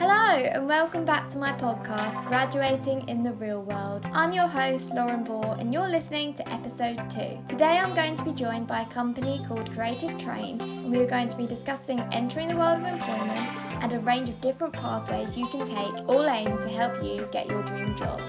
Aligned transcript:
Hello, 0.00 0.34
and 0.34 0.66
welcome 0.66 1.04
back 1.04 1.28
to 1.28 1.36
my 1.36 1.52
podcast, 1.52 2.26
Graduating 2.26 3.06
in 3.06 3.22
the 3.22 3.34
Real 3.34 3.60
World. 3.60 4.06
I'm 4.14 4.32
your 4.32 4.46
host, 4.46 4.94
Lauren 4.94 5.26
Bohr, 5.26 5.60
and 5.60 5.74
you're 5.74 5.90
listening 5.90 6.32
to 6.36 6.48
episode 6.50 7.10
two. 7.10 7.38
Today, 7.46 7.76
I'm 7.76 7.94
going 7.94 8.16
to 8.16 8.24
be 8.24 8.32
joined 8.32 8.66
by 8.66 8.80
a 8.80 8.86
company 8.86 9.44
called 9.46 9.70
Creative 9.70 10.16
Train, 10.16 10.58
and 10.58 10.90
we 10.90 11.00
are 11.00 11.06
going 11.06 11.28
to 11.28 11.36
be 11.36 11.46
discussing 11.46 12.00
entering 12.12 12.48
the 12.48 12.56
world 12.56 12.80
of 12.80 12.86
employment 12.86 13.40
and 13.82 13.92
a 13.92 14.00
range 14.00 14.30
of 14.30 14.40
different 14.40 14.72
pathways 14.72 15.36
you 15.36 15.46
can 15.48 15.66
take, 15.66 16.08
all 16.08 16.26
aimed 16.26 16.62
to 16.62 16.70
help 16.70 16.96
you 17.04 17.28
get 17.30 17.46
your 17.46 17.62
dream 17.64 17.94
job. 17.94 18.22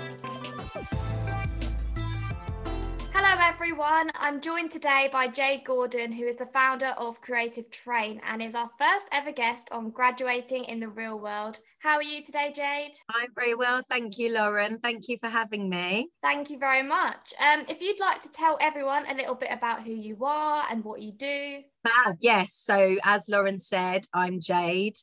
Everyone. 3.62 4.10
I'm 4.16 4.42
joined 4.42 4.72
today 4.72 5.08
by 5.14 5.28
Jade 5.28 5.66
Gordon, 5.66 6.12
who 6.12 6.26
is 6.26 6.36
the 6.36 6.48
founder 6.48 6.96
of 6.98 7.22
Creative 7.22 7.70
Train 7.70 8.20
and 8.28 8.42
is 8.42 8.56
our 8.56 8.72
first 8.80 9.08
ever 9.12 9.32
guest 9.32 9.70
on 9.72 9.92
graduating 9.92 10.64
in 10.64 10.80
the 10.80 10.88
real 10.88 11.20
world. 11.20 11.60
How 11.78 11.98
are 11.98 12.04
you 12.04 12.24
today, 12.24 12.52
Jade? 12.56 12.94
I'm 13.08 13.30
very 13.36 13.54
well. 13.54 13.84
Thank 13.88 14.18
you, 14.18 14.34
Lauren. 14.34 14.80
Thank 14.80 15.08
you 15.10 15.20
for 15.20 15.30
having 15.30 15.70
me. 15.70 16.10
Thank 16.24 16.50
you 16.50 16.58
very 16.58 16.82
much. 16.82 17.36
Um, 17.40 17.64
if 17.70 17.84
you'd 17.84 18.00
like 18.00 18.20
to 18.22 18.32
tell 18.32 18.58
everyone 18.60 19.06
a 19.08 19.14
little 19.14 19.36
bit 19.36 19.50
about 19.52 19.84
who 19.84 19.94
you 19.94 20.18
are 20.26 20.66
and 20.72 20.84
what 20.84 21.00
you 21.00 21.12
do. 21.12 21.60
Fab. 21.86 22.18
Yes. 22.20 22.60
So, 22.66 22.98
as 23.04 23.30
Lauren 23.30 23.60
said, 23.60 24.08
I'm 24.12 24.40
Jade. 24.40 24.96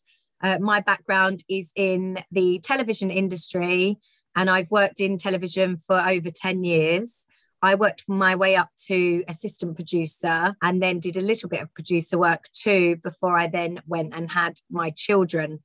Uh, 0.43 0.59
my 0.59 0.81
background 0.81 1.45
is 1.49 1.71
in 1.77 2.19
the 2.33 2.59
television 2.59 3.13
industry, 3.13 3.99
and 4.35 4.51
I've 4.51 4.73
worked 4.73 4.99
in 4.99 5.17
television 5.17 5.77
for 5.77 6.01
over 6.01 6.31
10 6.33 6.65
years. 6.65 7.28
I 7.63 7.75
worked 7.75 8.05
my 8.09 8.37
way 8.37 8.57
up 8.57 8.71
to 8.87 9.25
assistant 9.29 9.75
producer 9.75 10.57
and 10.63 10.83
then 10.83 11.01
did 11.01 11.17
a 11.17 11.23
little 11.23 11.49
bit 11.49 11.61
of 11.61 11.75
producer 11.75 12.19
work 12.19 12.45
too 12.53 12.97
before 13.03 13.37
I 13.37 13.49
then 13.49 13.81
went 13.87 14.15
and 14.15 14.31
had 14.31 14.61
my 14.71 14.91
children. 14.91 15.63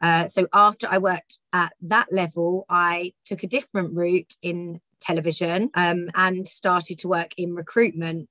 Uh, 0.00 0.26
so 0.26 0.46
after 0.52 0.86
I 0.90 0.98
worked 0.98 1.38
at 1.52 1.72
that 1.82 2.12
level, 2.12 2.66
I 2.68 3.12
took 3.24 3.42
a 3.42 3.48
different 3.48 3.94
route 3.94 4.34
in 4.42 4.80
television 5.00 5.70
um, 5.74 6.10
and 6.14 6.48
started 6.48 6.98
to 7.00 7.08
work 7.08 7.32
in 7.36 7.54
recruitment. 7.54 8.28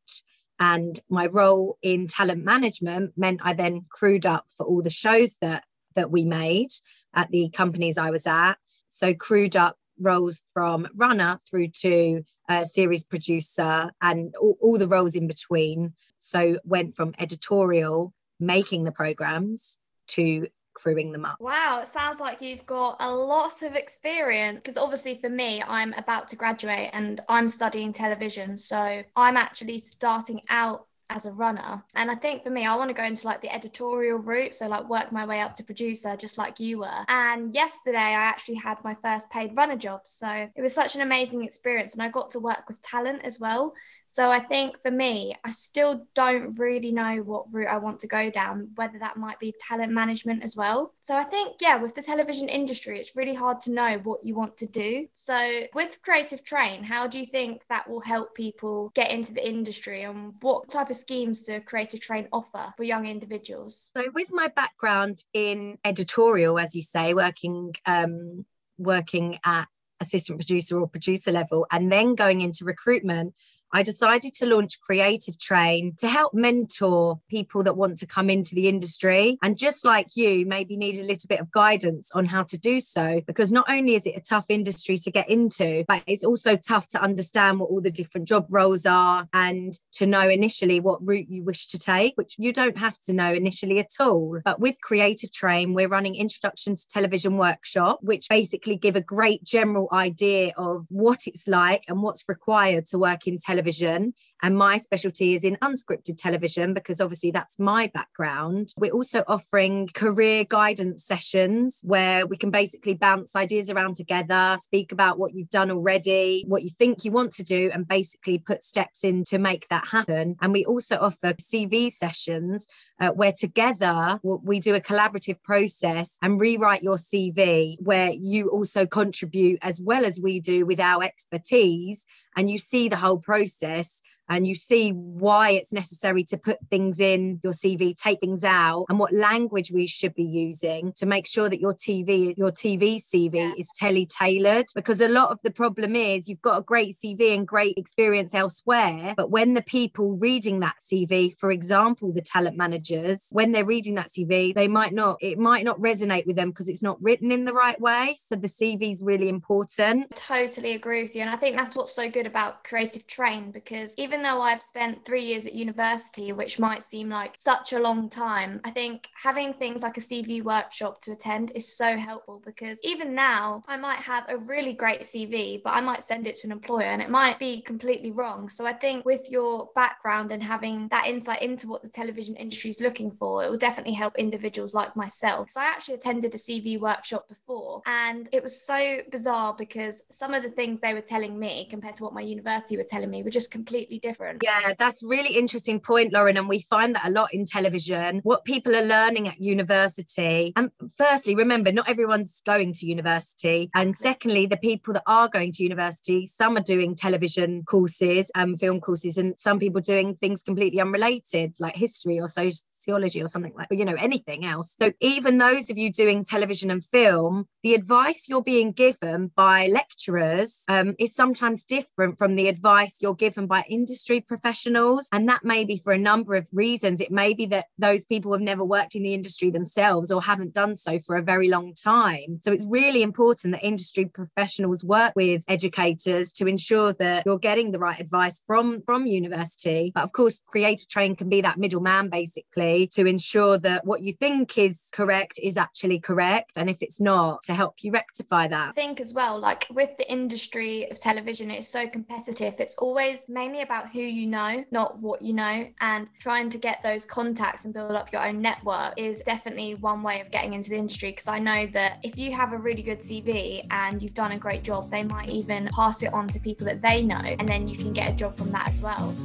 And 0.59 0.99
my 1.09 1.27
role 1.27 1.77
in 1.81 2.07
talent 2.07 2.43
management 2.43 3.13
meant 3.17 3.41
I 3.43 3.53
then 3.53 3.85
crewed 3.89 4.25
up 4.25 4.45
for 4.57 4.65
all 4.65 4.81
the 4.81 4.89
shows 4.89 5.35
that 5.41 5.65
that 5.95 6.09
we 6.09 6.23
made 6.23 6.69
at 7.13 7.29
the 7.29 7.49
companies 7.49 7.99
I 7.99 8.09
was 8.09 8.25
at. 8.25 8.55
So 8.89 9.13
crewed 9.13 9.55
up 9.55 9.77
roles 9.99 10.43
from 10.53 10.87
runner 10.95 11.37
through 11.49 11.69
to 11.69 12.23
a 12.49 12.65
series 12.65 13.03
producer 13.03 13.91
and 14.01 14.35
all, 14.35 14.57
all 14.61 14.77
the 14.77 14.87
roles 14.87 15.15
in 15.15 15.27
between. 15.27 15.93
So 16.19 16.57
went 16.63 16.95
from 16.95 17.13
editorial, 17.19 18.13
making 18.39 18.83
the 18.83 18.91
programs, 18.91 19.77
to 20.07 20.47
crewing 20.73 21.11
them 21.11 21.25
up. 21.25 21.37
Wow, 21.39 21.79
it 21.81 21.87
sounds 21.87 22.19
like 22.19 22.41
you've 22.41 22.65
got 22.65 22.97
a 22.99 23.11
lot 23.11 23.61
of 23.61 23.75
experience 23.75 24.57
because 24.57 24.77
obviously 24.77 25.19
for 25.21 25.29
me, 25.29 25.63
I'm 25.65 25.93
about 25.93 26.27
to 26.29 26.35
graduate 26.35 26.89
and 26.93 27.21
I'm 27.29 27.47
studying 27.47 27.93
television. 27.93 28.57
So 28.57 29.03
I'm 29.15 29.37
actually 29.37 29.79
starting 29.79 30.41
out 30.49 30.87
as 31.13 31.25
a 31.25 31.31
runner. 31.31 31.83
And 31.95 32.09
I 32.09 32.15
think 32.15 32.43
for 32.43 32.49
me, 32.49 32.65
I 32.65 32.75
want 32.75 32.89
to 32.89 32.93
go 32.93 33.03
into 33.03 33.27
like 33.27 33.41
the 33.41 33.53
editorial 33.53 34.17
route. 34.17 34.53
So, 34.53 34.67
like, 34.67 34.89
work 34.89 35.11
my 35.11 35.25
way 35.25 35.41
up 35.41 35.53
to 35.55 35.63
producer, 35.63 36.15
just 36.17 36.37
like 36.37 36.59
you 36.59 36.79
were. 36.79 37.05
And 37.07 37.53
yesterday, 37.53 37.97
I 37.97 38.11
actually 38.11 38.55
had 38.55 38.83
my 38.83 38.95
first 39.03 39.29
paid 39.29 39.55
runner 39.55 39.75
job. 39.75 40.01
So, 40.05 40.49
it 40.55 40.61
was 40.61 40.73
such 40.73 40.95
an 40.95 41.01
amazing 41.01 41.43
experience. 41.43 41.93
And 41.93 42.01
I 42.01 42.09
got 42.09 42.29
to 42.31 42.39
work 42.39 42.67
with 42.67 42.81
talent 42.81 43.21
as 43.23 43.39
well. 43.39 43.73
So, 44.13 44.29
I 44.29 44.37
think 44.37 44.79
for 44.79 44.91
me, 44.91 45.35
I 45.43 45.49
still 45.49 46.05
don't 46.13 46.59
really 46.59 46.91
know 46.91 47.15
what 47.23 47.51
route 47.51 47.67
I 47.67 47.79
want 47.79 47.99
to 48.01 48.07
go 48.07 48.29
down, 48.29 48.69
whether 48.75 48.99
that 48.99 49.17
might 49.17 49.39
be 49.39 49.55
talent 49.59 49.91
management 49.91 50.43
as 50.43 50.55
well. 50.55 50.93
So, 50.99 51.17
I 51.17 51.23
think, 51.23 51.55
yeah, 51.59 51.77
with 51.77 51.95
the 51.95 52.03
television 52.03 52.47
industry, 52.47 52.99
it's 52.99 53.15
really 53.15 53.33
hard 53.33 53.59
to 53.61 53.71
know 53.71 53.99
what 54.03 54.23
you 54.23 54.35
want 54.35 54.55
to 54.57 54.67
do. 54.67 55.07
So, 55.13 55.63
with 55.73 55.97
Creative 56.03 56.43
Train, 56.43 56.83
how 56.83 57.07
do 57.07 57.17
you 57.19 57.25
think 57.25 57.63
that 57.69 57.89
will 57.89 58.01
help 58.01 58.35
people 58.35 58.91
get 58.93 59.09
into 59.09 59.33
the 59.33 59.43
industry 59.49 60.03
and 60.03 60.35
what 60.41 60.69
type 60.69 60.91
of 60.91 60.95
schemes 60.95 61.41
to 61.45 61.59
Creative 61.61 61.99
Train 61.99 62.27
offer 62.31 62.71
for 62.77 62.83
young 62.83 63.07
individuals? 63.07 63.89
So, 63.97 64.11
with 64.13 64.31
my 64.31 64.47
background 64.47 65.23
in 65.33 65.79
editorial, 65.83 66.59
as 66.59 66.75
you 66.75 66.83
say, 66.83 67.15
working 67.15 67.73
um, 67.87 68.45
working 68.77 69.39
at 69.43 69.65
assistant 69.99 70.37
producer 70.37 70.79
or 70.79 70.87
producer 70.87 71.31
level, 71.31 71.65
and 71.71 71.91
then 71.91 72.13
going 72.13 72.41
into 72.41 72.63
recruitment, 72.63 73.33
I 73.75 73.81
decided 73.81 74.35
to 74.35 74.45
launch 74.45 74.79
Creative 74.79 75.37
Train 75.39 75.95
to 75.97 76.07
help 76.07 76.35
mentor 76.35 77.19
people 77.27 77.63
that 77.63 77.75
want 77.75 77.97
to 77.97 78.05
come 78.05 78.29
into 78.29 78.53
the 78.53 78.67
industry. 78.67 79.39
And 79.41 79.57
just 79.57 79.83
like 79.83 80.15
you, 80.15 80.45
maybe 80.45 80.77
need 80.77 80.99
a 80.99 81.03
little 81.03 81.27
bit 81.27 81.39
of 81.39 81.51
guidance 81.51 82.11
on 82.13 82.25
how 82.25 82.43
to 82.43 82.57
do 82.57 82.79
so, 82.79 83.21
because 83.25 83.51
not 83.51 83.65
only 83.67 83.95
is 83.95 84.05
it 84.05 84.15
a 84.15 84.21
tough 84.21 84.45
industry 84.49 84.97
to 84.99 85.09
get 85.09 85.27
into, 85.27 85.85
but 85.87 86.03
it's 86.05 86.23
also 86.23 86.55
tough 86.55 86.87
to 86.89 87.01
understand 87.01 87.59
what 87.59 87.71
all 87.71 87.81
the 87.81 87.89
different 87.89 88.27
job 88.27 88.45
roles 88.51 88.85
are 88.85 89.27
and 89.33 89.79
to 89.93 90.05
know 90.05 90.29
initially 90.29 90.79
what 90.79 91.03
route 91.03 91.29
you 91.29 91.43
wish 91.43 91.65
to 91.69 91.79
take, 91.79 92.13
which 92.15 92.35
you 92.37 92.53
don't 92.53 92.77
have 92.77 92.99
to 93.01 93.13
know 93.13 93.33
initially 93.33 93.79
at 93.79 93.89
all. 93.99 94.39
But 94.45 94.59
with 94.59 94.75
Creative 94.81 95.31
Train, 95.31 95.73
we're 95.73 95.87
running 95.87 96.13
Introduction 96.13 96.75
to 96.75 96.87
Television 96.87 97.37
Workshop, 97.37 97.97
which 98.03 98.29
basically 98.29 98.75
give 98.75 98.95
a 98.95 99.01
great 99.01 99.43
general 99.43 99.87
idea 99.91 100.53
of 100.57 100.85
what 100.89 101.25
it's 101.25 101.47
like 101.47 101.85
and 101.87 102.03
what's 102.03 102.29
required 102.29 102.85
to 102.87 102.99
work 102.99 103.25
in 103.25 103.39
television 103.39 103.62
television 103.63 104.13
and 104.43 104.57
my 104.57 104.77
specialty 104.77 105.33
is 105.33 105.45
in 105.45 105.55
unscripted 105.61 106.17
television 106.17 106.73
because 106.73 106.99
obviously 106.99 107.31
that's 107.31 107.57
my 107.57 107.87
background. 107.93 108.73
We're 108.77 108.91
also 108.91 109.23
offering 109.25 109.89
career 109.93 110.43
guidance 110.43 111.05
sessions 111.05 111.79
where 111.81 112.27
we 112.27 112.35
can 112.35 112.51
basically 112.51 112.93
bounce 112.93 113.37
ideas 113.37 113.69
around 113.69 113.95
together, 113.95 114.57
speak 114.59 114.91
about 114.91 115.17
what 115.17 115.33
you've 115.33 115.49
done 115.49 115.71
already, 115.71 116.43
what 116.45 116.63
you 116.63 116.69
think 116.69 117.05
you 117.05 117.11
want 117.11 117.31
to 117.33 117.43
do, 117.43 117.71
and 117.73 117.87
basically 117.87 118.37
put 118.37 118.63
steps 118.63 119.05
in 119.05 119.23
to 119.23 119.37
make 119.39 119.69
that 119.69 119.87
happen. 119.87 120.35
And 120.41 120.51
we 120.51 120.65
also 120.65 120.97
offer 120.97 121.33
CV 121.33 121.89
sessions 121.89 122.67
uh, 122.99 123.11
where 123.11 123.31
together 123.31 124.19
we 124.23 124.59
do 124.59 124.75
a 124.75 124.81
collaborative 124.81 125.41
process 125.41 126.17
and 126.21 126.39
rewrite 126.39 126.83
your 126.83 126.97
CV, 126.97 127.77
where 127.79 128.11
you 128.11 128.49
also 128.49 128.85
contribute 128.85 129.59
as 129.61 129.79
well 129.79 130.03
as 130.03 130.19
we 130.19 130.41
do 130.41 130.65
with 130.65 130.81
our 130.81 131.01
expertise 131.01 132.05
and 132.35 132.49
you 132.49 132.57
see 132.57 132.89
the 132.89 132.97
whole 132.97 133.19
process 133.19 134.01
and 134.29 134.47
you 134.47 134.55
see 134.55 134.91
why 134.91 135.51
it's 135.51 135.73
necessary 135.73 136.23
to 136.25 136.37
put 136.37 136.57
things 136.69 136.99
in 136.99 137.39
your 137.43 137.53
CV, 137.53 137.95
take 137.95 138.19
things 138.19 138.43
out, 138.43 138.85
and 138.89 138.99
what 138.99 139.13
language 139.13 139.71
we 139.71 139.87
should 139.87 140.13
be 140.13 140.23
using 140.23 140.93
to 140.93 141.05
make 141.05 141.27
sure 141.27 141.49
that 141.49 141.59
your 141.59 141.73
TV, 141.73 142.35
your 142.37 142.51
TV 142.51 143.01
CV 143.01 143.35
yeah. 143.35 143.51
is 143.57 143.69
telly 143.75 144.05
tailored. 144.05 144.65
Because 144.75 145.01
a 145.01 145.07
lot 145.07 145.31
of 145.31 145.39
the 145.43 145.51
problem 145.51 145.95
is 145.95 146.27
you've 146.27 146.41
got 146.41 146.57
a 146.57 146.61
great 146.61 146.95
CV 146.95 147.35
and 147.35 147.47
great 147.47 147.77
experience 147.77 148.33
elsewhere, 148.33 149.13
but 149.17 149.29
when 149.29 149.53
the 149.53 149.61
people 149.61 150.17
reading 150.17 150.59
that 150.61 150.75
CV, 150.79 151.37
for 151.37 151.51
example, 151.51 152.11
the 152.11 152.21
talent 152.21 152.57
managers, 152.57 153.27
when 153.31 153.51
they're 153.51 153.65
reading 153.65 153.95
that 153.95 154.09
CV, 154.09 154.53
they 154.53 154.67
might 154.67 154.93
not, 154.93 155.17
it 155.21 155.37
might 155.37 155.65
not 155.65 155.79
resonate 155.79 156.25
with 156.25 156.35
them 156.35 156.49
because 156.49 156.69
it's 156.69 156.81
not 156.81 157.01
written 157.01 157.31
in 157.31 157.45
the 157.45 157.53
right 157.53 157.79
way. 157.79 158.15
So 158.25 158.35
the 158.35 158.47
CV 158.47 158.91
is 158.91 159.01
really 159.01 159.29
important. 159.29 160.07
I 160.11 160.15
totally 160.15 160.73
agree 160.73 161.01
with 161.01 161.15
you. 161.15 161.21
And 161.21 161.29
I 161.29 161.35
think 161.35 161.57
that's 161.57 161.75
what's 161.75 161.93
so 161.93 162.09
good 162.09 162.27
about 162.27 162.63
Creative 162.63 163.05
Train 163.07 163.51
because 163.51 163.95
even 163.97 164.12
though 164.21 164.41
I've 164.41 164.61
spent 164.61 165.05
three 165.05 165.23
years 165.23 165.45
at 165.45 165.53
university, 165.53 166.33
which 166.33 166.59
might 166.59 166.83
seem 166.83 167.09
like 167.09 167.35
such 167.37 167.73
a 167.73 167.79
long 167.79 168.09
time, 168.09 168.61
I 168.63 168.71
think 168.71 169.09
having 169.21 169.53
things 169.53 169.81
like 169.81 169.97
a 169.97 170.01
CV 170.01 170.43
workshop 170.43 171.01
to 171.01 171.11
attend 171.11 171.51
is 171.55 171.75
so 171.75 171.97
helpful 171.97 172.41
because 172.45 172.79
even 172.83 173.15
now 173.15 173.61
I 173.67 173.77
might 173.77 173.99
have 173.99 174.25
a 174.29 174.37
really 174.37 174.73
great 174.73 175.01
CV, 175.01 175.61
but 175.63 175.73
I 175.73 175.81
might 175.81 176.03
send 176.03 176.27
it 176.27 176.35
to 176.37 176.47
an 176.47 176.51
employer 176.51 176.83
and 176.83 177.01
it 177.01 177.09
might 177.09 177.39
be 177.39 177.61
completely 177.61 178.11
wrong. 178.11 178.49
So 178.49 178.65
I 178.65 178.73
think 178.73 179.05
with 179.05 179.29
your 179.29 179.69
background 179.73 180.31
and 180.31 180.43
having 180.43 180.87
that 180.89 181.07
insight 181.07 181.41
into 181.41 181.67
what 181.67 181.81
the 181.81 181.89
television 181.89 182.35
industry 182.35 182.69
is 182.69 182.81
looking 182.81 183.11
for, 183.11 183.43
it 183.43 183.49
will 183.49 183.57
definitely 183.57 183.93
help 183.93 184.17
individuals 184.17 184.73
like 184.73 184.95
myself. 184.95 185.49
So 185.49 185.61
I 185.61 185.65
actually 185.65 185.95
attended 185.95 186.35
a 186.35 186.37
CV 186.37 186.79
workshop 186.79 187.27
before 187.27 187.81
and 187.85 188.29
it 188.31 188.43
was 188.43 188.65
so 188.65 188.99
bizarre 189.11 189.55
because 189.57 190.03
some 190.11 190.33
of 190.33 190.43
the 190.43 190.49
things 190.49 190.79
they 190.79 190.93
were 190.93 191.01
telling 191.01 191.39
me 191.39 191.67
compared 191.69 191.95
to 191.95 192.03
what 192.03 192.13
my 192.13 192.21
university 192.21 192.77
were 192.77 192.83
telling 192.83 193.09
me 193.09 193.23
were 193.23 193.29
just 193.29 193.51
completely 193.51 193.99
different. 194.03 194.43
Yeah, 194.43 194.73
that's 194.77 195.01
really 195.01 195.35
interesting 195.35 195.79
point, 195.79 196.13
Lauren. 196.13 196.37
And 196.37 196.47
we 196.47 196.61
find 196.61 196.93
that 196.95 197.07
a 197.07 197.09
lot 197.09 197.33
in 197.33 197.45
television. 197.45 198.19
What 198.23 198.43
people 198.43 198.75
are 198.75 198.83
learning 198.83 199.27
at 199.27 199.41
university. 199.41 200.53
And 200.55 200.69
firstly, 200.95 201.33
remember, 201.33 201.71
not 201.71 201.89
everyone's 201.89 202.41
going 202.45 202.73
to 202.73 202.85
university. 202.85 203.71
And 203.73 203.95
secondly, 203.95 204.45
the 204.45 204.57
people 204.57 204.93
that 204.93 205.03
are 205.07 205.29
going 205.29 205.53
to 205.53 205.63
university, 205.63 206.27
some 206.27 206.57
are 206.57 206.61
doing 206.61 206.95
television 206.95 207.63
courses 207.63 208.29
and 208.35 208.51
um, 208.51 208.57
film 208.57 208.81
courses, 208.81 209.17
and 209.17 209.33
some 209.39 209.57
people 209.57 209.81
doing 209.81 210.15
things 210.15 210.43
completely 210.43 210.81
unrelated, 210.81 211.55
like 211.59 211.75
history 211.75 212.19
or 212.19 212.27
sociology 212.27 213.23
or 213.23 213.29
something 213.29 213.53
like, 213.55 213.69
you 213.71 213.85
know, 213.85 213.95
anything 213.97 214.45
else. 214.45 214.75
So 214.81 214.91
even 214.99 215.37
those 215.37 215.69
of 215.69 215.77
you 215.77 215.91
doing 215.91 216.25
television 216.25 216.69
and 216.69 216.83
film, 216.83 217.45
the 217.63 217.73
advice 217.73 218.27
you're 218.27 218.43
being 218.43 218.73
given 218.73 219.31
by 219.33 219.67
lecturers 219.67 220.63
um, 220.67 220.95
is 220.99 221.15
sometimes 221.15 221.63
different 221.63 222.17
from 222.17 222.35
the 222.35 222.49
advice 222.49 222.97
you're 222.99 223.15
given 223.15 223.47
by 223.47 223.63
individuals 223.69 223.92
industry 223.93 224.21
professionals. 224.21 225.07
And 225.11 225.29
that 225.29 225.45
may 225.45 225.63
be 225.63 225.77
for 225.77 225.93
a 225.93 225.99
number 225.99 226.33
of 226.33 226.49
reasons. 226.51 226.99
It 226.99 227.11
may 227.11 227.35
be 227.35 227.45
that 227.47 227.67
those 227.77 228.03
people 228.05 228.31
have 228.31 228.41
never 228.41 228.65
worked 228.65 228.95
in 228.95 229.03
the 229.03 229.13
industry 229.13 229.51
themselves 229.51 230.11
or 230.11 230.19
haven't 230.19 230.51
done 230.51 230.75
so 230.75 230.97
for 230.97 231.15
a 231.15 231.21
very 231.21 231.47
long 231.47 231.75
time. 231.75 232.39
So 232.43 232.51
it's 232.51 232.65
really 232.65 233.03
important 233.03 233.53
that 233.53 233.63
industry 233.63 234.05
professionals 234.05 234.83
work 234.83 235.13
with 235.15 235.43
educators 235.47 236.31
to 236.33 236.47
ensure 236.47 236.93
that 236.93 237.21
you're 237.27 237.37
getting 237.37 237.71
the 237.71 237.77
right 237.77 237.99
advice 237.99 238.41
from, 238.47 238.81
from 238.81 239.05
university. 239.05 239.91
But 239.93 240.05
of 240.05 240.11
course, 240.11 240.41
creative 240.47 240.89
train 240.89 241.15
can 241.15 241.29
be 241.29 241.41
that 241.41 241.59
middleman 241.59 242.09
basically 242.09 242.87
to 242.93 243.05
ensure 243.05 243.59
that 243.59 243.85
what 243.85 244.01
you 244.01 244.13
think 244.13 244.57
is 244.57 244.89
correct 244.91 245.39
is 245.39 245.55
actually 245.55 245.99
correct. 245.99 246.57
And 246.57 246.67
if 246.67 246.81
it's 246.81 246.99
not, 246.99 247.43
to 247.43 247.53
help 247.53 247.75
you 247.83 247.91
rectify 247.91 248.47
that. 248.47 248.69
I 248.69 248.71
think 248.71 248.99
as 248.99 249.13
well, 249.13 249.37
like 249.37 249.67
with 249.69 249.95
the 249.97 250.11
industry 250.11 250.89
of 250.89 250.99
television, 250.99 251.51
it's 251.51 251.67
so 251.67 251.87
competitive. 251.87 252.55
It's 252.57 252.75
always 252.79 253.29
mainly 253.29 253.61
about 253.61 253.82
who 253.91 253.99
you 253.99 254.27
know, 254.27 254.63
not 254.71 254.99
what 254.99 255.21
you 255.21 255.33
know. 255.33 255.67
And 255.81 256.07
trying 256.19 256.49
to 256.51 256.57
get 256.57 256.81
those 256.83 257.05
contacts 257.05 257.65
and 257.65 257.73
build 257.73 257.91
up 257.91 258.11
your 258.11 258.25
own 258.25 258.41
network 258.41 258.93
is 258.97 259.21
definitely 259.21 259.75
one 259.75 260.03
way 260.03 260.21
of 260.21 260.31
getting 260.31 260.53
into 260.53 260.69
the 260.69 260.77
industry. 260.77 261.11
Because 261.11 261.27
I 261.27 261.39
know 261.39 261.65
that 261.73 261.99
if 262.03 262.17
you 262.17 262.31
have 262.33 262.53
a 262.53 262.57
really 262.57 262.83
good 262.83 262.99
CV 262.99 263.65
and 263.71 264.01
you've 264.01 264.13
done 264.13 264.33
a 264.33 264.37
great 264.37 264.63
job, 264.63 264.89
they 264.89 265.03
might 265.03 265.29
even 265.29 265.69
pass 265.75 266.03
it 266.03 266.13
on 266.13 266.27
to 266.29 266.39
people 266.39 266.65
that 266.65 266.81
they 266.81 267.01
know, 267.01 267.15
and 267.15 267.47
then 267.47 267.67
you 267.67 267.75
can 267.75 267.93
get 267.93 268.09
a 268.09 268.13
job 268.13 268.35
from 268.35 268.51
that 268.51 268.67
as 268.67 268.79
well. 268.79 269.15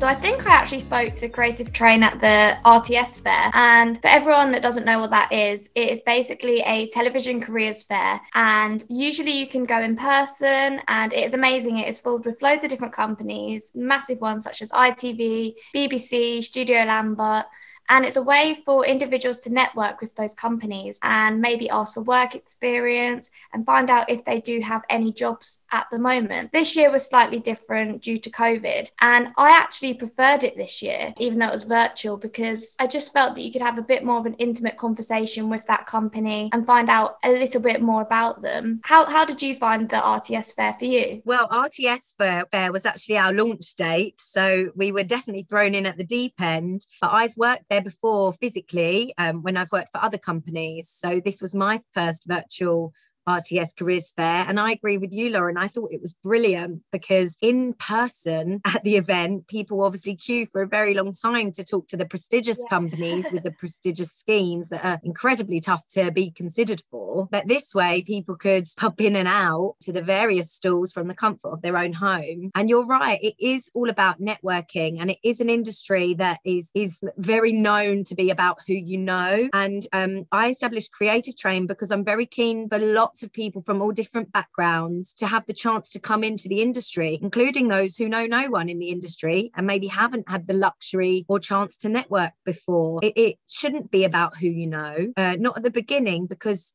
So 0.00 0.06
I 0.06 0.14
think 0.14 0.46
I 0.46 0.54
actually 0.54 0.80
spoke 0.80 1.14
to 1.16 1.28
Creative 1.28 1.70
Train 1.74 2.02
at 2.02 2.22
the 2.22 2.56
RTS 2.64 3.20
fair. 3.20 3.50
And 3.52 4.00
for 4.00 4.08
everyone 4.08 4.50
that 4.52 4.62
doesn't 4.62 4.86
know 4.86 4.98
what 4.98 5.10
that 5.10 5.30
is, 5.30 5.68
it 5.74 5.90
is 5.90 6.00
basically 6.06 6.60
a 6.60 6.88
television 6.88 7.38
careers 7.38 7.82
fair. 7.82 8.18
And 8.34 8.82
usually 8.88 9.32
you 9.32 9.46
can 9.46 9.66
go 9.66 9.78
in 9.82 9.96
person 9.96 10.80
and 10.88 11.12
it 11.12 11.22
is 11.22 11.34
amazing. 11.34 11.76
It 11.76 11.88
is 11.90 12.00
filled 12.00 12.24
with 12.24 12.40
loads 12.40 12.64
of 12.64 12.70
different 12.70 12.94
companies, 12.94 13.72
massive 13.74 14.22
ones 14.22 14.42
such 14.42 14.62
as 14.62 14.70
ITV, 14.70 15.56
BBC, 15.76 16.42
Studio 16.44 16.84
Lambert. 16.84 17.44
And 17.90 18.04
it's 18.04 18.16
a 18.16 18.22
way 18.22 18.62
for 18.64 18.86
individuals 18.86 19.40
to 19.40 19.50
network 19.50 20.00
with 20.00 20.14
those 20.14 20.32
companies 20.32 20.98
and 21.02 21.40
maybe 21.40 21.68
ask 21.68 21.94
for 21.94 22.02
work 22.02 22.36
experience 22.36 23.32
and 23.52 23.66
find 23.66 23.90
out 23.90 24.08
if 24.08 24.24
they 24.24 24.40
do 24.40 24.60
have 24.60 24.82
any 24.88 25.12
jobs 25.12 25.62
at 25.72 25.88
the 25.90 25.98
moment. 25.98 26.52
This 26.52 26.76
year 26.76 26.90
was 26.90 27.04
slightly 27.04 27.40
different 27.40 28.02
due 28.02 28.16
to 28.18 28.30
COVID. 28.30 28.90
And 29.00 29.28
I 29.36 29.50
actually 29.50 29.94
preferred 29.94 30.44
it 30.44 30.56
this 30.56 30.80
year, 30.82 31.12
even 31.18 31.40
though 31.40 31.48
it 31.48 31.52
was 31.52 31.64
virtual, 31.64 32.16
because 32.16 32.76
I 32.78 32.86
just 32.86 33.12
felt 33.12 33.34
that 33.34 33.42
you 33.42 33.50
could 33.50 33.60
have 33.60 33.78
a 33.78 33.82
bit 33.82 34.04
more 34.04 34.18
of 34.18 34.26
an 34.26 34.34
intimate 34.34 34.76
conversation 34.76 35.50
with 35.50 35.66
that 35.66 35.86
company 35.86 36.48
and 36.52 36.64
find 36.64 36.88
out 36.88 37.18
a 37.24 37.30
little 37.30 37.60
bit 37.60 37.82
more 37.82 38.02
about 38.02 38.40
them. 38.40 38.80
How, 38.84 39.04
how 39.06 39.24
did 39.24 39.42
you 39.42 39.56
find 39.56 39.88
the 39.88 39.96
RTS 39.96 40.54
fair 40.54 40.74
for 40.74 40.84
you? 40.84 41.22
Well, 41.24 41.48
RTS 41.48 42.14
fair, 42.16 42.44
fair 42.52 42.70
was 42.70 42.86
actually 42.86 43.18
our 43.18 43.32
launch 43.32 43.74
date. 43.74 44.20
So 44.20 44.70
we 44.76 44.92
were 44.92 45.02
definitely 45.02 45.46
thrown 45.50 45.74
in 45.74 45.86
at 45.86 45.96
the 45.96 46.04
deep 46.04 46.34
end. 46.40 46.86
But 47.00 47.10
I've 47.12 47.36
worked 47.36 47.64
there 47.68 47.79
there 47.80 47.90
before 47.90 48.32
physically 48.34 49.14
um, 49.18 49.42
when 49.42 49.56
I've 49.56 49.72
worked 49.72 49.92
for 49.92 50.02
other 50.02 50.18
companies. 50.18 50.88
So 50.88 51.20
this 51.24 51.40
was 51.40 51.54
my 51.54 51.80
first 51.92 52.24
virtual 52.26 52.92
RTS 53.38 53.76
Careers 53.76 54.10
Fair. 54.10 54.44
And 54.48 54.58
I 54.58 54.72
agree 54.72 54.98
with 54.98 55.12
you, 55.12 55.30
Lauren. 55.30 55.56
I 55.56 55.68
thought 55.68 55.92
it 55.92 56.00
was 56.00 56.12
brilliant 56.12 56.82
because 56.92 57.36
in 57.40 57.74
person 57.74 58.60
at 58.66 58.82
the 58.82 58.96
event, 58.96 59.46
people 59.48 59.82
obviously 59.82 60.16
queue 60.16 60.46
for 60.46 60.62
a 60.62 60.66
very 60.66 60.94
long 60.94 61.12
time 61.12 61.52
to 61.52 61.64
talk 61.64 61.88
to 61.88 61.96
the 61.96 62.06
prestigious 62.06 62.58
yeah. 62.64 62.76
companies 62.76 63.26
with 63.32 63.42
the 63.42 63.50
prestigious 63.58 64.12
schemes 64.12 64.68
that 64.70 64.84
are 64.84 65.00
incredibly 65.04 65.60
tough 65.60 65.86
to 65.94 66.10
be 66.10 66.30
considered 66.30 66.82
for. 66.90 67.28
But 67.30 67.48
this 67.48 67.74
way, 67.74 68.02
people 68.02 68.36
could 68.36 68.68
pop 68.76 69.00
in 69.00 69.16
and 69.16 69.28
out 69.28 69.76
to 69.82 69.92
the 69.92 70.02
various 70.02 70.52
stalls 70.52 70.92
from 70.92 71.08
the 71.08 71.14
comfort 71.14 71.48
of 71.48 71.62
their 71.62 71.76
own 71.76 71.92
home. 71.92 72.50
And 72.54 72.68
you're 72.68 72.86
right, 72.86 73.20
it 73.22 73.34
is 73.38 73.70
all 73.74 73.88
about 73.88 74.20
networking 74.20 75.00
and 75.00 75.10
it 75.10 75.18
is 75.22 75.40
an 75.40 75.50
industry 75.50 76.14
that 76.14 76.40
is, 76.44 76.70
is 76.74 77.00
very 77.16 77.52
known 77.52 78.04
to 78.04 78.14
be 78.14 78.30
about 78.30 78.58
who 78.66 78.74
you 78.74 78.98
know. 78.98 79.48
And 79.52 79.86
um, 79.92 80.26
I 80.32 80.48
established 80.48 80.92
Creative 80.92 81.36
Train 81.36 81.66
because 81.66 81.90
I'm 81.90 82.04
very 82.04 82.26
keen 82.26 82.68
for 82.68 82.78
lots 82.78 83.19
lots 83.20 83.26
of 83.26 83.32
people 83.34 83.60
from 83.60 83.82
all 83.82 83.92
different 83.92 84.32
backgrounds 84.32 85.12
to 85.12 85.26
have 85.26 85.44
the 85.44 85.52
chance 85.52 85.90
to 85.90 85.98
come 85.98 86.24
into 86.24 86.48
the 86.48 86.62
industry, 86.62 87.18
including 87.20 87.68
those 87.68 87.94
who 87.94 88.08
know 88.08 88.24
no 88.24 88.48
one 88.48 88.70
in 88.70 88.78
the 88.78 88.88
industry 88.88 89.50
and 89.54 89.66
maybe 89.66 89.88
haven't 89.88 90.26
had 90.26 90.46
the 90.46 90.54
luxury 90.54 91.26
or 91.28 91.38
chance 91.38 91.76
to 91.76 91.90
network 91.90 92.32
before. 92.46 93.00
It, 93.02 93.12
it 93.16 93.36
shouldn't 93.46 93.90
be 93.90 94.04
about 94.04 94.38
who 94.38 94.46
you 94.46 94.66
know, 94.66 95.12
uh, 95.18 95.36
not 95.38 95.58
at 95.58 95.62
the 95.62 95.70
beginning, 95.70 96.28
because 96.28 96.72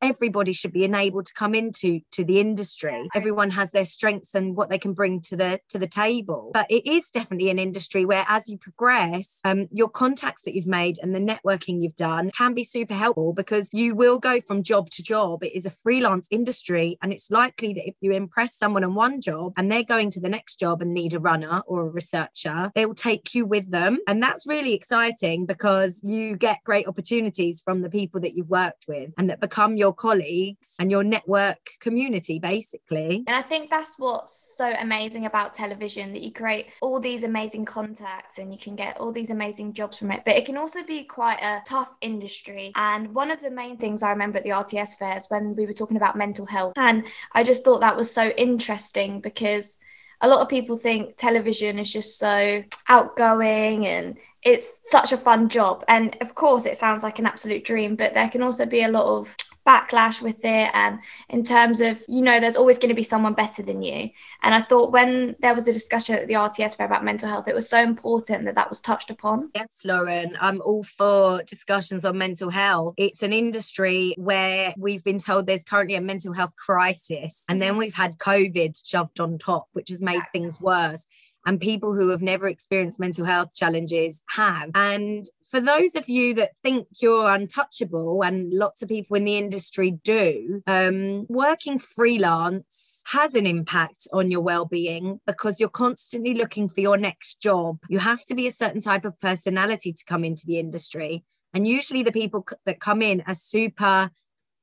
everybody 0.00 0.52
should 0.52 0.72
be 0.72 0.84
enabled 0.84 1.26
to 1.26 1.34
come 1.34 1.54
into 1.54 2.00
to 2.12 2.24
the 2.24 2.40
industry. 2.40 3.08
Everyone 3.14 3.50
has 3.50 3.70
their 3.70 3.84
strengths 3.84 4.34
and 4.34 4.56
what 4.56 4.68
they 4.68 4.78
can 4.78 4.92
bring 4.92 5.20
to 5.22 5.36
the 5.36 5.60
to 5.68 5.78
the 5.78 5.86
table. 5.86 6.50
But 6.52 6.70
it 6.70 6.86
is 6.86 7.10
definitely 7.10 7.50
an 7.50 7.58
industry 7.58 8.04
where 8.04 8.24
as 8.28 8.48
you 8.48 8.58
progress 8.58 9.40
um, 9.44 9.68
your 9.70 9.88
contacts 9.88 10.42
that 10.42 10.54
you've 10.54 10.66
made 10.66 10.98
and 11.02 11.14
the 11.14 11.18
networking 11.18 11.82
you've 11.82 11.96
done 11.96 12.30
can 12.36 12.54
be 12.54 12.64
super 12.64 12.94
helpful 12.94 13.32
because 13.32 13.70
you 13.72 13.94
will 13.94 14.18
go 14.18 14.40
from 14.40 14.62
job 14.62 14.90
to 14.90 15.02
job. 15.02 15.42
It 15.42 15.54
is 15.54 15.66
a 15.66 15.70
freelance 15.70 16.28
industry 16.30 16.98
and 17.02 17.12
it's 17.12 17.30
likely 17.30 17.72
that 17.74 17.88
if 17.88 17.94
you 18.00 18.12
impress 18.12 18.54
someone 18.56 18.84
on 18.84 18.94
one 18.94 19.20
job 19.20 19.52
and 19.56 19.70
they're 19.70 19.82
going 19.82 20.10
to 20.12 20.20
the 20.20 20.28
next 20.28 20.56
job 20.60 20.82
and 20.82 20.92
need 20.92 21.14
a 21.14 21.20
runner 21.20 21.62
or 21.66 21.82
a 21.82 21.88
researcher 21.88 22.70
they 22.74 22.86
will 22.86 22.94
take 22.94 23.34
you 23.34 23.46
with 23.46 23.70
them. 23.70 23.98
And 24.06 24.22
that's 24.22 24.46
really 24.46 24.74
exciting 24.74 25.46
because 25.46 26.00
you 26.02 26.36
get 26.36 26.58
great 26.64 26.86
opportunities 26.86 27.60
from 27.60 27.82
the 27.82 27.90
people 27.90 28.20
that 28.20 28.34
you've 28.34 28.48
worked 28.48 28.86
with 28.88 29.12
and 29.18 29.30
that 29.30 29.40
become 29.54 29.76
your 29.76 29.92
colleagues 29.92 30.74
and 30.80 30.90
your 30.90 31.04
network 31.04 31.70
community, 31.78 32.40
basically. 32.40 33.22
And 33.28 33.36
I 33.36 33.42
think 33.42 33.70
that's 33.70 33.96
what's 34.00 34.54
so 34.56 34.74
amazing 34.80 35.26
about 35.26 35.54
television 35.54 36.12
that 36.12 36.22
you 36.22 36.32
create 36.32 36.66
all 36.82 36.98
these 36.98 37.22
amazing 37.22 37.64
contacts 37.64 38.38
and 38.38 38.52
you 38.52 38.58
can 38.58 38.74
get 38.74 38.96
all 38.96 39.12
these 39.12 39.30
amazing 39.30 39.72
jobs 39.72 40.00
from 40.00 40.10
it. 40.10 40.22
But 40.24 40.34
it 40.34 40.44
can 40.44 40.56
also 40.56 40.82
be 40.82 41.04
quite 41.04 41.40
a 41.40 41.62
tough 41.64 41.92
industry. 42.00 42.72
And 42.74 43.14
one 43.14 43.30
of 43.30 43.40
the 43.40 43.50
main 43.50 43.76
things 43.76 44.02
I 44.02 44.10
remember 44.10 44.38
at 44.38 44.44
the 44.44 44.50
RTS 44.50 44.98
fairs 44.98 45.26
when 45.28 45.54
we 45.54 45.66
were 45.66 45.72
talking 45.72 45.96
about 45.96 46.16
mental 46.16 46.46
health, 46.46 46.72
and 46.76 47.06
I 47.32 47.44
just 47.44 47.62
thought 47.62 47.80
that 47.80 47.96
was 47.96 48.10
so 48.10 48.30
interesting 48.30 49.20
because 49.20 49.78
a 50.20 50.28
lot 50.28 50.40
of 50.40 50.48
people 50.48 50.76
think 50.76 51.16
television 51.16 51.78
is 51.78 51.92
just 51.92 52.18
so 52.18 52.64
outgoing 52.88 53.86
and 53.86 54.16
it's 54.44 54.80
such 54.84 55.12
a 55.12 55.16
fun 55.16 55.48
job. 55.48 55.84
And 55.88 56.16
of 56.20 56.34
course, 56.34 56.66
it 56.66 56.76
sounds 56.76 57.02
like 57.02 57.18
an 57.18 57.26
absolute 57.26 57.64
dream, 57.64 57.96
but 57.96 58.14
there 58.14 58.28
can 58.28 58.42
also 58.42 58.66
be 58.66 58.82
a 58.82 58.88
lot 58.88 59.06
of 59.06 59.34
backlash 59.66 60.20
with 60.20 60.44
it. 60.44 60.70
And 60.74 60.98
in 61.28 61.42
terms 61.42 61.80
of 61.80 62.02
you 62.06 62.22
know 62.22 62.38
there's 62.38 62.56
always 62.56 62.78
going 62.78 62.90
to 62.90 62.94
be 62.94 63.02
someone 63.02 63.32
better 63.32 63.62
than 63.62 63.82
you. 63.82 64.10
And 64.42 64.54
i 64.54 64.60
thought 64.60 64.92
when 64.92 65.36
there 65.40 65.54
was 65.54 65.66
a 65.66 65.72
discussion 65.72 66.14
at 66.16 66.26
the 66.26 66.34
rts 66.34 66.76
fair 66.76 66.86
about 66.86 67.04
mental 67.04 67.28
health 67.28 67.48
it 67.48 67.54
was 67.54 67.68
so 67.68 67.82
important 67.82 68.44
that 68.44 68.54
that 68.56 68.68
was 68.68 68.80
touched 68.80 69.10
upon. 69.10 69.50
Yes 69.54 69.80
lauren 69.84 70.36
i'm 70.40 70.60
all 70.62 70.82
for 70.82 71.42
discussions 71.44 72.04
on 72.04 72.18
mental 72.18 72.50
health. 72.50 72.94
It's 72.98 73.22
an 73.22 73.32
industry 73.32 74.14
where 74.18 74.74
we've 74.76 75.02
been 75.02 75.18
told 75.18 75.46
there's 75.46 75.64
currently 75.64 75.96
a 75.96 76.00
mental 76.00 76.32
health 76.34 76.54
crisis 76.56 77.44
and 77.48 77.60
then 77.60 77.70
mm-hmm. 77.70 77.78
we've 77.78 77.94
had 77.94 78.18
covid 78.18 78.78
shoved 78.84 79.18
on 79.18 79.38
top 79.38 79.68
which 79.72 79.88
has 79.88 80.02
made 80.02 80.22
things 80.32 80.60
worse 80.60 81.06
and 81.46 81.60
people 81.60 81.94
who 81.94 82.08
have 82.08 82.22
never 82.22 82.48
experienced 82.48 82.98
mental 82.98 83.24
health 83.24 83.54
challenges 83.54 84.22
have. 84.30 84.70
And 84.74 85.26
for 85.50 85.60
those 85.60 85.94
of 85.94 86.08
you 86.08 86.34
that 86.34 86.52
think 86.62 86.88
you're 87.00 87.28
untouchable, 87.28 88.22
and 88.22 88.52
lots 88.52 88.82
of 88.82 88.88
people 88.88 89.16
in 89.16 89.24
the 89.24 89.36
industry 89.36 89.92
do, 90.02 90.62
um, 90.66 91.26
working 91.28 91.78
freelance 91.78 93.02
has 93.06 93.34
an 93.34 93.46
impact 93.46 94.08
on 94.12 94.30
your 94.30 94.40
well-being 94.40 95.20
because 95.26 95.60
you're 95.60 95.68
constantly 95.68 96.34
looking 96.34 96.68
for 96.68 96.80
your 96.80 96.96
next 96.96 97.40
job. 97.40 97.78
You 97.88 97.98
have 97.98 98.24
to 98.26 98.34
be 98.34 98.46
a 98.46 98.50
certain 98.50 98.80
type 98.80 99.04
of 99.04 99.20
personality 99.20 99.92
to 99.92 100.04
come 100.06 100.24
into 100.24 100.46
the 100.46 100.58
industry. 100.58 101.24
And 101.52 101.68
usually 101.68 102.02
the 102.02 102.10
people 102.10 102.46
that 102.66 102.80
come 102.80 103.02
in 103.02 103.22
are 103.26 103.34
super 103.34 104.10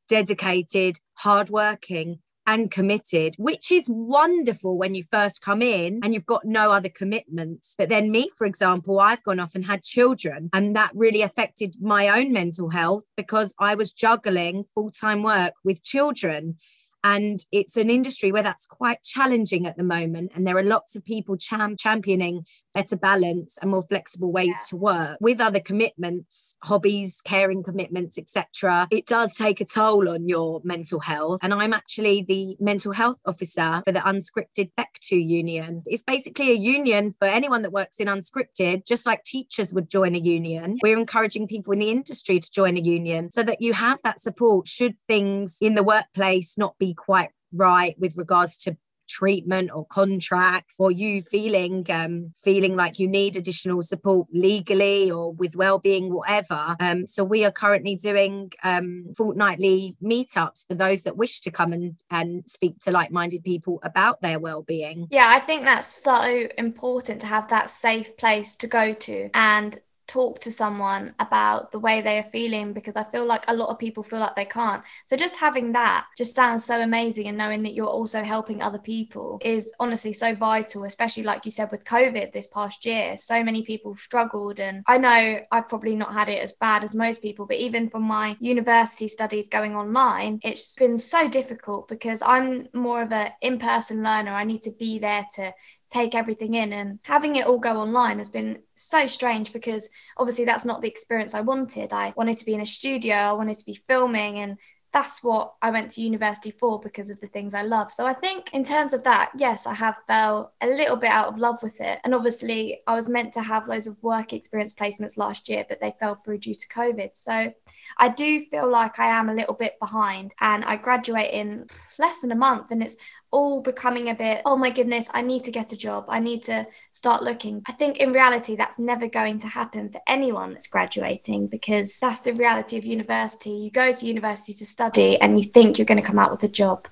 dedicated, 0.09 0.97
hardworking, 1.13 2.19
and 2.47 2.71
committed, 2.71 3.35
which 3.37 3.71
is 3.71 3.85
wonderful 3.87 4.77
when 4.77 4.95
you 4.95 5.03
first 5.11 5.41
come 5.41 5.61
in 5.61 5.99
and 6.03 6.13
you've 6.13 6.25
got 6.25 6.45
no 6.45 6.71
other 6.71 6.89
commitments. 6.89 7.75
But 7.77 7.89
then, 7.89 8.11
me, 8.11 8.29
for 8.35 8.45
example, 8.45 8.99
I've 8.99 9.23
gone 9.23 9.39
off 9.39 9.55
and 9.55 9.65
had 9.65 9.83
children, 9.83 10.49
and 10.53 10.75
that 10.75 10.91
really 10.93 11.21
affected 11.21 11.75
my 11.81 12.09
own 12.09 12.31
mental 12.31 12.69
health 12.69 13.03
because 13.15 13.53
I 13.59 13.75
was 13.75 13.93
juggling 13.93 14.65
full 14.73 14.91
time 14.91 15.23
work 15.23 15.53
with 15.63 15.83
children. 15.83 16.57
And 17.03 17.43
it's 17.51 17.77
an 17.77 17.89
industry 17.89 18.31
where 18.31 18.43
that's 18.43 18.65
quite 18.65 19.03
challenging 19.03 19.65
at 19.65 19.77
the 19.77 19.83
moment. 19.83 20.31
And 20.35 20.45
there 20.45 20.57
are 20.57 20.63
lots 20.63 20.95
of 20.95 21.03
people 21.03 21.37
cham- 21.37 21.77
championing 21.77 22.45
better 22.73 22.95
balance 22.95 23.57
and 23.61 23.71
more 23.71 23.83
flexible 23.83 24.31
ways 24.31 24.47
yeah. 24.47 24.65
to 24.69 24.75
work 24.77 25.17
with 25.19 25.39
other 25.39 25.59
commitments 25.59 26.55
hobbies 26.63 27.21
caring 27.23 27.63
commitments 27.63 28.17
etc 28.17 28.87
it 28.91 29.05
does 29.05 29.33
take 29.35 29.61
a 29.61 29.65
toll 29.65 30.09
on 30.09 30.27
your 30.27 30.61
mental 30.63 30.99
health 30.99 31.39
and 31.43 31.53
i'm 31.53 31.73
actually 31.73 32.23
the 32.27 32.55
mental 32.59 32.91
health 32.91 33.19
officer 33.25 33.81
for 33.85 33.91
the 33.91 33.99
unscripted 33.99 34.71
BECTU 34.77 35.27
union 35.27 35.81
it's 35.85 36.03
basically 36.03 36.51
a 36.51 36.55
union 36.55 37.13
for 37.19 37.27
anyone 37.27 37.61
that 37.61 37.71
works 37.71 37.97
in 37.99 38.07
unscripted 38.07 38.85
just 38.85 39.05
like 39.05 39.23
teachers 39.23 39.73
would 39.73 39.89
join 39.89 40.15
a 40.15 40.19
union 40.19 40.77
we're 40.81 40.97
encouraging 40.97 41.47
people 41.47 41.73
in 41.73 41.79
the 41.79 41.89
industry 41.89 42.39
to 42.39 42.51
join 42.51 42.77
a 42.77 42.81
union 42.81 43.29
so 43.29 43.43
that 43.43 43.61
you 43.61 43.73
have 43.73 44.01
that 44.03 44.19
support 44.19 44.67
should 44.67 44.95
things 45.07 45.57
in 45.61 45.75
the 45.75 45.83
workplace 45.83 46.57
not 46.57 46.77
be 46.77 46.90
quite 46.93 47.29
right 47.53 47.95
with 47.99 48.15
regards 48.17 48.57
to 48.57 48.77
treatment 49.11 49.69
or 49.73 49.85
contracts? 49.85 50.75
Or 50.79 50.91
you 50.91 51.21
feeling 51.21 51.85
um, 51.89 52.33
feeling 52.43 52.75
like 52.75 52.97
you 52.97 53.07
need 53.07 53.35
additional 53.35 53.83
support 53.83 54.27
legally 54.31 55.11
or 55.11 55.33
with 55.33 55.55
well-being 55.55 56.13
whatever? 56.13 56.75
Um, 56.79 57.05
so 57.05 57.23
we 57.23 57.43
are 57.45 57.51
currently 57.51 57.95
doing 57.95 58.51
um, 58.63 59.13
fortnightly 59.17 59.95
meetups 60.01 60.67
for 60.67 60.75
those 60.75 61.03
that 61.03 61.17
wish 61.17 61.41
to 61.41 61.51
come 61.51 61.73
and, 61.73 61.95
and 62.09 62.49
speak 62.49 62.79
to 62.81 62.91
like-minded 62.91 63.43
people 63.43 63.79
about 63.83 64.21
their 64.21 64.39
well-being. 64.39 65.07
Yeah 65.11 65.27
i 65.27 65.39
think 65.39 65.65
that's 65.65 65.87
so 65.87 66.47
important 66.57 67.21
to 67.21 67.27
have 67.27 67.49
that 67.49 67.69
safe 67.69 68.15
place 68.17 68.55
to 68.55 68.67
go 68.67 68.93
to. 68.93 69.29
And 69.33 69.79
talk 70.11 70.39
to 70.41 70.51
someone 70.51 71.13
about 71.19 71.71
the 71.71 71.79
way 71.79 72.01
they 72.01 72.17
are 72.17 72.31
feeling 72.31 72.73
because 72.73 72.97
I 72.97 73.03
feel 73.05 73.25
like 73.25 73.45
a 73.47 73.53
lot 73.53 73.69
of 73.69 73.79
people 73.79 74.03
feel 74.03 74.19
like 74.19 74.35
they 74.35 74.45
can't. 74.45 74.83
So 75.05 75.15
just 75.15 75.37
having 75.37 75.71
that 75.71 76.05
just 76.17 76.35
sounds 76.35 76.65
so 76.65 76.81
amazing 76.81 77.27
and 77.27 77.37
knowing 77.37 77.63
that 77.63 77.73
you're 77.73 77.85
also 77.85 78.21
helping 78.21 78.61
other 78.61 78.77
people 78.77 79.39
is 79.41 79.73
honestly 79.79 80.11
so 80.11 80.35
vital, 80.35 80.83
especially 80.83 81.23
like 81.23 81.45
you 81.45 81.51
said 81.51 81.71
with 81.71 81.85
COVID 81.85 82.33
this 82.33 82.47
past 82.47 82.85
year. 82.85 83.15
So 83.15 83.41
many 83.41 83.63
people 83.63 83.95
struggled 83.95 84.59
and 84.59 84.83
I 84.85 84.97
know 84.97 85.39
I've 85.49 85.69
probably 85.69 85.95
not 85.95 86.11
had 86.11 86.27
it 86.27 86.43
as 86.43 86.51
bad 86.53 86.83
as 86.83 86.93
most 86.93 87.21
people, 87.21 87.45
but 87.45 87.57
even 87.57 87.89
from 87.89 88.03
my 88.03 88.35
university 88.41 89.07
studies 89.07 89.47
going 89.47 89.77
online, 89.77 90.39
it's 90.43 90.75
been 90.75 90.97
so 90.97 91.29
difficult 91.29 91.87
because 91.87 92.21
I'm 92.21 92.67
more 92.73 93.01
of 93.01 93.13
an 93.13 93.31
in-person 93.41 94.03
learner. 94.03 94.31
I 94.31 94.43
need 94.43 94.63
to 94.63 94.71
be 94.71 94.99
there 94.99 95.25
to 95.35 95.53
take 95.91 96.15
everything 96.15 96.53
in 96.53 96.71
and 96.73 96.99
having 97.03 97.35
it 97.35 97.45
all 97.45 97.59
go 97.59 97.77
online 97.77 98.17
has 98.17 98.29
been 98.29 98.59
so 98.75 99.05
strange 99.05 99.51
because 99.51 99.89
obviously 100.17 100.45
that's 100.45 100.65
not 100.65 100.81
the 100.81 100.87
experience 100.87 101.33
I 101.35 101.41
wanted. 101.41 101.91
I 101.91 102.13
wanted 102.15 102.37
to 102.37 102.45
be 102.45 102.53
in 102.53 102.61
a 102.61 102.65
studio, 102.65 103.15
I 103.15 103.33
wanted 103.33 103.57
to 103.57 103.65
be 103.65 103.75
filming 103.87 104.39
and 104.39 104.57
that's 104.93 105.23
what 105.23 105.53
I 105.61 105.69
went 105.69 105.91
to 105.91 106.01
university 106.01 106.51
for 106.51 106.79
because 106.79 107.09
of 107.09 107.19
the 107.21 107.27
things 107.27 107.53
I 107.53 107.61
love. 107.61 107.89
So 107.91 108.05
I 108.05 108.13
think 108.13 108.53
in 108.53 108.63
terms 108.63 108.93
of 108.93 109.03
that, 109.03 109.31
yes, 109.37 109.65
I 109.65 109.73
have 109.73 109.97
fell 110.05 110.53
a 110.61 110.67
little 110.67 110.97
bit 110.97 111.09
out 111.09 111.27
of 111.27 111.37
love 111.37 111.63
with 111.63 111.79
it. 111.79 111.99
And 112.03 112.13
obviously, 112.13 112.81
I 112.87 112.95
was 112.95 113.07
meant 113.07 113.33
to 113.33 113.41
have 113.41 113.67
loads 113.67 113.87
of 113.87 114.01
work 114.03 114.33
experience 114.33 114.73
placements 114.73 115.17
last 115.17 115.47
year, 115.47 115.65
but 115.67 115.79
they 115.79 115.95
fell 115.99 116.15
through 116.15 116.39
due 116.39 116.53
to 116.53 116.67
COVID. 116.67 117.15
So 117.15 117.53
I 117.97 118.09
do 118.09 118.41
feel 118.45 118.69
like 118.69 118.99
I 118.99 119.07
am 119.07 119.29
a 119.29 119.33
little 119.33 119.53
bit 119.53 119.79
behind 119.79 120.33
and 120.41 120.65
I 120.65 120.75
graduate 120.75 121.31
in 121.31 121.67
less 121.97 122.19
than 122.19 122.31
a 122.31 122.35
month 122.35 122.71
and 122.71 122.83
it's 122.83 122.97
all 123.31 123.61
becoming 123.61 124.09
a 124.09 124.15
bit, 124.15 124.41
oh 124.45 124.57
my 124.57 124.69
goodness, 124.69 125.09
I 125.13 125.21
need 125.21 125.45
to 125.45 125.51
get 125.51 125.71
a 125.71 125.77
job. 125.77 126.05
I 126.09 126.19
need 126.19 126.43
to 126.43 126.67
start 126.91 127.23
looking. 127.23 127.61
I 127.65 127.71
think 127.71 127.97
in 127.97 128.11
reality, 128.11 128.55
that's 128.55 128.77
never 128.77 129.07
going 129.07 129.39
to 129.39 129.47
happen 129.47 129.89
for 129.89 130.01
anyone 130.05 130.51
that's 130.51 130.67
graduating 130.67 131.47
because 131.47 131.97
that's 131.99 132.19
the 132.19 132.33
reality 132.33 132.77
of 132.77 132.85
university. 132.85 133.51
You 133.51 133.71
go 133.71 133.93
to 133.93 134.05
university 134.05 134.53
to 134.55 134.65
study 134.81 135.19
and 135.21 135.37
you 135.37 135.43
think 135.43 135.77
you're 135.77 135.91
going 135.91 136.01
to 136.01 136.09
come 136.11 136.17
out 136.17 136.31
with 136.31 136.43
a 136.43 136.47
job. 136.47 136.87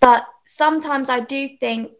But 0.00 0.24
sometimes 0.46 1.10
I 1.10 1.20
do 1.20 1.48
think 1.64 1.90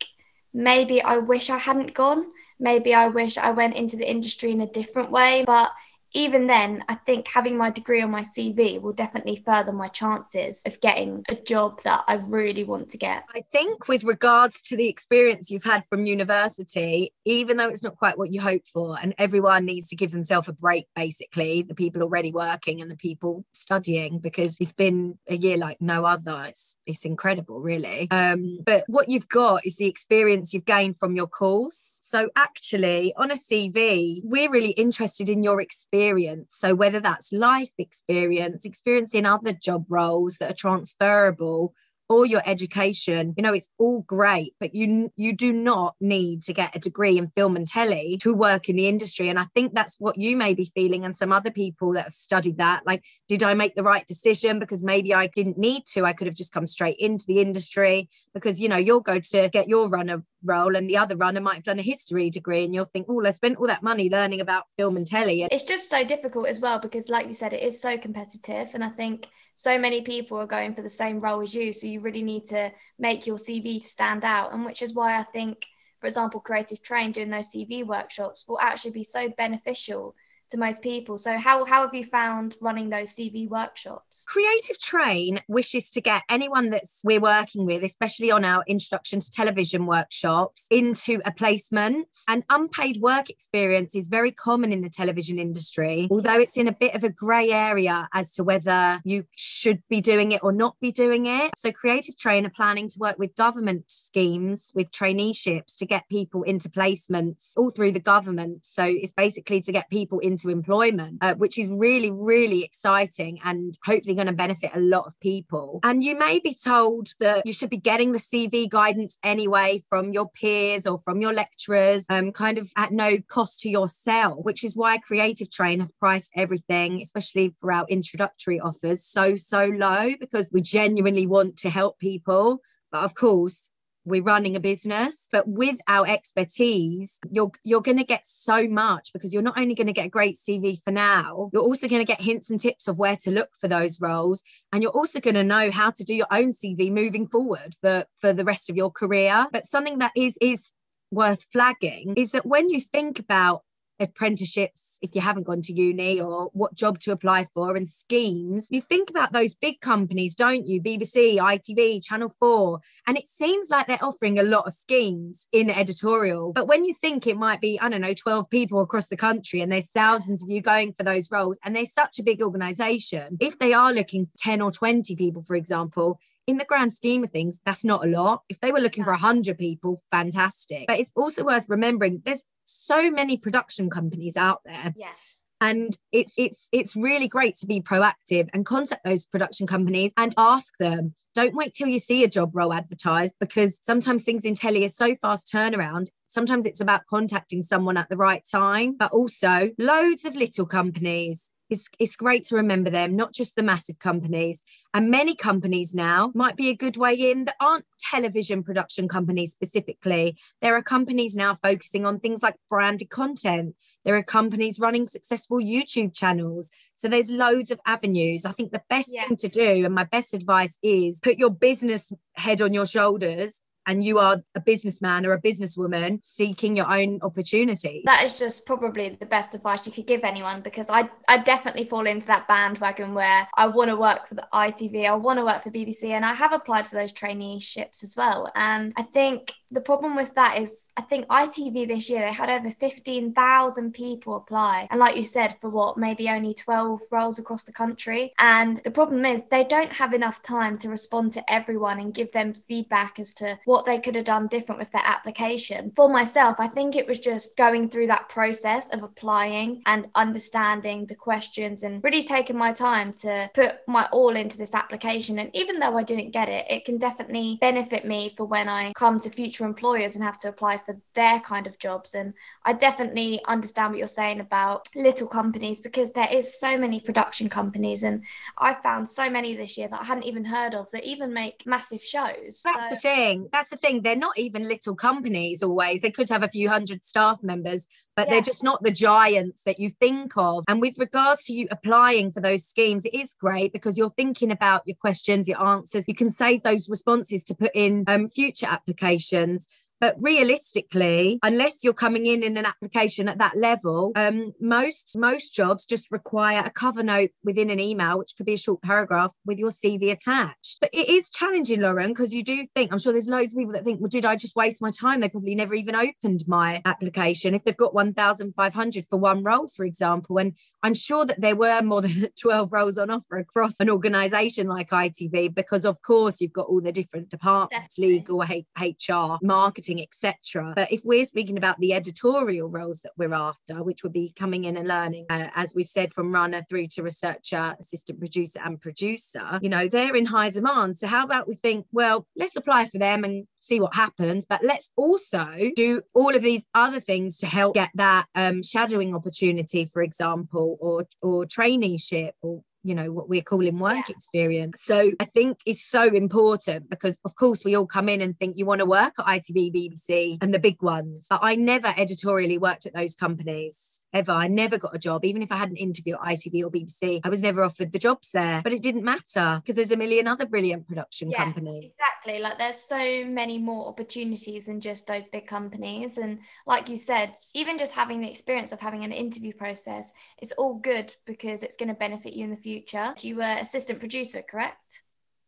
maybe 0.54 1.02
I 1.02 1.18
wish 1.18 1.50
I 1.50 1.58
hadn't 1.58 1.92
gone. 1.92 2.24
Maybe 2.58 2.94
I 2.94 3.08
wish 3.08 3.36
I 3.36 3.50
went 3.50 3.74
into 3.74 3.96
the 3.96 4.10
industry 4.10 4.52
in 4.52 4.62
a 4.62 4.74
different 4.78 5.10
way. 5.10 5.44
But 5.46 5.70
even 6.14 6.46
then, 6.46 6.84
I 6.88 6.94
think 6.94 7.26
having 7.28 7.56
my 7.58 7.70
degree 7.70 8.00
on 8.00 8.10
my 8.10 8.22
CV 8.22 8.80
will 8.80 8.92
definitely 8.92 9.42
further 9.44 9.72
my 9.72 9.88
chances 9.88 10.62
of 10.64 10.80
getting 10.80 11.24
a 11.28 11.34
job 11.34 11.82
that 11.82 12.04
I 12.06 12.14
really 12.14 12.64
want 12.64 12.88
to 12.90 12.98
get. 12.98 13.24
I 13.34 13.42
think, 13.52 13.88
with 13.88 14.04
regards 14.04 14.62
to 14.62 14.76
the 14.76 14.88
experience 14.88 15.50
you've 15.50 15.64
had 15.64 15.84
from 15.86 16.06
university, 16.06 17.12
even 17.24 17.56
though 17.56 17.68
it's 17.68 17.82
not 17.82 17.96
quite 17.96 18.16
what 18.16 18.32
you 18.32 18.40
hoped 18.40 18.68
for, 18.68 18.96
and 19.00 19.14
everyone 19.18 19.64
needs 19.64 19.88
to 19.88 19.96
give 19.96 20.12
themselves 20.12 20.48
a 20.48 20.52
break, 20.52 20.86
basically, 20.94 21.62
the 21.62 21.74
people 21.74 22.02
already 22.02 22.30
working 22.30 22.80
and 22.80 22.90
the 22.90 22.96
people 22.96 23.44
studying, 23.52 24.20
because 24.20 24.56
it's 24.60 24.72
been 24.72 25.18
a 25.28 25.36
year 25.36 25.56
like 25.56 25.80
no 25.80 26.04
other. 26.04 26.44
It's, 26.48 26.76
it's 26.86 27.04
incredible, 27.04 27.60
really. 27.60 28.08
Um, 28.10 28.60
but 28.64 28.84
what 28.86 29.10
you've 29.10 29.28
got 29.28 29.66
is 29.66 29.76
the 29.76 29.86
experience 29.86 30.54
you've 30.54 30.64
gained 30.64 30.98
from 30.98 31.16
your 31.16 31.26
course 31.26 31.94
so, 32.06 32.28
actually, 32.36 33.14
on 33.16 33.30
a 33.30 33.34
CV, 33.34 34.20
we're 34.22 34.50
really 34.50 34.72
interested 34.72 35.30
in 35.30 35.42
your 35.42 35.60
experience. 35.60 36.54
So, 36.54 36.74
whether 36.74 37.00
that's 37.00 37.32
life 37.32 37.72
experience, 37.78 38.66
experience 38.66 39.14
in 39.14 39.24
other 39.24 39.52
job 39.52 39.86
roles 39.88 40.36
that 40.36 40.50
are 40.50 40.54
transferable, 40.54 41.74
or 42.08 42.26
your 42.26 42.42
education 42.46 43.34
you 43.36 43.42
know 43.42 43.52
it's 43.52 43.68
all 43.78 44.02
great 44.02 44.54
but 44.60 44.74
you 44.74 45.10
you 45.16 45.32
do 45.32 45.52
not 45.52 45.94
need 46.00 46.42
to 46.42 46.52
get 46.52 46.74
a 46.74 46.78
degree 46.78 47.18
in 47.18 47.30
film 47.36 47.56
and 47.56 47.66
telly 47.66 48.16
to 48.20 48.34
work 48.34 48.68
in 48.68 48.76
the 48.76 48.88
industry. 48.88 49.28
And 49.28 49.38
i 49.38 49.46
think 49.54 49.74
that's 49.74 49.96
what 49.98 50.18
you 50.18 50.36
may 50.36 50.54
be 50.54 50.70
feeling 50.74 51.04
and 51.04 51.16
some 51.16 51.32
other 51.32 51.50
people 51.50 51.92
that 51.92 52.04
have 52.04 52.14
studied 52.14 52.58
that 52.58 52.82
like 52.86 53.02
did 53.28 53.42
i 53.42 53.54
make 53.54 53.74
the 53.74 53.82
right 53.82 54.06
decision? 54.06 54.58
Because 54.58 54.82
maybe 54.82 55.14
i 55.14 55.26
didn't 55.28 55.58
need 55.58 55.86
to. 55.86 56.04
I 56.04 56.12
could 56.12 56.26
have 56.26 56.36
just 56.36 56.52
come 56.52 56.66
straight 56.66 56.96
into 56.98 57.24
the 57.26 57.40
industry 57.40 58.08
because 58.32 58.60
you 58.60 58.68
know 58.68 58.76
you'll 58.76 59.00
go 59.00 59.18
to 59.18 59.48
get 59.48 59.68
your 59.68 59.88
runner 59.88 60.22
role 60.44 60.76
and 60.76 60.88
the 60.88 60.98
other 60.98 61.16
runner 61.16 61.40
might 61.40 61.54
have 61.54 61.64
done 61.64 61.78
a 61.78 61.82
history 61.82 62.28
degree 62.28 62.64
and 62.64 62.74
you'll 62.74 62.90
think 62.92 63.06
oh 63.08 63.24
i 63.24 63.30
spent 63.30 63.56
all 63.56 63.66
that 63.66 63.82
money 63.82 64.10
learning 64.10 64.40
about 64.40 64.64
film 64.76 64.96
and 64.96 65.06
telly. 65.06 65.42
It's 65.50 65.62
just 65.62 65.88
so 65.88 66.04
difficult 66.04 66.48
as 66.48 66.60
well 66.60 66.78
because 66.78 67.08
like 67.08 67.26
you 67.26 67.34
said 67.34 67.52
it 67.52 67.62
is 67.62 67.80
so 67.80 67.96
competitive. 67.96 68.70
And 68.74 68.84
i 68.84 68.88
think 68.88 69.28
so 69.54 69.78
many 69.78 70.02
people 70.02 70.38
are 70.38 70.46
going 70.46 70.74
for 70.74 70.82
the 70.82 70.88
same 70.88 71.20
role 71.20 71.40
as 71.40 71.54
you. 71.54 71.72
So 71.72 71.86
you 71.86 72.00
really 72.00 72.22
need 72.22 72.46
to 72.46 72.72
make 72.98 73.26
your 73.26 73.36
CV 73.36 73.80
to 73.80 73.86
stand 73.86 74.24
out. 74.24 74.52
And 74.52 74.64
which 74.64 74.82
is 74.82 74.94
why 74.94 75.18
I 75.18 75.22
think, 75.22 75.64
for 76.00 76.06
example, 76.06 76.40
Creative 76.40 76.82
Train 76.82 77.12
doing 77.12 77.30
those 77.30 77.52
CV 77.52 77.86
workshops 77.86 78.44
will 78.48 78.60
actually 78.60 78.90
be 78.90 79.04
so 79.04 79.28
beneficial 79.28 80.14
to 80.54 80.60
most 80.60 80.82
people. 80.82 81.18
So 81.18 81.36
how 81.36 81.64
how 81.64 81.82
have 81.82 81.94
you 81.94 82.04
found 82.04 82.56
running 82.60 82.88
those 82.88 83.14
CV 83.14 83.48
workshops? 83.48 84.24
Creative 84.26 84.78
Train 84.78 85.40
wishes 85.48 85.90
to 85.90 86.00
get 86.00 86.22
anyone 86.28 86.70
that's 86.70 87.00
we're 87.04 87.20
working 87.20 87.66
with, 87.66 87.82
especially 87.82 88.30
on 88.30 88.44
our 88.44 88.62
introduction 88.66 89.20
to 89.20 89.30
television 89.30 89.86
workshops, 89.86 90.66
into 90.70 91.20
a 91.24 91.32
placement. 91.32 92.06
And 92.28 92.44
unpaid 92.48 93.00
work 93.00 93.28
experience 93.30 93.94
is 93.94 94.08
very 94.08 94.30
common 94.30 94.72
in 94.72 94.80
the 94.80 94.88
television 94.88 95.38
industry, 95.38 96.08
although 96.10 96.38
it's 96.38 96.56
in 96.56 96.68
a 96.68 96.72
bit 96.72 96.94
of 96.94 97.04
a 97.04 97.10
grey 97.10 97.50
area 97.50 98.08
as 98.14 98.32
to 98.32 98.44
whether 98.44 99.00
you 99.04 99.24
should 99.36 99.82
be 99.90 100.00
doing 100.00 100.32
it 100.32 100.42
or 100.42 100.52
not 100.52 100.76
be 100.80 100.92
doing 100.92 101.26
it. 101.26 101.50
So 101.56 101.72
Creative 101.72 102.16
Train 102.16 102.46
are 102.46 102.50
planning 102.50 102.88
to 102.90 102.98
work 102.98 103.18
with 103.18 103.34
government 103.34 103.90
schemes 103.90 104.70
with 104.74 104.90
traineeships 104.90 105.76
to 105.78 105.86
get 105.86 106.08
people 106.08 106.42
into 106.44 106.68
placements 106.68 107.52
all 107.56 107.70
through 107.70 107.92
the 107.92 108.00
government. 108.00 108.64
So 108.64 108.84
it's 108.84 109.12
basically 109.12 109.60
to 109.62 109.72
get 109.72 109.90
people 109.90 110.20
into 110.20 110.43
into 110.44 110.56
employment, 110.56 111.18
uh, 111.20 111.34
which 111.34 111.58
is 111.58 111.68
really, 111.68 112.10
really 112.10 112.62
exciting 112.62 113.40
and 113.44 113.78
hopefully 113.84 114.14
going 114.14 114.26
to 114.26 114.32
benefit 114.32 114.70
a 114.74 114.80
lot 114.80 115.06
of 115.06 115.18
people. 115.20 115.80
And 115.82 116.02
you 116.02 116.16
may 116.16 116.38
be 116.38 116.54
told 116.54 117.08
that 117.20 117.46
you 117.46 117.52
should 117.52 117.70
be 117.70 117.78
getting 117.78 118.12
the 118.12 118.18
CV 118.18 118.68
guidance 118.68 119.16
anyway 119.22 119.82
from 119.88 120.12
your 120.12 120.28
peers 120.30 120.86
or 120.86 120.98
from 120.98 121.20
your 121.20 121.32
lecturers, 121.32 122.04
um, 122.10 122.32
kind 122.32 122.58
of 122.58 122.70
at 122.76 122.92
no 122.92 123.18
cost 123.28 123.60
to 123.60 123.68
yourself, 123.68 124.38
which 124.44 124.64
is 124.64 124.76
why 124.76 124.98
Creative 124.98 125.50
Train 125.50 125.80
have 125.80 125.96
priced 125.98 126.32
everything, 126.36 127.00
especially 127.02 127.54
for 127.60 127.72
our 127.72 127.86
introductory 127.88 128.60
offers, 128.60 129.04
so, 129.04 129.36
so 129.36 129.66
low 129.66 130.12
because 130.18 130.50
we 130.52 130.62
genuinely 130.62 131.26
want 131.26 131.56
to 131.58 131.70
help 131.70 131.98
people. 131.98 132.60
But 132.92 133.02
of 133.02 133.14
course, 133.14 133.68
we're 134.04 134.22
running 134.22 134.56
a 134.56 134.60
business 134.60 135.28
but 135.32 135.46
with 135.48 135.76
our 135.88 136.06
expertise 136.06 137.18
you're 137.30 137.52
you're 137.62 137.80
going 137.80 137.98
to 137.98 138.04
get 138.04 138.24
so 138.24 138.66
much 138.68 139.10
because 139.12 139.32
you're 139.32 139.42
not 139.42 139.58
only 139.58 139.74
going 139.74 139.86
to 139.86 139.92
get 139.92 140.06
a 140.06 140.10
great 140.10 140.36
cv 140.36 140.82
for 140.82 140.90
now 140.90 141.50
you're 141.52 141.62
also 141.62 141.88
going 141.88 142.04
to 142.04 142.10
get 142.10 142.20
hints 142.20 142.50
and 142.50 142.60
tips 142.60 142.88
of 142.88 142.98
where 142.98 143.16
to 143.16 143.30
look 143.30 143.50
for 143.60 143.68
those 143.68 144.00
roles 144.00 144.42
and 144.72 144.82
you're 144.82 144.92
also 144.92 145.20
going 145.20 145.34
to 145.34 145.44
know 145.44 145.70
how 145.70 145.90
to 145.90 146.04
do 146.04 146.14
your 146.14 146.26
own 146.30 146.52
cv 146.52 146.90
moving 146.92 147.26
forward 147.26 147.74
for 147.80 148.04
for 148.16 148.32
the 148.32 148.44
rest 148.44 148.70
of 148.70 148.76
your 148.76 148.90
career. 148.90 149.46
But 149.52 149.66
something 149.66 149.98
that 149.98 150.12
is 150.16 150.38
is 150.40 150.72
worth 151.10 151.46
flagging 151.52 152.14
is 152.16 152.30
that 152.30 152.46
when 152.46 152.68
you 152.70 152.80
think 152.80 153.18
about 153.18 153.62
apprenticeships 154.00 154.98
if 155.02 155.14
you 155.14 155.20
haven't 155.20 155.44
gone 155.44 155.60
to 155.60 155.72
uni 155.72 156.20
or 156.20 156.50
what 156.52 156.74
job 156.74 156.98
to 156.98 157.12
apply 157.12 157.46
for 157.54 157.76
and 157.76 157.88
schemes 157.88 158.66
you 158.70 158.80
think 158.80 159.08
about 159.08 159.32
those 159.32 159.54
big 159.54 159.80
companies 159.80 160.34
don't 160.34 160.66
you 160.66 160.80
bbc 160.80 161.36
itv 161.36 162.04
channel 162.04 162.32
4 162.40 162.80
and 163.06 163.16
it 163.16 163.28
seems 163.28 163.70
like 163.70 163.86
they're 163.86 164.04
offering 164.04 164.38
a 164.38 164.42
lot 164.42 164.66
of 164.66 164.74
schemes 164.74 165.46
in 165.52 165.70
editorial 165.70 166.52
but 166.52 166.66
when 166.66 166.84
you 166.84 166.94
think 166.94 167.26
it 167.26 167.36
might 167.36 167.60
be 167.60 167.78
i 167.80 167.88
don't 167.88 168.00
know 168.00 168.14
12 168.14 168.50
people 168.50 168.80
across 168.80 169.06
the 169.06 169.16
country 169.16 169.60
and 169.60 169.70
there's 169.70 169.90
thousands 169.90 170.42
of 170.42 170.50
you 170.50 170.60
going 170.60 170.92
for 170.92 171.04
those 171.04 171.30
roles 171.30 171.58
and 171.64 171.76
they're 171.76 171.86
such 171.86 172.18
a 172.18 172.24
big 172.24 172.42
organization 172.42 173.36
if 173.40 173.58
they 173.58 173.72
are 173.72 173.92
looking 173.92 174.26
for 174.26 174.32
10 174.38 174.60
or 174.60 174.72
20 174.72 175.14
people 175.14 175.42
for 175.42 175.54
example 175.54 176.18
in 176.46 176.58
the 176.58 176.64
grand 176.64 176.92
scheme 176.92 177.24
of 177.24 177.30
things, 177.30 177.58
that's 177.64 177.84
not 177.84 178.04
a 178.04 178.08
lot. 178.08 178.42
If 178.48 178.60
they 178.60 178.70
were 178.70 178.80
looking 178.80 179.04
for 179.04 179.12
100 179.12 179.56
people, 179.56 180.02
fantastic. 180.12 180.84
But 180.86 181.00
it's 181.00 181.12
also 181.16 181.44
worth 181.44 181.66
remembering 181.68 182.22
there's 182.24 182.44
so 182.64 183.10
many 183.10 183.36
production 183.36 183.90
companies 183.90 184.36
out 184.36 184.60
there. 184.64 184.94
Yeah. 184.96 185.12
And 185.60 185.96
it's 186.12 186.34
it's 186.36 186.68
it's 186.72 186.94
really 186.96 187.28
great 187.28 187.56
to 187.56 187.66
be 187.66 187.80
proactive 187.80 188.48
and 188.52 188.66
contact 188.66 189.04
those 189.04 189.24
production 189.24 189.66
companies 189.66 190.12
and 190.16 190.34
ask 190.36 190.76
them. 190.78 191.14
Don't 191.34 191.54
wait 191.54 191.74
till 191.74 191.88
you 191.88 191.98
see 191.98 192.22
a 192.22 192.28
job 192.28 192.54
role 192.54 192.74
advertised 192.74 193.34
because 193.40 193.80
sometimes 193.82 194.24
things 194.24 194.44
in 194.44 194.56
telly 194.56 194.84
are 194.84 194.88
so 194.88 195.14
fast 195.14 195.50
turnaround. 195.52 196.08
Sometimes 196.26 196.66
it's 196.66 196.80
about 196.80 197.06
contacting 197.08 197.62
someone 197.62 197.96
at 197.96 198.08
the 198.08 198.16
right 198.16 198.42
time, 198.50 198.96
but 198.98 199.12
also 199.12 199.70
loads 199.78 200.24
of 200.24 200.36
little 200.36 200.66
companies 200.66 201.50
it's, 201.70 201.88
it's 201.98 202.16
great 202.16 202.44
to 202.44 202.56
remember 202.56 202.90
them, 202.90 203.16
not 203.16 203.32
just 203.32 203.56
the 203.56 203.62
massive 203.62 203.98
companies. 203.98 204.62
And 204.92 205.10
many 205.10 205.34
companies 205.34 205.94
now 205.94 206.30
might 206.34 206.56
be 206.56 206.68
a 206.68 206.76
good 206.76 206.96
way 206.96 207.14
in 207.14 207.46
that 207.46 207.56
aren't 207.60 207.84
television 207.98 208.62
production 208.62 209.08
companies 209.08 209.52
specifically. 209.52 210.36
There 210.60 210.76
are 210.76 210.82
companies 210.82 211.34
now 211.34 211.58
focusing 211.62 212.06
on 212.06 212.20
things 212.20 212.42
like 212.42 212.56
branded 212.68 213.10
content. 213.10 213.74
There 214.04 214.16
are 214.16 214.22
companies 214.22 214.78
running 214.78 215.06
successful 215.06 215.58
YouTube 215.58 216.14
channels. 216.14 216.70
So 216.96 217.08
there's 217.08 217.30
loads 217.30 217.70
of 217.70 217.80
avenues. 217.86 218.44
I 218.44 218.52
think 218.52 218.72
the 218.72 218.82
best 218.88 219.08
yeah. 219.10 219.26
thing 219.26 219.36
to 219.38 219.48
do, 219.48 219.84
and 219.84 219.94
my 219.94 220.04
best 220.04 220.34
advice 220.34 220.78
is 220.82 221.20
put 221.20 221.38
your 221.38 221.50
business 221.50 222.12
head 222.34 222.60
on 222.60 222.74
your 222.74 222.86
shoulders 222.86 223.60
and 223.86 224.04
you 224.04 224.18
are 224.18 224.42
a 224.54 224.60
businessman 224.60 225.26
or 225.26 225.32
a 225.32 225.40
businesswoman 225.40 226.22
seeking 226.22 226.76
your 226.76 226.90
own 226.90 227.20
opportunity. 227.22 228.02
That 228.04 228.24
is 228.24 228.38
just 228.38 228.66
probably 228.66 229.16
the 229.20 229.26
best 229.26 229.54
advice 229.54 229.86
you 229.86 229.92
could 229.92 230.06
give 230.06 230.24
anyone 230.24 230.60
because 230.60 230.90
I 230.90 231.08
I 231.28 231.38
definitely 231.38 231.84
fall 231.84 232.06
into 232.06 232.26
that 232.28 232.48
bandwagon 232.48 233.14
where 233.14 233.46
I 233.56 233.66
want 233.66 233.90
to 233.90 233.96
work 233.96 234.26
for 234.28 234.34
the 234.34 234.46
ITV, 234.52 235.06
I 235.06 235.14
want 235.14 235.38
to 235.38 235.44
work 235.44 235.62
for 235.62 235.70
BBC, 235.70 236.10
and 236.10 236.24
I 236.24 236.34
have 236.34 236.52
applied 236.52 236.86
for 236.86 236.96
those 236.96 237.12
traineeships 237.12 238.02
as 238.02 238.14
well. 238.16 238.50
And 238.54 238.92
I 238.96 239.02
think 239.02 239.52
the 239.74 239.80
problem 239.80 240.16
with 240.16 240.34
that 240.34 240.58
is 240.58 240.88
I 240.96 241.02
think 241.02 241.26
ITV 241.26 241.88
this 241.88 242.08
year 242.08 242.20
they 242.20 242.32
had 242.32 242.48
over 242.48 242.70
15,000 242.70 243.92
people 243.92 244.36
apply. 244.36 244.86
And 244.90 245.00
like 245.00 245.16
you 245.16 245.24
said, 245.24 245.56
for 245.60 245.68
what, 245.68 245.98
maybe 245.98 246.28
only 246.28 246.54
12 246.54 247.00
roles 247.10 247.38
across 247.38 247.64
the 247.64 247.72
country. 247.72 248.32
And 248.38 248.80
the 248.84 248.90
problem 248.90 249.24
is 249.24 249.42
they 249.44 249.64
don't 249.64 249.92
have 249.92 250.14
enough 250.14 250.42
time 250.42 250.78
to 250.78 250.88
respond 250.88 251.32
to 251.34 251.52
everyone 251.52 251.98
and 251.98 252.14
give 252.14 252.32
them 252.32 252.54
feedback 252.54 253.18
as 253.18 253.34
to 253.34 253.58
what 253.64 253.84
they 253.84 253.98
could 253.98 254.14
have 254.14 254.24
done 254.24 254.46
different 254.46 254.78
with 254.78 254.92
their 254.92 255.02
application. 255.04 255.92
For 255.96 256.08
myself, 256.08 256.56
I 256.58 256.68
think 256.68 256.94
it 256.94 257.06
was 257.06 257.18
just 257.18 257.56
going 257.56 257.88
through 257.88 258.06
that 258.08 258.28
process 258.28 258.88
of 258.90 259.02
applying 259.02 259.82
and 259.86 260.08
understanding 260.14 261.06
the 261.06 261.14
questions 261.14 261.82
and 261.82 262.02
really 262.04 262.22
taking 262.22 262.56
my 262.56 262.72
time 262.72 263.12
to 263.14 263.50
put 263.54 263.76
my 263.88 264.08
all 264.12 264.36
into 264.36 264.56
this 264.56 264.74
application. 264.74 265.38
And 265.40 265.50
even 265.54 265.78
though 265.80 265.96
I 265.96 266.04
didn't 266.04 266.30
get 266.30 266.48
it, 266.48 266.66
it 266.70 266.84
can 266.84 266.98
definitely 266.98 267.58
benefit 267.60 268.04
me 268.04 268.32
for 268.36 268.44
when 268.44 268.68
I 268.68 268.92
come 268.92 269.18
to 269.20 269.30
future 269.30 269.63
employers 269.64 270.14
and 270.14 270.24
have 270.24 270.38
to 270.38 270.48
apply 270.48 270.78
for 270.78 270.96
their 271.14 271.40
kind 271.40 271.66
of 271.66 271.78
jobs. 271.78 272.14
And 272.14 272.34
I 272.64 272.72
definitely 272.72 273.40
understand 273.46 273.90
what 273.90 273.98
you're 273.98 274.06
saying 274.06 274.40
about 274.40 274.88
little 274.94 275.26
companies 275.26 275.80
because 275.80 276.12
there 276.12 276.28
is 276.30 276.58
so 276.58 276.76
many 276.78 277.00
production 277.00 277.48
companies, 277.48 278.02
and 278.02 278.24
I 278.58 278.74
found 278.74 279.08
so 279.08 279.28
many 279.28 279.56
this 279.56 279.76
year 279.76 279.88
that 279.88 280.00
I 280.00 280.04
hadn't 280.04 280.24
even 280.24 280.44
heard 280.44 280.74
of 280.74 280.90
that 280.92 281.04
even 281.04 281.32
make 281.32 281.64
massive 281.66 282.02
shows. 282.02 282.60
That's 282.64 282.88
so. 282.88 282.90
the 282.90 282.96
thing. 282.96 283.48
That's 283.52 283.68
the 283.68 283.76
thing. 283.76 284.02
They're 284.02 284.16
not 284.16 284.38
even 284.38 284.68
little 284.68 284.94
companies 284.94 285.62
always. 285.62 286.00
They 286.00 286.10
could 286.10 286.28
have 286.30 286.42
a 286.42 286.48
few 286.48 286.68
hundred 286.68 287.04
staff 287.04 287.42
members, 287.42 287.86
but 288.16 288.26
yeah. 288.26 288.34
they're 288.34 288.40
just 288.42 288.62
not 288.62 288.82
the 288.82 288.90
giants 288.90 289.62
that 289.64 289.78
you 289.78 289.90
think 290.00 290.32
of. 290.36 290.64
And 290.68 290.80
with 290.80 290.98
regards 290.98 291.44
to 291.44 291.52
you 291.52 291.68
applying 291.70 292.32
for 292.32 292.40
those 292.40 292.64
schemes, 292.64 293.04
it 293.04 293.14
is 293.14 293.34
great 293.34 293.72
because 293.72 293.98
you're 293.98 294.10
thinking 294.10 294.50
about 294.50 294.82
your 294.86 294.96
questions, 294.96 295.48
your 295.48 295.64
answers. 295.64 296.08
You 296.08 296.14
can 296.14 296.32
save 296.32 296.62
those 296.62 296.88
responses 296.88 297.44
to 297.44 297.54
put 297.54 297.70
in 297.74 298.04
um, 298.06 298.28
future 298.28 298.66
applications 298.66 299.43
reasons 299.44 299.68
but 300.00 300.16
realistically, 300.20 301.38
unless 301.42 301.82
you're 301.82 301.94
coming 301.94 302.26
in 302.26 302.42
in 302.42 302.56
an 302.56 302.66
application 302.66 303.28
at 303.28 303.38
that 303.38 303.56
level, 303.56 304.12
um, 304.16 304.52
most 304.60 305.16
most 305.16 305.54
jobs 305.54 305.86
just 305.86 306.10
require 306.10 306.62
a 306.64 306.70
cover 306.70 307.02
note 307.02 307.30
within 307.44 307.70
an 307.70 307.80
email, 307.80 308.18
which 308.18 308.32
could 308.36 308.46
be 308.46 308.54
a 308.54 308.58
short 308.58 308.82
paragraph 308.82 309.32
with 309.46 309.58
your 309.58 309.70
CV 309.70 310.10
attached. 310.10 310.78
So 310.82 310.88
it 310.92 311.08
is 311.08 311.30
challenging, 311.30 311.80
Lauren, 311.80 312.08
because 312.08 312.34
you 312.34 312.42
do 312.42 312.66
think 312.74 312.92
I'm 312.92 312.98
sure 312.98 313.12
there's 313.12 313.28
loads 313.28 313.52
of 313.52 313.58
people 313.58 313.72
that 313.72 313.84
think, 313.84 314.00
well, 314.00 314.08
did 314.08 314.26
I 314.26 314.36
just 314.36 314.56
waste 314.56 314.82
my 314.82 314.90
time? 314.90 315.20
They 315.20 315.28
probably 315.28 315.54
never 315.54 315.74
even 315.74 315.94
opened 315.94 316.44
my 316.46 316.82
application 316.84 317.54
if 317.54 317.64
they've 317.64 317.76
got 317.76 317.94
1,500 317.94 319.06
for 319.08 319.18
one 319.18 319.42
role, 319.42 319.68
for 319.68 319.84
example. 319.84 320.38
And 320.38 320.54
I'm 320.82 320.94
sure 320.94 321.24
that 321.24 321.40
there 321.40 321.56
were 321.56 321.82
more 321.82 322.02
than 322.02 322.28
12 322.40 322.72
roles 322.72 322.98
on 322.98 323.10
offer 323.10 323.38
across 323.38 323.80
an 323.80 323.88
organisation 323.88 324.66
like 324.66 324.90
ITV, 324.90 325.54
because 325.54 325.84
of 325.84 326.02
course 326.02 326.40
you've 326.40 326.52
got 326.52 326.66
all 326.66 326.80
the 326.80 326.92
different 326.92 327.30
departments, 327.30 327.96
Definitely. 327.96 328.18
legal, 328.18 328.42
HR, 328.78 329.38
marketing 329.42 329.83
marketing, 329.84 330.02
etc. 330.02 330.72
But 330.74 330.92
if 330.92 331.04
we're 331.04 331.24
speaking 331.24 331.56
about 331.56 331.78
the 331.78 331.92
editorial 331.92 332.68
roles 332.68 333.00
that 333.00 333.12
we're 333.16 333.34
after, 333.34 333.82
which 333.82 334.02
would 334.02 334.12
be 334.12 334.32
coming 334.36 334.64
in 334.64 334.76
and 334.76 334.88
learning, 334.88 335.26
uh, 335.30 335.48
as 335.54 335.74
we've 335.74 335.88
said, 335.88 336.12
from 336.12 336.32
runner 336.32 336.64
through 336.68 336.88
to 336.88 337.02
researcher, 337.02 337.76
assistant 337.78 338.18
producer, 338.18 338.60
and 338.64 338.80
producer, 338.80 339.58
you 339.62 339.68
know, 339.68 339.88
they're 339.88 340.16
in 340.16 340.26
high 340.26 340.50
demand. 340.50 340.96
So 340.96 341.06
how 341.06 341.24
about 341.24 341.48
we 341.48 341.54
think, 341.54 341.86
well, 341.92 342.26
let's 342.36 342.56
apply 342.56 342.86
for 342.86 342.98
them 342.98 343.24
and 343.24 343.46
see 343.60 343.80
what 343.80 343.94
happens. 343.94 344.44
But 344.46 344.62
let's 344.62 344.90
also 344.96 345.46
do 345.74 346.02
all 346.14 346.34
of 346.34 346.42
these 346.42 346.66
other 346.74 347.00
things 347.00 347.38
to 347.38 347.46
help 347.46 347.74
get 347.74 347.90
that 347.94 348.26
um, 348.34 348.62
shadowing 348.62 349.14
opportunity, 349.14 349.86
for 349.86 350.02
example, 350.02 350.76
or 350.80 351.06
or 351.22 351.44
traineeship 351.44 352.32
or 352.42 352.62
you 352.84 352.94
know 352.94 353.10
what 353.10 353.28
we're 353.28 353.42
calling 353.42 353.78
work 353.78 354.08
yeah. 354.08 354.14
experience. 354.16 354.82
So 354.84 355.10
i 355.18 355.24
think 355.24 355.58
it's 355.66 355.84
so 355.84 356.02
important 356.04 356.90
because 356.90 357.18
of 357.24 357.34
course 357.34 357.64
we 357.64 357.74
all 357.74 357.86
come 357.86 358.08
in 358.08 358.20
and 358.20 358.38
think 358.38 358.56
you 358.56 358.66
want 358.66 358.80
to 358.80 358.86
work 358.86 359.14
at 359.18 359.26
itv 359.26 359.72
bbc 359.74 360.38
and 360.40 360.54
the 360.54 360.58
big 360.58 360.80
ones. 360.82 361.26
But 361.28 361.40
i 361.42 361.54
never 361.54 361.92
editorially 361.96 362.58
worked 362.58 362.86
at 362.86 362.94
those 362.94 363.14
companies 363.14 364.03
ever. 364.14 364.32
I 364.32 364.48
never 364.48 364.78
got 364.78 364.94
a 364.94 364.98
job. 364.98 365.24
Even 365.24 365.42
if 365.42 365.50
i 365.52 365.56
had 365.56 365.70
an 365.70 365.76
interview 365.76 366.14
at 366.14 366.20
itv 366.20 366.64
or 366.64 366.70
bbc 366.70 367.20
i 367.24 367.28
was 367.28 367.42
never 367.42 367.62
offered 367.62 367.92
the 367.92 367.98
jobs 367.98 368.30
there. 368.32 368.60
But 368.62 368.72
it 368.72 368.82
didn't 368.82 369.04
matter 369.04 369.60
because 369.60 369.76
there's 369.76 369.90
a 369.90 369.96
million 369.96 370.26
other 370.26 370.46
brilliant 370.46 370.86
production 370.86 371.30
yeah, 371.30 371.44
companies. 371.44 371.92
exactly. 371.92 372.40
Like 372.40 372.58
there's 372.58 372.78
so 372.78 373.24
many 373.24 373.58
more 373.58 373.86
opportunities 373.88 374.66
than 374.66 374.80
just 374.80 375.06
those 375.06 375.28
big 375.28 375.46
companies. 375.46 376.18
And 376.18 376.38
like 376.66 376.88
you 376.88 376.96
said 376.96 377.34
even 377.54 377.76
just 377.78 377.94
having 377.94 378.20
the 378.20 378.30
experience 378.30 378.72
of 378.72 378.80
having 378.80 379.04
an 379.04 379.12
interview 379.12 379.52
process 379.52 380.12
it's 380.38 380.52
all 380.52 380.74
good 380.74 381.14
because 381.26 381.62
it's 381.62 381.76
going 381.76 381.88
to 381.88 381.94
benefit 381.94 382.34
you 382.34 382.44
in 382.44 382.50
the 382.50 382.56
future 382.56 382.84
future. 382.84 383.14
You 383.20 383.36
were 383.36 383.56
assistant 383.60 384.00
producer, 384.00 384.42
correct? 384.42 385.02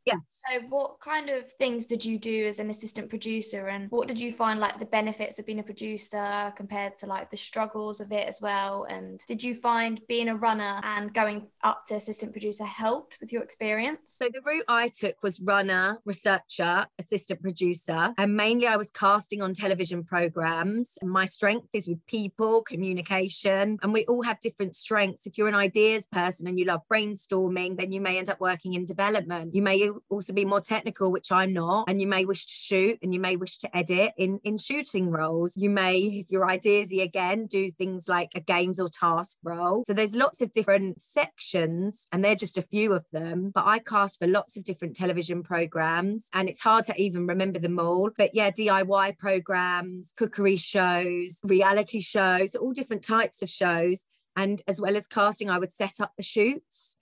Yes. 0.06 0.18
So, 0.48 0.60
what 0.68 1.00
kind 1.00 1.28
of 1.28 1.50
things 1.52 1.86
did 1.86 2.04
you 2.04 2.16
do 2.16 2.46
as 2.46 2.60
an 2.60 2.70
assistant 2.70 3.10
producer, 3.10 3.66
and 3.66 3.90
what 3.90 4.06
did 4.06 4.20
you 4.20 4.30
find 4.30 4.60
like 4.60 4.78
the 4.78 4.86
benefits 4.86 5.40
of 5.40 5.46
being 5.46 5.58
a 5.58 5.64
producer 5.64 6.52
compared 6.56 6.94
to 6.96 7.06
like 7.06 7.28
the 7.28 7.36
struggles 7.36 8.00
of 8.00 8.12
it 8.12 8.28
as 8.28 8.40
well? 8.40 8.86
And 8.88 9.20
did 9.26 9.42
you 9.42 9.56
find 9.56 10.00
being 10.06 10.28
a 10.28 10.36
runner 10.36 10.80
and 10.84 11.12
going 11.12 11.48
up 11.64 11.84
to 11.86 11.96
assistant 11.96 12.30
producer 12.30 12.64
helped 12.64 13.18
with 13.20 13.32
your 13.32 13.42
experience? 13.42 14.12
So, 14.16 14.28
the 14.32 14.40
route 14.42 14.64
I 14.68 14.90
took 14.90 15.20
was 15.24 15.40
runner, 15.40 15.98
researcher, 16.04 16.86
assistant 17.00 17.42
producer, 17.42 18.14
and 18.16 18.36
mainly 18.36 18.68
I 18.68 18.76
was 18.76 18.90
casting 18.90 19.42
on 19.42 19.54
television 19.54 20.04
programs. 20.04 20.96
And 21.02 21.10
my 21.10 21.24
strength 21.24 21.66
is 21.72 21.88
with 21.88 22.06
people, 22.06 22.62
communication, 22.62 23.78
and 23.82 23.92
we 23.92 24.04
all 24.04 24.22
have 24.22 24.38
different 24.38 24.76
strengths. 24.76 25.26
If 25.26 25.36
you're 25.36 25.48
an 25.48 25.56
ideas 25.56 26.06
person 26.06 26.46
and 26.46 26.60
you 26.60 26.64
love 26.64 26.82
brainstorming, 26.88 27.76
then 27.76 27.90
you 27.90 28.00
may 28.00 28.18
end 28.18 28.30
up 28.30 28.40
working 28.40 28.74
in 28.74 28.84
development. 28.84 29.52
You 29.52 29.62
may 29.62 29.90
also 30.08 30.32
be 30.32 30.44
more 30.44 30.60
technical, 30.60 31.12
which 31.12 31.30
I'm 31.32 31.52
not. 31.52 31.88
And 31.88 32.00
you 32.00 32.06
may 32.06 32.24
wish 32.24 32.46
to 32.46 32.52
shoot 32.52 32.98
and 33.02 33.12
you 33.12 33.20
may 33.20 33.36
wish 33.36 33.58
to 33.58 33.76
edit 33.76 34.12
in, 34.16 34.40
in 34.44 34.58
shooting 34.58 35.10
roles. 35.10 35.56
You 35.56 35.70
may, 35.70 35.98
if 35.98 36.30
you're 36.30 36.46
ideasy 36.46 37.02
again, 37.02 37.46
do 37.46 37.70
things 37.70 38.08
like 38.08 38.30
a 38.34 38.40
games 38.40 38.80
or 38.80 38.88
task 38.88 39.36
role. 39.42 39.84
So 39.86 39.92
there's 39.92 40.14
lots 40.14 40.40
of 40.40 40.52
different 40.52 41.00
sections, 41.00 42.06
and 42.12 42.24
they're 42.24 42.34
just 42.34 42.58
a 42.58 42.62
few 42.62 42.92
of 42.92 43.04
them. 43.12 43.50
But 43.54 43.66
I 43.66 43.78
cast 43.78 44.18
for 44.18 44.26
lots 44.26 44.56
of 44.56 44.64
different 44.64 44.96
television 44.96 45.42
programs, 45.42 46.28
and 46.32 46.48
it's 46.48 46.60
hard 46.60 46.84
to 46.86 47.00
even 47.00 47.26
remember 47.26 47.58
them 47.58 47.78
all. 47.78 48.10
But 48.16 48.34
yeah, 48.34 48.50
DIY 48.50 49.18
programs, 49.18 50.12
cookery 50.16 50.56
shows, 50.56 51.38
reality 51.42 52.00
shows, 52.00 52.54
all 52.54 52.72
different 52.72 53.02
types 53.02 53.42
of 53.42 53.48
shows. 53.48 54.04
And 54.36 54.60
as 54.68 54.80
well 54.80 54.96
as 54.96 55.06
casting, 55.06 55.48
I 55.48 55.58
would 55.58 55.72
set 55.72 56.00
up 56.00 56.12
the 56.16 56.22
shoots. 56.22 56.95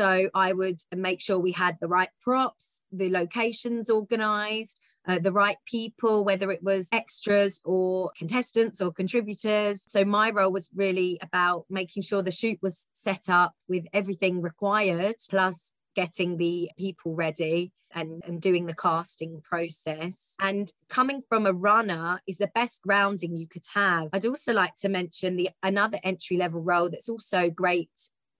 So 0.00 0.30
I 0.32 0.54
would 0.54 0.80
make 0.96 1.20
sure 1.20 1.38
we 1.38 1.52
had 1.52 1.76
the 1.78 1.86
right 1.86 2.08
props, 2.22 2.80
the 2.90 3.10
locations 3.10 3.90
organized, 3.90 4.80
uh, 5.06 5.18
the 5.18 5.30
right 5.30 5.58
people, 5.66 6.24
whether 6.24 6.50
it 6.50 6.62
was 6.62 6.88
extras 6.90 7.60
or 7.66 8.10
contestants 8.16 8.80
or 8.80 8.94
contributors. 8.94 9.82
So 9.86 10.06
my 10.06 10.30
role 10.30 10.52
was 10.52 10.70
really 10.74 11.18
about 11.20 11.66
making 11.68 12.02
sure 12.02 12.22
the 12.22 12.30
shoot 12.30 12.58
was 12.62 12.86
set 12.94 13.28
up 13.28 13.52
with 13.68 13.84
everything 13.92 14.40
required, 14.40 15.16
plus 15.28 15.70
getting 15.94 16.38
the 16.38 16.70
people 16.78 17.14
ready 17.14 17.70
and, 17.94 18.22
and 18.26 18.40
doing 18.40 18.64
the 18.64 18.74
casting 18.74 19.42
process. 19.42 20.16
And 20.38 20.72
coming 20.88 21.20
from 21.28 21.44
a 21.44 21.52
runner 21.52 22.22
is 22.26 22.38
the 22.38 22.50
best 22.54 22.80
grounding 22.80 23.36
you 23.36 23.46
could 23.46 23.66
have. 23.74 24.08
I'd 24.14 24.24
also 24.24 24.54
like 24.54 24.76
to 24.76 24.88
mention 24.88 25.36
the 25.36 25.50
another 25.62 25.98
entry 26.02 26.38
level 26.38 26.62
role 26.62 26.88
that's 26.88 27.10
also 27.10 27.50
great 27.50 27.90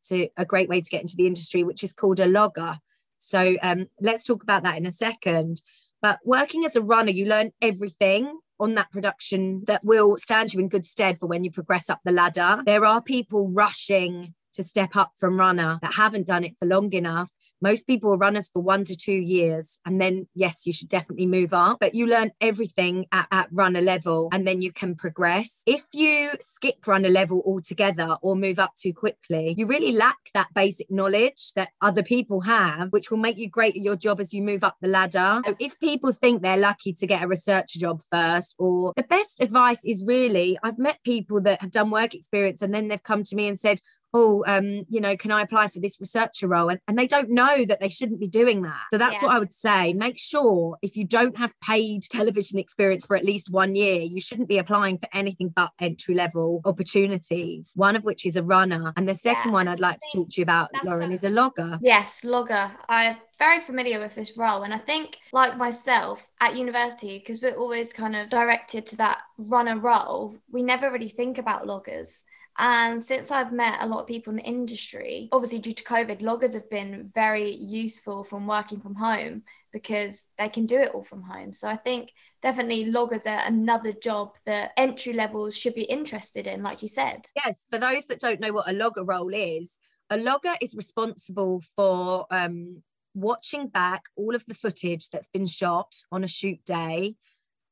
to 0.08 0.28
a 0.36 0.44
great 0.44 0.68
way 0.68 0.80
to 0.80 0.90
get 0.90 1.02
into 1.02 1.16
the 1.16 1.26
industry, 1.26 1.64
which 1.64 1.84
is 1.84 1.92
called 1.92 2.20
a 2.20 2.26
logger. 2.26 2.78
So 3.18 3.56
um, 3.62 3.86
let's 4.00 4.24
talk 4.24 4.42
about 4.42 4.62
that 4.64 4.78
in 4.78 4.86
a 4.86 4.92
second. 4.92 5.62
But 6.02 6.20
working 6.24 6.64
as 6.64 6.76
a 6.76 6.82
runner, 6.82 7.10
you 7.10 7.26
learn 7.26 7.52
everything 7.60 8.40
on 8.58 8.74
that 8.74 8.90
production 8.90 9.64
that 9.66 9.84
will 9.84 10.16
stand 10.18 10.52
you 10.52 10.60
in 10.60 10.68
good 10.68 10.86
stead 10.86 11.18
for 11.18 11.26
when 11.26 11.44
you 11.44 11.50
progress 11.50 11.88
up 11.90 12.00
the 12.04 12.12
ladder. 12.12 12.62
There 12.64 12.84
are 12.84 13.02
people 13.02 13.48
rushing 13.48 14.34
to 14.52 14.62
step 14.62 14.96
up 14.96 15.12
from 15.16 15.38
runner 15.38 15.78
that 15.82 15.94
haven't 15.94 16.26
done 16.26 16.44
it 16.44 16.56
for 16.58 16.66
long 16.66 16.92
enough 16.92 17.30
Most 17.60 17.86
people 17.86 18.12
are 18.12 18.18
runners 18.18 18.48
for 18.52 18.62
one 18.62 18.84
to 18.84 18.96
two 18.96 19.12
years. 19.12 19.78
And 19.84 20.00
then, 20.00 20.26
yes, 20.34 20.66
you 20.66 20.72
should 20.72 20.88
definitely 20.88 21.26
move 21.26 21.52
up, 21.52 21.78
but 21.80 21.94
you 21.94 22.06
learn 22.06 22.32
everything 22.40 23.06
at, 23.12 23.28
at 23.30 23.48
runner 23.52 23.80
level 23.80 24.28
and 24.32 24.46
then 24.46 24.62
you 24.62 24.72
can 24.72 24.94
progress. 24.94 25.62
If 25.66 25.84
you 25.92 26.32
skip 26.40 26.86
runner 26.86 27.08
level 27.08 27.42
altogether 27.44 28.16
or 28.22 28.36
move 28.36 28.58
up 28.58 28.74
too 28.76 28.92
quickly, 28.92 29.54
you 29.58 29.66
really 29.66 29.92
lack 29.92 30.18
that 30.34 30.48
basic 30.54 30.90
knowledge 30.90 31.52
that 31.54 31.70
other 31.80 32.02
people 32.02 32.42
have, 32.42 32.92
which 32.92 33.10
will 33.10 33.18
make 33.18 33.36
you 33.36 33.48
great 33.48 33.76
at 33.76 33.82
your 33.82 33.96
job 33.96 34.20
as 34.20 34.32
you 34.32 34.42
move 34.42 34.64
up 34.64 34.76
the 34.80 34.88
ladder. 34.88 35.42
So 35.46 35.56
if 35.58 35.78
people 35.78 36.12
think 36.12 36.42
they're 36.42 36.56
lucky 36.56 36.92
to 36.94 37.06
get 37.06 37.22
a 37.22 37.28
researcher 37.28 37.78
job 37.78 38.02
first, 38.10 38.54
or 38.58 38.92
the 38.96 39.02
best 39.02 39.40
advice 39.40 39.84
is 39.84 40.04
really, 40.06 40.58
I've 40.62 40.78
met 40.78 40.98
people 41.04 41.40
that 41.42 41.60
have 41.60 41.70
done 41.70 41.90
work 41.90 42.14
experience 42.14 42.62
and 42.62 42.72
then 42.72 42.88
they've 42.88 43.02
come 43.02 43.24
to 43.24 43.36
me 43.36 43.48
and 43.48 43.58
said, 43.58 43.80
oh, 44.12 44.44
um, 44.46 44.84
you 44.88 45.00
know, 45.00 45.16
can 45.16 45.30
I 45.30 45.42
apply 45.42 45.68
for 45.68 45.80
this 45.80 46.00
researcher 46.00 46.48
role? 46.48 46.68
And, 46.68 46.80
and 46.88 46.98
they 46.98 47.06
don't 47.06 47.30
know 47.30 47.64
that 47.64 47.80
they 47.80 47.88
shouldn't 47.88 48.20
be 48.20 48.28
doing 48.28 48.62
that. 48.62 48.82
So 48.92 48.98
that's 48.98 49.14
yeah. 49.14 49.22
what 49.22 49.36
I 49.36 49.38
would 49.38 49.52
say. 49.52 49.92
Make 49.92 50.18
sure 50.18 50.76
if 50.82 50.96
you 50.96 51.04
don't 51.04 51.36
have 51.36 51.58
paid 51.60 52.02
television 52.02 52.58
experience 52.58 53.04
for 53.04 53.16
at 53.16 53.24
least 53.24 53.50
one 53.50 53.74
year, 53.74 54.00
you 54.02 54.20
shouldn't 54.20 54.48
be 54.48 54.58
applying 54.58 54.98
for 54.98 55.08
anything 55.12 55.48
but 55.48 55.70
entry 55.80 56.14
level 56.14 56.60
opportunities, 56.64 57.72
one 57.74 57.96
of 57.96 58.04
which 58.04 58.26
is 58.26 58.36
a 58.36 58.42
runner. 58.42 58.92
And 58.96 59.08
the 59.08 59.14
second 59.14 59.50
yeah, 59.50 59.54
one 59.54 59.68
I'd 59.68 59.80
like 59.80 59.98
to 59.98 60.18
talk 60.18 60.30
to 60.30 60.40
you 60.40 60.42
about, 60.42 60.70
Lauren, 60.84 61.12
is 61.12 61.24
a 61.24 61.30
logger. 61.30 61.78
Yes, 61.80 62.24
logger. 62.24 62.70
I'm 62.88 63.16
very 63.38 63.60
familiar 63.60 64.00
with 64.00 64.14
this 64.14 64.36
role. 64.36 64.64
And 64.64 64.74
I 64.74 64.78
think, 64.78 65.18
like 65.32 65.56
myself 65.56 66.28
at 66.40 66.56
university, 66.56 67.18
because 67.18 67.40
we're 67.40 67.56
always 67.56 67.92
kind 67.92 68.14
of 68.14 68.28
directed 68.28 68.86
to 68.86 68.96
that 68.98 69.22
runner 69.38 69.78
role, 69.78 70.36
we 70.50 70.62
never 70.62 70.90
really 70.90 71.08
think 71.08 71.38
about 71.38 71.66
loggers. 71.66 72.24
And 72.58 73.02
since 73.02 73.30
I've 73.30 73.52
met 73.52 73.78
a 73.80 73.86
lot 73.86 74.00
of 74.00 74.06
people 74.06 74.30
in 74.32 74.36
the 74.36 74.42
industry, 74.42 75.28
obviously 75.32 75.60
due 75.60 75.72
to 75.72 75.84
COVID, 75.84 76.20
loggers 76.20 76.54
have 76.54 76.68
been 76.68 77.10
very 77.14 77.54
useful 77.54 78.24
from 78.24 78.46
working 78.46 78.80
from 78.80 78.94
home 78.94 79.42
because 79.72 80.28
they 80.36 80.48
can 80.48 80.66
do 80.66 80.78
it 80.78 80.92
all 80.94 81.02
from 81.02 81.22
home. 81.22 81.52
So 81.52 81.68
I 81.68 81.76
think 81.76 82.12
definitely 82.42 82.86
loggers 82.86 83.26
are 83.26 83.42
another 83.46 83.92
job 83.92 84.36
that 84.46 84.72
entry 84.76 85.12
levels 85.12 85.56
should 85.56 85.74
be 85.74 85.82
interested 85.82 86.46
in, 86.46 86.62
like 86.62 86.82
you 86.82 86.88
said. 86.88 87.26
Yes, 87.36 87.66
for 87.70 87.78
those 87.78 88.06
that 88.06 88.20
don't 88.20 88.40
know 88.40 88.52
what 88.52 88.68
a 88.68 88.74
logger 88.74 89.04
role 89.04 89.32
is, 89.32 89.78
a 90.10 90.16
logger 90.16 90.54
is 90.60 90.74
responsible 90.74 91.62
for 91.76 92.26
um, 92.30 92.82
watching 93.14 93.68
back 93.68 94.04
all 94.16 94.34
of 94.34 94.44
the 94.46 94.54
footage 94.54 95.08
that's 95.10 95.28
been 95.28 95.46
shot 95.46 95.94
on 96.12 96.24
a 96.24 96.28
shoot 96.28 96.64
day 96.64 97.14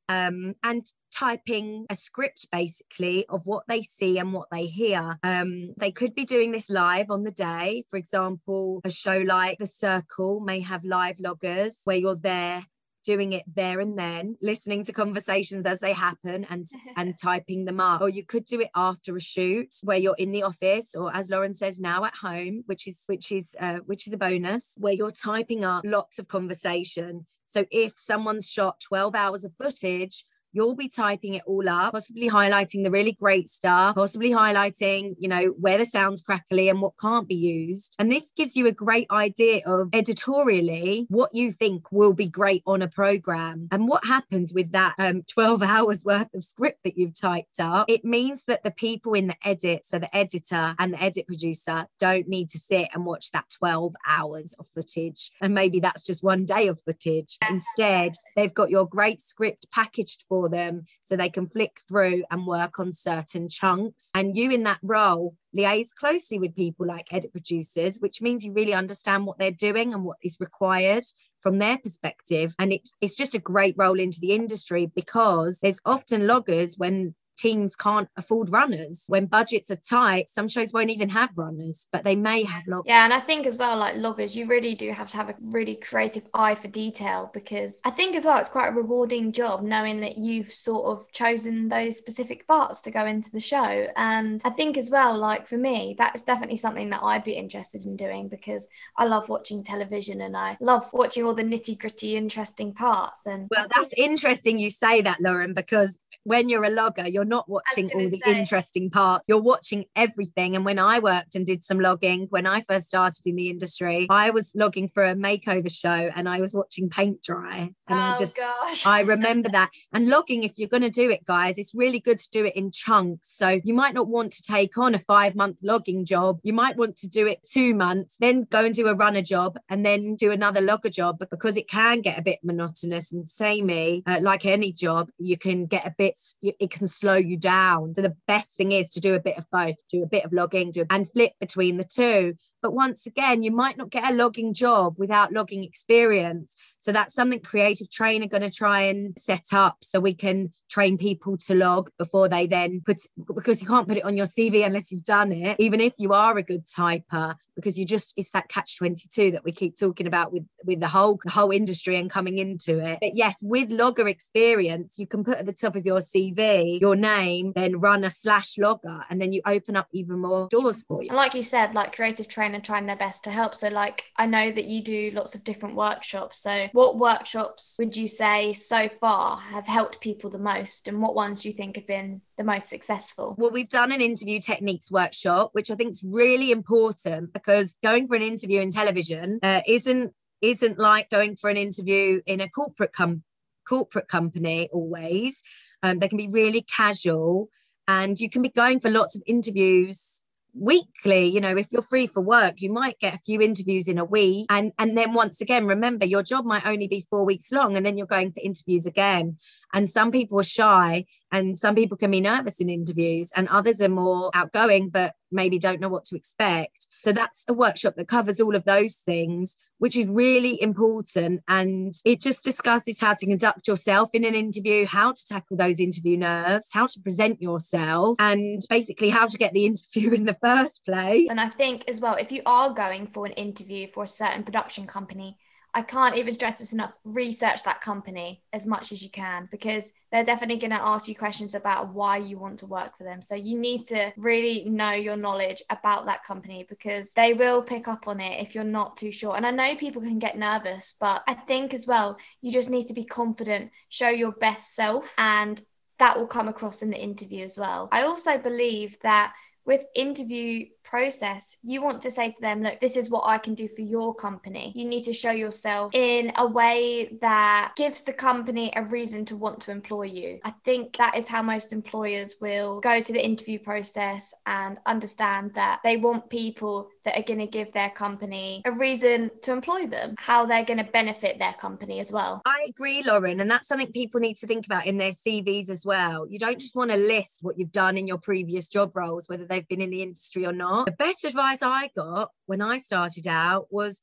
um, 0.09 0.55
and 0.63 0.87
typing 1.15 1.87
a 1.91 1.97
script 1.97 2.47
basically 2.53 3.27
of 3.29 3.43
what 3.45 3.65
they 3.69 3.83
see 3.83 4.19
and 4.19 4.33
what 4.33 4.49
they 4.51 4.67
hear. 4.67 5.19
Um, 5.23 5.75
they 5.77 5.91
could 5.91 6.15
be 6.15 6.25
doing 6.25 6.53
this 6.53 6.71
live 6.71 7.11
on 7.11 7.25
the 7.25 7.31
day. 7.31 7.85
For 7.89 7.97
example, 7.97 8.81
a 8.85 8.91
show 8.91 9.19
like 9.19 9.59
The 9.59 9.67
Circle 9.67 10.41
may 10.41 10.61
have 10.61 10.85
live 10.85 11.17
loggers 11.19 11.79
where 11.85 11.97
you're 11.97 12.17
there 12.17 12.65
doing 13.09 13.33
it 13.33 13.45
there 13.57 13.81
and 13.81 13.99
then 13.99 14.37
listening 14.43 14.85
to 14.85 14.93
conversations 14.93 15.65
as 15.65 15.81
they 15.81 15.95
happen 15.95 16.45
and 16.51 16.67
and 16.99 17.17
typing 17.19 17.65
them 17.65 17.81
up. 17.81 18.03
Or 18.03 18.11
you 18.11 18.23
could 18.23 18.45
do 18.45 18.61
it 18.61 18.69
after 18.77 19.17
a 19.17 19.21
shoot 19.21 19.75
where 19.83 19.97
you're 19.97 20.15
in 20.19 20.31
the 20.31 20.43
office 20.43 20.95
or 20.95 21.15
as 21.17 21.31
lauren 21.31 21.55
says 21.55 21.81
now 21.81 22.05
at 22.05 22.15
home 22.15 22.65
which 22.67 22.87
is 22.87 23.03
which 23.07 23.33
is 23.33 23.57
uh, 23.59 23.79
which 23.87 24.07
is 24.07 24.13
a 24.13 24.19
bonus 24.19 24.75
where 24.77 24.93
you're 24.93 25.11
typing 25.11 25.65
up 25.65 25.85
lots 25.87 26.19
of 26.19 26.29
conversation. 26.29 27.25
So 27.47 27.65
if 27.71 27.95
someone's 27.97 28.51
shot 28.51 28.79
12 28.81 29.15
hours 29.15 29.43
of 29.43 29.55
footage 29.57 30.27
you'll 30.53 30.75
be 30.75 30.89
typing 30.89 31.35
it 31.35 31.43
all 31.47 31.69
up, 31.69 31.93
possibly 31.93 32.29
highlighting 32.29 32.85
the 32.85 32.91
really 32.91 33.13
great 33.13 33.49
stuff, 33.49 33.95
possibly 33.95 34.31
highlighting, 34.31 35.15
you 35.19 35.29
know, 35.29 35.55
where 35.59 35.79
the 35.79 35.85
sound's 35.85 36.23
crackly 36.23 36.69
and 36.69 36.81
what 36.81 36.95
can't 37.01 37.29
be 37.29 37.35
used. 37.35 37.95
And 37.99 38.11
this 38.11 38.33
gives 38.37 38.57
you 38.57 38.67
a 38.67 38.73
great 38.73 39.07
idea 39.11 39.63
of 39.67 39.89
editorially 39.93 41.07
what 41.09 41.35
you 41.35 41.53
think 41.53 41.91
will 41.93 42.13
be 42.13 42.27
great 42.27 42.63
on 42.67 42.83
a 42.83 42.89
program. 42.89 43.69
And 43.71 43.89
what 43.89 44.05
happens 44.05 44.53
with 44.53 44.73
that 44.73 44.95
um, 44.99 45.23
12 45.29 45.63
hours 45.63 46.05
worth 46.05 46.33
of 46.35 46.45
script 46.45 46.81
that 46.85 46.97
you've 46.97 47.19
typed 47.19 47.61
up, 47.61 47.87
it 47.89 48.05
means 48.05 48.45
that 48.45 48.65
the 48.65 48.71
people 48.71 49.15
in 49.15 49.27
the 49.29 49.37
edit, 49.45 49.85
so 49.85 49.99
the 49.99 50.15
editor 50.17 50.75
and 50.79 50.93
the 50.93 51.03
edit 51.03 51.27
producer, 51.27 51.87
don't 51.99 52.29
need 52.29 52.51
to 52.51 52.59
sit 52.59 52.89
and 52.95 53.05
watch 53.05 53.31
that 53.33 53.45
12 53.59 53.95
hours 54.07 54.55
of 54.59 54.67
footage. 54.69 55.31
And 55.41 55.55
maybe 55.55 55.81
that's 55.81 56.03
just 56.03 56.23
one 56.23 56.45
day 56.45 56.69
of 56.69 56.81
footage. 56.83 57.39
Instead, 57.49 58.17
they've 58.37 58.55
got 58.55 58.71
your 58.71 58.87
great 58.87 59.21
script 59.21 59.71
packaged 59.71 60.25
for 60.29 60.38
them 60.47 60.85
so 61.05 61.17
they 61.17 61.31
can 61.31 61.49
flick 61.49 61.81
through 61.89 62.23
and 62.31 62.47
work 62.47 62.79
on 62.79 62.93
certain 62.93 63.49
chunks. 63.49 64.11
And 64.15 64.37
you 64.37 64.51
in 64.51 64.65
that 64.65 64.81
role 64.83 65.35
liaise 65.57 65.95
closely 65.99 66.39
with 66.39 66.55
people 66.55 66.87
like 66.87 67.13
edit 67.13 67.33
producers, 67.33 67.99
which 67.99 68.21
means 68.21 68.45
you 68.45 68.53
really 68.53 68.75
understand 68.75 69.25
what 69.25 69.39
they're 69.39 69.51
doing 69.51 69.95
and 69.95 70.05
what 70.05 70.19
is 70.23 70.37
required 70.39 71.05
from 71.41 71.59
their 71.59 71.79
perspective. 71.79 72.55
And 72.59 72.73
it, 72.75 72.91
it's 73.01 73.15
just 73.15 73.35
a 73.35 73.39
great 73.39 73.75
role 73.79 73.99
into 73.99 74.21
the 74.21 74.33
industry 74.33 74.91
because 74.95 75.61
there's 75.61 75.81
often 75.85 76.27
loggers 76.27 76.77
when 76.77 77.15
teams 77.39 77.77
can't 77.77 78.09
afford 78.17 78.51
runners. 78.51 79.05
When 79.07 79.27
budgets 79.27 79.71
are 79.71 79.77
tight, 79.77 80.29
some 80.29 80.49
shows 80.49 80.73
won't 80.73 80.91
even 80.91 81.09
have 81.09 81.31
runners, 81.37 81.87
but 81.93 82.05
they 82.05 82.17
may 82.17 82.43
have 82.43 82.67
loggers. 82.67 82.89
Yeah, 82.89 83.05
and 83.05 83.13
I 83.13 83.21
think 83.21 83.47
as 83.47 83.57
well, 83.57 83.79
like 83.79 83.97
loggers, 83.97 84.37
you 84.37 84.47
really 84.47 84.75
do 84.75 84.91
have 84.93 85.09
to 85.11 85.17
have 85.17 85.31
a 85.31 85.37
really 85.41 85.77
creative 85.77 86.27
eye 86.35 86.55
for 86.55 86.69
detail 86.69 87.31
because 87.33 87.81
I 87.85 87.91
think 87.91 88.17
as 88.17 88.25
well, 88.25 88.39
it's 88.39 88.49
quite 88.49 88.69
a 88.69 88.73
rewarding 88.73 89.33
job 89.33 89.63
knowing 89.63 90.01
that 90.01 90.19
you've 90.19 90.53
sort 90.53 90.87
of 90.87 91.11
chosen 91.13 91.69
those 91.69 91.97
specific 91.97 92.47
parts 92.47 92.81
to 92.83 92.91
go 92.91 93.07
into 93.07 93.31
the 93.31 93.41
show. 93.41 93.87
And 93.97 94.41
I 94.45 94.51
think 94.51 94.77
as 94.77 94.91
well, 94.91 95.17
like 95.17 95.47
for 95.47 95.57
me, 95.57 95.95
that's 95.97 96.25
definitely 96.25 96.57
something 96.57 96.91
that 96.91 97.03
I'd 97.03 97.25
be 97.25 97.33
interested 97.33 97.87
in 97.87 97.97
doing 97.97 98.29
because 98.29 98.69
I 98.97 99.05
love 99.05 99.29
watching 99.29 99.63
television 99.63 100.21
and 100.23 100.37
I 100.37 100.57
love 100.61 100.89
watching 100.93 101.25
all 101.25 101.35
the 101.35 101.45
nitty 101.45 101.79
gritty, 101.79 102.17
interesting 102.17 102.75
parts. 102.75 103.27
And 103.27 103.49
well, 103.51 103.67
that's 103.75 103.93
interesting 103.97 104.59
you 104.59 104.71
say 104.71 105.03
that, 105.03 105.21
Lauren, 105.21 105.55
because 105.55 105.99
when 106.25 106.49
you're 106.49 106.65
a 106.65 106.71
logger, 106.71 107.09
you're 107.09 107.25
not 107.25 107.49
watching 107.49 107.91
all 107.93 108.09
the 108.09 108.21
say. 108.25 108.39
interesting 108.39 108.91
parts. 108.91 109.27
You're 109.29 109.41
watching 109.41 109.87
everything. 109.97 110.57
And 110.57 110.65
when 110.65 110.79
I 110.79 110.99
worked 110.99 111.35
and 111.35 111.47
did 111.47 111.65
some 111.65 111.81
logging, 111.81 112.27
when 112.31 112.47
I 112.47 112.61
first 112.63 112.87
started 112.87 113.27
in 113.27 113.37
the 113.37 113.49
industry, 113.49 114.07
I 114.11 114.31
was 114.31 114.53
logging 114.55 114.89
for 114.89 115.05
a 115.05 115.15
makeover 115.15 115.71
show 115.71 115.89
and 115.89 116.29
I 116.29 116.41
was 116.41 116.55
watching 116.55 116.89
paint 116.89 117.23
dry. 117.23 117.71
And 117.87 117.99
oh, 117.99 118.03
I 118.03 118.17
just, 118.19 118.37
gosh. 118.37 118.85
I 118.85 119.01
remember 119.01 119.49
that. 119.51 119.71
And 119.93 120.09
logging, 120.09 120.43
if 120.43 120.53
you're 120.57 120.69
going 120.69 120.83
to 120.83 120.91
do 120.91 121.11
it, 121.11 121.25
guys, 121.25 121.59
it's 121.59 121.75
really 121.75 122.01
good 122.01 122.19
to 122.19 122.31
do 122.31 122.45
it 122.45 122.55
in 122.55 122.71
chunks. 122.71 123.31
So 123.33 123.61
you 123.65 123.75
might 123.75 123.95
not 123.95 124.09
want 124.09 124.33
to 124.33 124.43
take 124.43 124.77
on 124.79 124.95
a 124.95 124.99
five 124.99 125.35
month 125.35 125.59
logging 125.63 126.05
job. 126.05 126.41
You 126.43 126.53
might 126.53 126.77
want 126.77 126.97
to 126.97 127.09
do 127.09 127.27
it 127.27 127.41
two 127.51 127.75
months, 127.75 128.17
then 128.21 128.43
go 128.43 128.65
and 128.65 128.75
do 128.75 128.89
a 128.89 128.95
runner 128.95 129.23
job 129.23 129.59
and 129.69 129.85
then 129.85 130.17
do 130.17 130.31
another 130.31 130.61
logger 130.61 130.91
job 130.91 131.25
because 131.31 131.57
it 131.57 131.69
can 131.69 132.01
get 132.01 132.19
a 132.19 132.23
bit 132.23 132.41
monotonous 132.43 133.13
and 133.13 133.31
samey. 133.31 134.03
Uh, 134.07 134.21
like 134.23 134.45
any 134.45 134.73
job, 134.73 135.11
you 135.19 135.39
can 135.39 135.67
get 135.67 135.87
a 135.87 135.95
bit 135.97 136.08
it 136.43 136.71
can 136.71 136.87
slow 136.87 137.17
you 137.17 137.37
down. 137.37 137.95
So 137.95 138.03
the 138.03 138.17
best 138.27 138.57
thing 138.57 138.73
is 138.73 138.89
to 138.91 139.01
do 139.01 139.15
a 139.15 139.21
bit 139.21 139.39
of 139.39 139.45
both, 139.51 139.77
do 139.91 140.03
a 140.03 140.07
bit 140.07 140.25
of 140.25 140.33
logging, 140.33 140.71
do 140.71 140.85
and 140.91 141.11
flip 141.11 141.33
between 141.41 141.77
the 141.77 141.85
two. 141.85 142.35
But 142.63 142.73
once 142.75 143.07
again, 143.07 143.43
you 143.43 143.51
might 143.51 143.77
not 143.77 143.91
get 143.91 144.11
a 144.11 144.15
logging 144.15 144.53
job 144.53 144.95
without 144.99 145.33
logging 145.33 145.65
experience. 145.65 146.57
So 146.81 146.93
that's 146.93 147.15
something 147.15 147.41
creative 147.41 147.91
train 147.91 148.23
are 148.23 148.29
going 148.29 148.43
to 148.43 148.51
try 148.51 148.83
and 148.83 149.17
set 149.19 149.47
up 149.53 149.79
so 149.83 150.01
we 150.01 150.15
can 150.15 150.53
train 150.71 150.99
people 150.99 151.37
to 151.39 151.55
log 151.55 151.91
before 151.99 152.29
they 152.29 152.47
then 152.47 152.83
put 152.85 153.01
because 153.35 153.61
you 153.61 153.67
can't 153.67 153.89
put 153.89 153.97
it 153.97 154.05
on 154.05 154.17
your 154.17 154.27
CV 154.27 154.65
unless 154.65 154.93
you've 154.93 155.05
done 155.05 155.33
it, 155.33 155.57
even 155.59 155.81
if 155.81 155.95
you 155.99 156.13
are 156.13 156.37
a 156.37 156.43
good 156.43 156.67
typer, 156.67 157.35
because 157.57 157.79
you 157.79 157.85
just 157.85 158.15
it's 158.17 158.31
that 158.31 158.49
catch 158.49 158.77
22 158.79 159.33
that 159.33 159.45
we 159.45 159.53
keep 159.53 159.79
talking 159.79 160.07
about 160.07 160.33
with 160.33 160.45
with 160.65 160.81
the 160.81 160.89
whole 160.89 161.19
the 161.25 161.31
whole 161.31 161.51
industry 161.51 161.97
and 161.97 162.11
coming 162.11 162.39
into 162.39 162.79
it. 162.79 162.99
But 163.01 163.17
yes, 163.17 163.37
with 163.43 163.71
logger 163.71 164.09
experience, 164.09 164.99
you 164.99 165.07
can 165.07 165.25
put 165.25 165.39
at 165.39 165.47
the 165.47 165.53
top 165.53 165.77
of 165.77 165.87
your 165.87 166.01
CV 166.01 166.81
your 166.81 166.97
name, 166.97 167.53
then 167.55 167.81
runner 167.81 168.11
slash 168.11 168.59
logger, 168.59 169.05
and 169.11 169.21
then 169.21 169.33
you 169.33 169.41
open 169.47 169.77
up 169.77 169.89
even 169.93 170.21
more 170.21 170.49
doors 170.49 170.83
for 170.83 171.03
you. 171.03 171.09
And 171.09 171.17
like 171.17 171.35
you 171.35 171.43
said, 171.43 171.75
like 171.75 171.95
creative 171.95 172.29
train 172.29 172.55
are 172.55 172.61
trying 172.61 172.87
their 172.87 172.97
best 172.97 173.25
to 173.25 173.31
help. 173.31 173.55
So, 173.55 173.69
like, 173.69 174.05
I 174.17 174.27
know 174.27 174.51
that 174.51 174.65
you 174.65 174.83
do 174.83 175.11
lots 175.15 175.35
of 175.35 175.45
different 175.45 175.77
workshops. 175.77 176.41
So, 176.41 176.69
what 176.79 176.97
workshops 176.97 177.75
would 177.81 177.97
you 177.97 178.07
say 178.07 178.53
so 178.53 178.89
far 178.89 179.37
have 179.37 179.67
helped 179.67 180.01
people 180.01 180.31
the 180.31 180.39
most? 180.39 180.87
And 180.87 181.03
what 181.03 181.17
ones 181.17 181.43
do 181.43 181.49
you 181.49 181.53
think 181.53 181.75
have 181.75 181.89
been 181.89 182.21
the 182.37 182.45
most 182.45 182.69
successful? 182.69 183.35
Well, 183.37 183.51
we've 183.51 183.69
done 183.69 183.91
an 183.91 184.01
interview 184.01 184.39
techniques 184.39 184.89
workshop, 184.89 185.51
which 185.55 185.73
I 185.73 185.75
think 185.75 185.91
is 185.91 186.05
really 186.05 186.53
important 186.53 187.33
because 187.33 187.75
going 187.83 188.07
for 188.07 188.15
an 188.15 188.23
interview 188.23 188.61
in 188.61 188.71
television 188.71 189.41
uh, 189.43 189.63
isn't 189.67 190.15
isn't 190.41 190.79
like 190.79 191.11
going 191.11 191.35
for 191.35 191.51
an 191.51 191.57
interview 191.57 192.21
in 192.27 192.41
a 192.41 192.49
corporate 192.49 192.93
com- 192.93 193.25
corporate 193.69 194.07
company 194.07 194.69
always. 194.73 195.43
Um, 195.83 195.99
they 195.99 196.07
can 196.07 196.17
be 196.17 196.29
really 196.29 196.63
casual, 196.63 197.49
and 197.89 198.21
you 198.21 198.31
can 198.31 198.41
be 198.41 198.51
going 198.51 198.79
for 198.79 198.89
lots 198.89 199.17
of 199.17 199.23
interviews 199.27 200.18
weekly 200.55 201.27
you 201.27 201.41
know 201.41 201.57
if 201.57 201.71
you're 201.71 201.83
free 201.83 202.07
for 202.07 202.21
work 202.21 202.55
you 202.61 202.73
might 202.73 202.99
get 202.99 203.15
a 203.15 203.19
few 203.19 203.41
interviews 203.41 203.89
in 203.89 203.99
a 203.99 204.05
week. 204.05 204.47
And 204.51 204.73
and 204.79 204.97
then 204.97 205.15
once 205.15 205.41
again 205.41 205.67
remember 205.67 206.07
your 206.07 206.23
job 206.23 206.45
might 206.45 206.67
only 206.67 206.89
be 206.89 207.07
four 207.09 207.25
weeks 207.25 207.53
long 207.53 207.77
and 207.77 207.85
then 207.85 207.97
you're 207.97 208.07
going 208.07 208.33
for 208.33 208.41
interviews 208.43 208.87
again. 208.87 209.37
And 209.73 209.89
some 209.89 210.11
people 210.11 210.41
are 210.41 210.45
shy 210.45 211.05
And 211.31 211.59
some 211.59 211.75
people 211.75 211.97
can 211.97 212.11
be 212.11 212.21
nervous 212.21 212.61
in 212.61 212.71
interviews, 212.71 213.31
and 213.35 213.49
others 213.49 213.81
are 213.81 213.89
more 213.89 214.31
outgoing, 214.35 214.89
but 214.89 215.15
maybe 215.31 215.59
don't 215.59 215.81
know 215.81 215.89
what 215.89 216.05
to 216.07 216.17
expect. 216.17 216.87
So 217.05 217.13
that's 217.13 217.45
a 217.49 217.53
workshop 217.53 217.95
that 217.97 218.09
covers 218.09 218.41
all 218.41 218.57
of 218.57 218.65
those 218.65 218.97
things, 218.97 219.57
which 219.79 219.97
is 219.97 220.09
really 220.09 220.61
important. 220.61 221.43
And 221.49 221.95
it 222.05 222.21
just 222.21 222.45
discusses 222.45 223.01
how 223.01 223.15
to 223.15 223.27
conduct 223.27 223.69
yourself 223.69 224.11
in 224.15 224.25
an 224.25 224.35
interview, 224.35 224.87
how 224.87 225.13
to 225.13 225.27
tackle 225.27 225.57
those 225.57 225.81
interview 225.81 226.17
nerves, 226.17 226.71
how 226.73 226.87
to 226.87 227.01
present 227.01 227.43
yourself, 227.43 228.17
and 228.19 228.63
basically 228.69 229.11
how 229.11 229.27
to 229.27 229.39
get 229.39 229.53
the 229.53 229.67
interview 229.67 230.13
in 230.13 230.25
the 230.25 230.39
first 230.43 230.85
place. 230.85 231.27
And 231.29 231.41
I 231.41 231.49
think 231.49 231.85
as 231.89 232.01
well, 232.01 232.15
if 232.15 232.33
you 232.33 232.43
are 232.47 232.71
going 232.73 233.07
for 233.07 233.27
an 233.27 233.33
interview 233.33 233.89
for 233.93 234.05
a 234.05 234.09
certain 234.09 234.43
production 234.43 234.87
company, 234.87 235.39
I 235.75 235.83
can't 235.83 236.17
even 236.17 236.35
stress 236.35 236.59
this 236.59 236.73
enough. 236.73 236.97
Research 237.05 237.63
that 237.65 237.81
company 237.81 238.43
as 238.53 238.67
much 238.67 238.93
as 238.93 239.03
you 239.03 239.11
can 239.11 239.49
because 239.51 239.93
they're 240.11 240.25
definitely 240.25 240.59
going 240.59 240.71
to 240.71 240.83
ask 240.83 241.07
you 241.07 241.15
questions 241.15 241.55
about 241.55 241.93
why 241.93 242.17
you 242.17 242.39
want 242.39 242.59
to 242.61 242.67
work 242.67 242.97
for 242.97 243.05
them. 243.05 243.21
So 243.21 243.35
you 243.35 243.59
need 243.59 243.87
to 243.89 244.13
really 244.17 244.65
know 244.65 244.93
your 244.93 245.17
knowledge 245.17 245.63
about 245.71 246.07
that 246.07 246.25
company 246.25 246.65
because 246.69 247.13
they 247.13 247.35
will 247.35 247.63
pick 247.63 247.89
up 247.89 248.09
on 248.09 248.21
it 248.21 248.41
if 248.41 248.55
you're 248.55 248.65
not 248.65 248.97
too 248.97 249.13
sure. 249.13 249.37
And 249.37 249.47
I 249.47 249.51
know 249.51 249.77
people 249.77 250.03
can 250.03 250.19
get 250.19 250.39
nervous, 250.39 250.95
but 250.99 251.23
I 251.29 251.35
think 251.35 251.75
as 251.75 251.87
well, 251.87 252.19
you 252.41 252.53
just 252.53 252.71
need 252.71 252.87
to 252.87 252.95
be 252.95 253.05
confident, 253.05 253.71
show 253.89 254.09
your 254.09 254.33
best 254.33 254.75
self, 254.75 255.13
and 255.19 255.61
that 255.99 256.19
will 256.19 256.27
come 256.27 256.49
across 256.49 256.83
in 256.83 256.91
the 256.91 257.03
interview 257.03 257.45
as 257.45 257.59
well. 257.59 257.89
I 257.93 258.03
also 258.03 258.39
believe 258.39 258.99
that 259.03 259.35
with 259.69 259.85
interview 259.95 260.65
process, 260.89 261.57
you 261.63 261.83
want 261.83 262.01
to 262.03 262.11
say 262.11 262.31
to 262.31 262.41
them, 262.41 262.63
look, 262.63 262.81
this 262.81 262.97
is 262.97 263.11
what 263.11 263.27
I 263.27 263.39
can 263.39 263.55
do 263.55 263.69
for 263.69 263.83
your 263.83 264.15
company. 264.15 264.73
You 264.75 264.85
need 264.87 265.05
to 265.05 265.13
show 265.13 265.31
yourself 265.31 265.95
in 265.95 266.33
a 266.37 266.47
way 266.47 267.17
that 267.21 267.73
gives 267.77 268.01
the 268.03 268.13
company 268.13 268.73
a 268.75 268.83
reason 268.85 269.25
to 269.27 269.37
want 269.37 269.61
to 269.61 269.71
employ 269.71 270.05
you. 270.05 270.41
I 270.45 270.55
think 270.65 270.97
that 270.97 271.17
is 271.17 271.29
how 271.29 271.43
most 271.43 271.73
employers 271.73 272.37
will 272.41 272.81
go 272.81 273.01
to 273.01 273.13
the 273.13 273.25
interview 273.25 273.59
process 273.59 274.35
and 274.47 274.79
understand 274.87 275.55
that 275.55 275.81
they 275.85 275.97
want 275.97 276.31
people 276.31 276.89
that 277.05 277.19
are 277.19 277.23
going 277.23 277.39
to 277.39 277.47
give 277.47 277.73
their 277.73 277.91
company 277.91 278.63
a 278.65 278.73
reason 278.73 279.31
to 279.43 279.53
employ 279.53 279.87
them, 279.87 280.15
how 280.19 280.47
they're 280.47 280.65
going 280.65 280.85
to 280.85 280.93
benefit 280.93 281.39
their 281.39 281.55
company 281.55 282.01
as 282.01 282.13
well. 282.13 282.43
I 282.45 282.67
agree, 282.69 283.03
Lauren. 283.03 283.41
And 283.41 283.51
that's 283.51 283.67
something 283.67 283.93
people 283.93 284.21
need 284.21 284.37
to 284.39 284.47
think 284.47 284.67
about 284.67 284.87
in 284.87 284.99
their 284.99 285.13
CVs 285.13 285.71
as 285.71 285.85
well. 285.85 286.27
You 286.29 286.39
don't 286.39 286.59
just 286.59 286.75
want 286.75 286.91
to 286.91 286.97
list 286.97 287.39
what 287.43 287.59
you've 287.59 287.73
done 287.73 287.97
in 287.97 288.07
your 288.07 288.19
previous 288.19 288.69
job 288.69 288.97
roles, 288.97 289.29
whether 289.29 289.45
they've 289.45 289.67
been 289.69 289.81
in 289.81 289.91
the 289.91 290.03
industry 290.03 290.47
or 290.47 290.53
not. 290.53 290.78
The 290.85 290.93
best 290.93 291.25
advice 291.25 291.63
I 291.63 291.91
got 291.95 292.31
when 292.47 292.61
I 292.61 292.79
started 292.79 293.27
out 293.27 293.67
was 293.71 294.01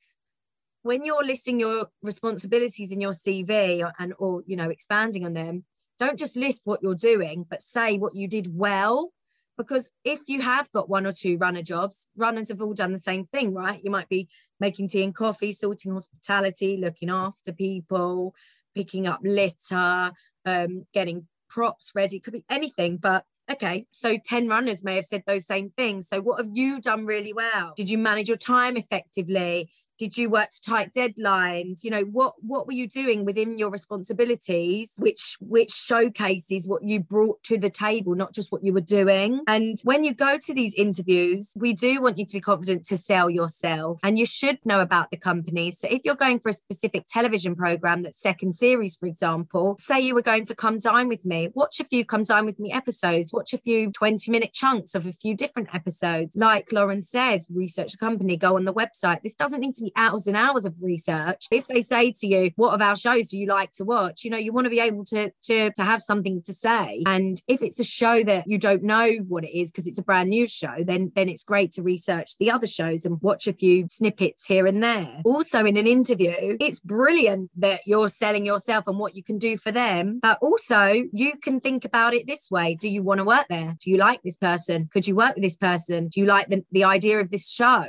when 0.83 1.03
you're 1.03 1.25
listing 1.25 1.59
your 1.59 1.87
responsibilities 2.03 2.91
in 2.91 3.01
your 3.01 3.11
CV 3.11 3.89
and 3.97 4.13
or 4.19 4.43
you 4.45 4.55
know 4.55 4.69
expanding 4.69 5.25
on 5.25 5.33
them, 5.33 5.65
don't 5.97 6.19
just 6.19 6.35
list 6.35 6.61
what 6.65 6.81
you're 6.83 6.95
doing, 6.95 7.45
but 7.49 7.61
say 7.61 7.97
what 7.97 8.15
you 8.15 8.27
did 8.27 8.55
well. 8.55 9.11
Because 9.57 9.89
if 10.03 10.27
you 10.27 10.41
have 10.41 10.69
got 10.73 10.89
one 10.89 11.07
or 11.07 11.13
two 11.13 11.37
runner 11.37 11.61
jobs, 11.61 12.07
runners 12.17 12.49
have 12.49 12.61
all 12.61 12.73
done 12.73 12.91
the 12.91 12.99
same 12.99 13.25
thing, 13.27 13.53
right? 13.53 13.81
You 13.83 13.89
might 13.89 14.09
be 14.09 14.27
making 14.59 14.89
tea 14.89 15.03
and 15.03 15.15
coffee, 15.15 15.53
sorting 15.53 15.93
hospitality, 15.93 16.77
looking 16.77 17.09
after 17.09 17.53
people, 17.53 18.35
picking 18.75 19.07
up 19.07 19.21
litter, 19.23 20.11
um, 20.45 20.85
getting 20.93 21.27
props 21.49 21.93
ready, 21.95 22.19
could 22.19 22.33
be 22.33 22.43
anything. 22.49 22.97
But 22.97 23.25
okay, 23.51 23.85
so 23.91 24.17
10 24.17 24.47
runners 24.47 24.83
may 24.83 24.95
have 24.95 25.05
said 25.05 25.23
those 25.25 25.45
same 25.45 25.71
things. 25.77 26.07
So, 26.07 26.21
what 26.21 26.39
have 26.39 26.49
you 26.53 26.79
done 26.79 27.05
really 27.05 27.33
well? 27.33 27.73
Did 27.75 27.89
you 27.89 27.97
manage 27.97 28.27
your 28.27 28.37
time 28.37 28.77
effectively? 28.77 29.69
Did 29.97 30.17
you 30.17 30.29
work 30.29 30.49
to 30.49 30.61
tight 30.61 30.93
deadlines? 30.93 31.83
You 31.83 31.91
know 31.91 32.03
what 32.03 32.35
what 32.41 32.67
were 32.67 32.73
you 32.73 32.87
doing 32.87 33.25
within 33.25 33.57
your 33.57 33.69
responsibilities 33.69 34.91
which 34.97 35.37
which 35.39 35.71
showcases 35.71 36.67
what 36.67 36.83
you 36.83 36.99
brought 36.99 37.41
to 37.43 37.57
the 37.57 37.69
table 37.69 38.15
not 38.15 38.33
just 38.33 38.51
what 38.51 38.63
you 38.63 38.73
were 38.73 38.81
doing? 38.81 39.41
And 39.47 39.77
when 39.83 40.03
you 40.03 40.13
go 40.13 40.37
to 40.37 40.53
these 40.53 40.73
interviews 40.73 41.53
we 41.55 41.73
do 41.73 42.01
want 42.01 42.17
you 42.17 42.25
to 42.25 42.33
be 42.33 42.41
confident 42.41 42.85
to 42.85 42.97
sell 42.97 43.29
yourself 43.29 43.99
and 44.03 44.19
you 44.19 44.25
should 44.25 44.59
know 44.65 44.81
about 44.81 45.11
the 45.11 45.17
company. 45.17 45.71
So 45.71 45.87
if 45.89 46.01
you're 46.03 46.15
going 46.15 46.39
for 46.39 46.49
a 46.49 46.53
specific 46.53 47.05
television 47.07 47.55
program 47.55 48.03
that's 48.03 48.21
second 48.21 48.53
series 48.53 48.95
for 48.95 49.05
example 49.05 49.77
say 49.79 49.99
you 49.99 50.13
were 50.13 50.21
going 50.21 50.45
for 50.45 50.55
come 50.55 50.79
dine 50.79 51.07
with 51.07 51.25
me 51.25 51.49
watch 51.53 51.79
a 51.79 51.83
few 51.85 52.05
come 52.05 52.23
dine 52.23 52.45
with 52.45 52.59
me 52.59 52.71
episodes 52.71 53.31
watch 53.33 53.53
a 53.53 53.57
few 53.57 53.91
20 53.91 54.31
minute 54.31 54.53
chunks 54.53 54.95
of 54.95 55.05
a 55.05 55.13
few 55.13 55.35
different 55.35 55.73
episodes. 55.73 56.35
Like 56.35 56.71
lauren 56.71 57.01
says 57.01 57.47
research 57.49 57.93
the 57.93 57.97
company 57.97 58.37
go 58.37 58.55
on 58.55 58.65
the 58.65 58.73
website. 58.73 59.21
This 59.21 59.35
doesn't 59.35 59.59
need 59.59 59.75
to 59.75 59.84
hours 59.95 60.27
and 60.27 60.35
hours 60.35 60.65
of 60.65 60.73
research. 60.81 61.47
If 61.51 61.67
they 61.67 61.81
say 61.81 62.11
to 62.11 62.27
you, 62.27 62.51
what 62.55 62.73
of 62.73 62.81
our 62.81 62.95
shows 62.95 63.27
do 63.27 63.39
you 63.39 63.47
like 63.47 63.71
to 63.73 63.83
watch? 63.83 64.23
You 64.23 64.31
know, 64.31 64.37
you 64.37 64.53
want 64.53 64.65
to 64.65 64.69
be 64.69 64.79
able 64.79 65.05
to, 65.05 65.31
to, 65.43 65.71
to 65.71 65.83
have 65.83 66.01
something 66.01 66.41
to 66.43 66.53
say. 66.53 67.03
And 67.05 67.41
if 67.47 67.61
it's 67.61 67.79
a 67.79 67.83
show 67.83 68.23
that 68.23 68.47
you 68.47 68.57
don't 68.57 68.83
know 68.83 69.11
what 69.27 69.43
it 69.43 69.57
is 69.57 69.71
because 69.71 69.87
it's 69.87 69.97
a 69.97 70.03
brand 70.03 70.29
new 70.29 70.47
show, 70.47 70.75
then, 70.79 71.11
then 71.15 71.29
it's 71.29 71.43
great 71.43 71.71
to 71.73 71.83
research 71.83 72.37
the 72.37 72.51
other 72.51 72.67
shows 72.67 73.05
and 73.05 73.21
watch 73.21 73.47
a 73.47 73.53
few 73.53 73.87
snippets 73.89 74.45
here 74.45 74.65
and 74.65 74.83
there. 74.83 75.21
Also, 75.25 75.65
in 75.65 75.77
an 75.77 75.87
interview, 75.87 76.57
it's 76.59 76.79
brilliant 76.79 77.51
that 77.57 77.81
you're 77.85 78.09
selling 78.09 78.45
yourself 78.45 78.87
and 78.87 78.99
what 78.99 79.15
you 79.15 79.23
can 79.23 79.37
do 79.37 79.57
for 79.57 79.71
them. 79.71 80.19
But 80.21 80.39
also, 80.41 81.03
you 81.11 81.37
can 81.37 81.59
think 81.59 81.85
about 81.85 82.13
it 82.13 82.27
this 82.27 82.49
way 82.51 82.75
Do 82.75 82.89
you 82.89 83.03
want 83.03 83.19
to 83.19 83.25
work 83.25 83.47
there? 83.49 83.75
Do 83.79 83.89
you 83.89 83.97
like 83.97 84.21
this 84.23 84.37
person? 84.37 84.89
Could 84.91 85.07
you 85.07 85.15
work 85.15 85.35
with 85.35 85.43
this 85.43 85.57
person? 85.57 86.07
Do 86.07 86.19
you 86.19 86.25
like 86.25 86.47
the, 86.49 86.63
the 86.71 86.83
idea 86.83 87.19
of 87.19 87.29
this 87.29 87.49
show? 87.49 87.83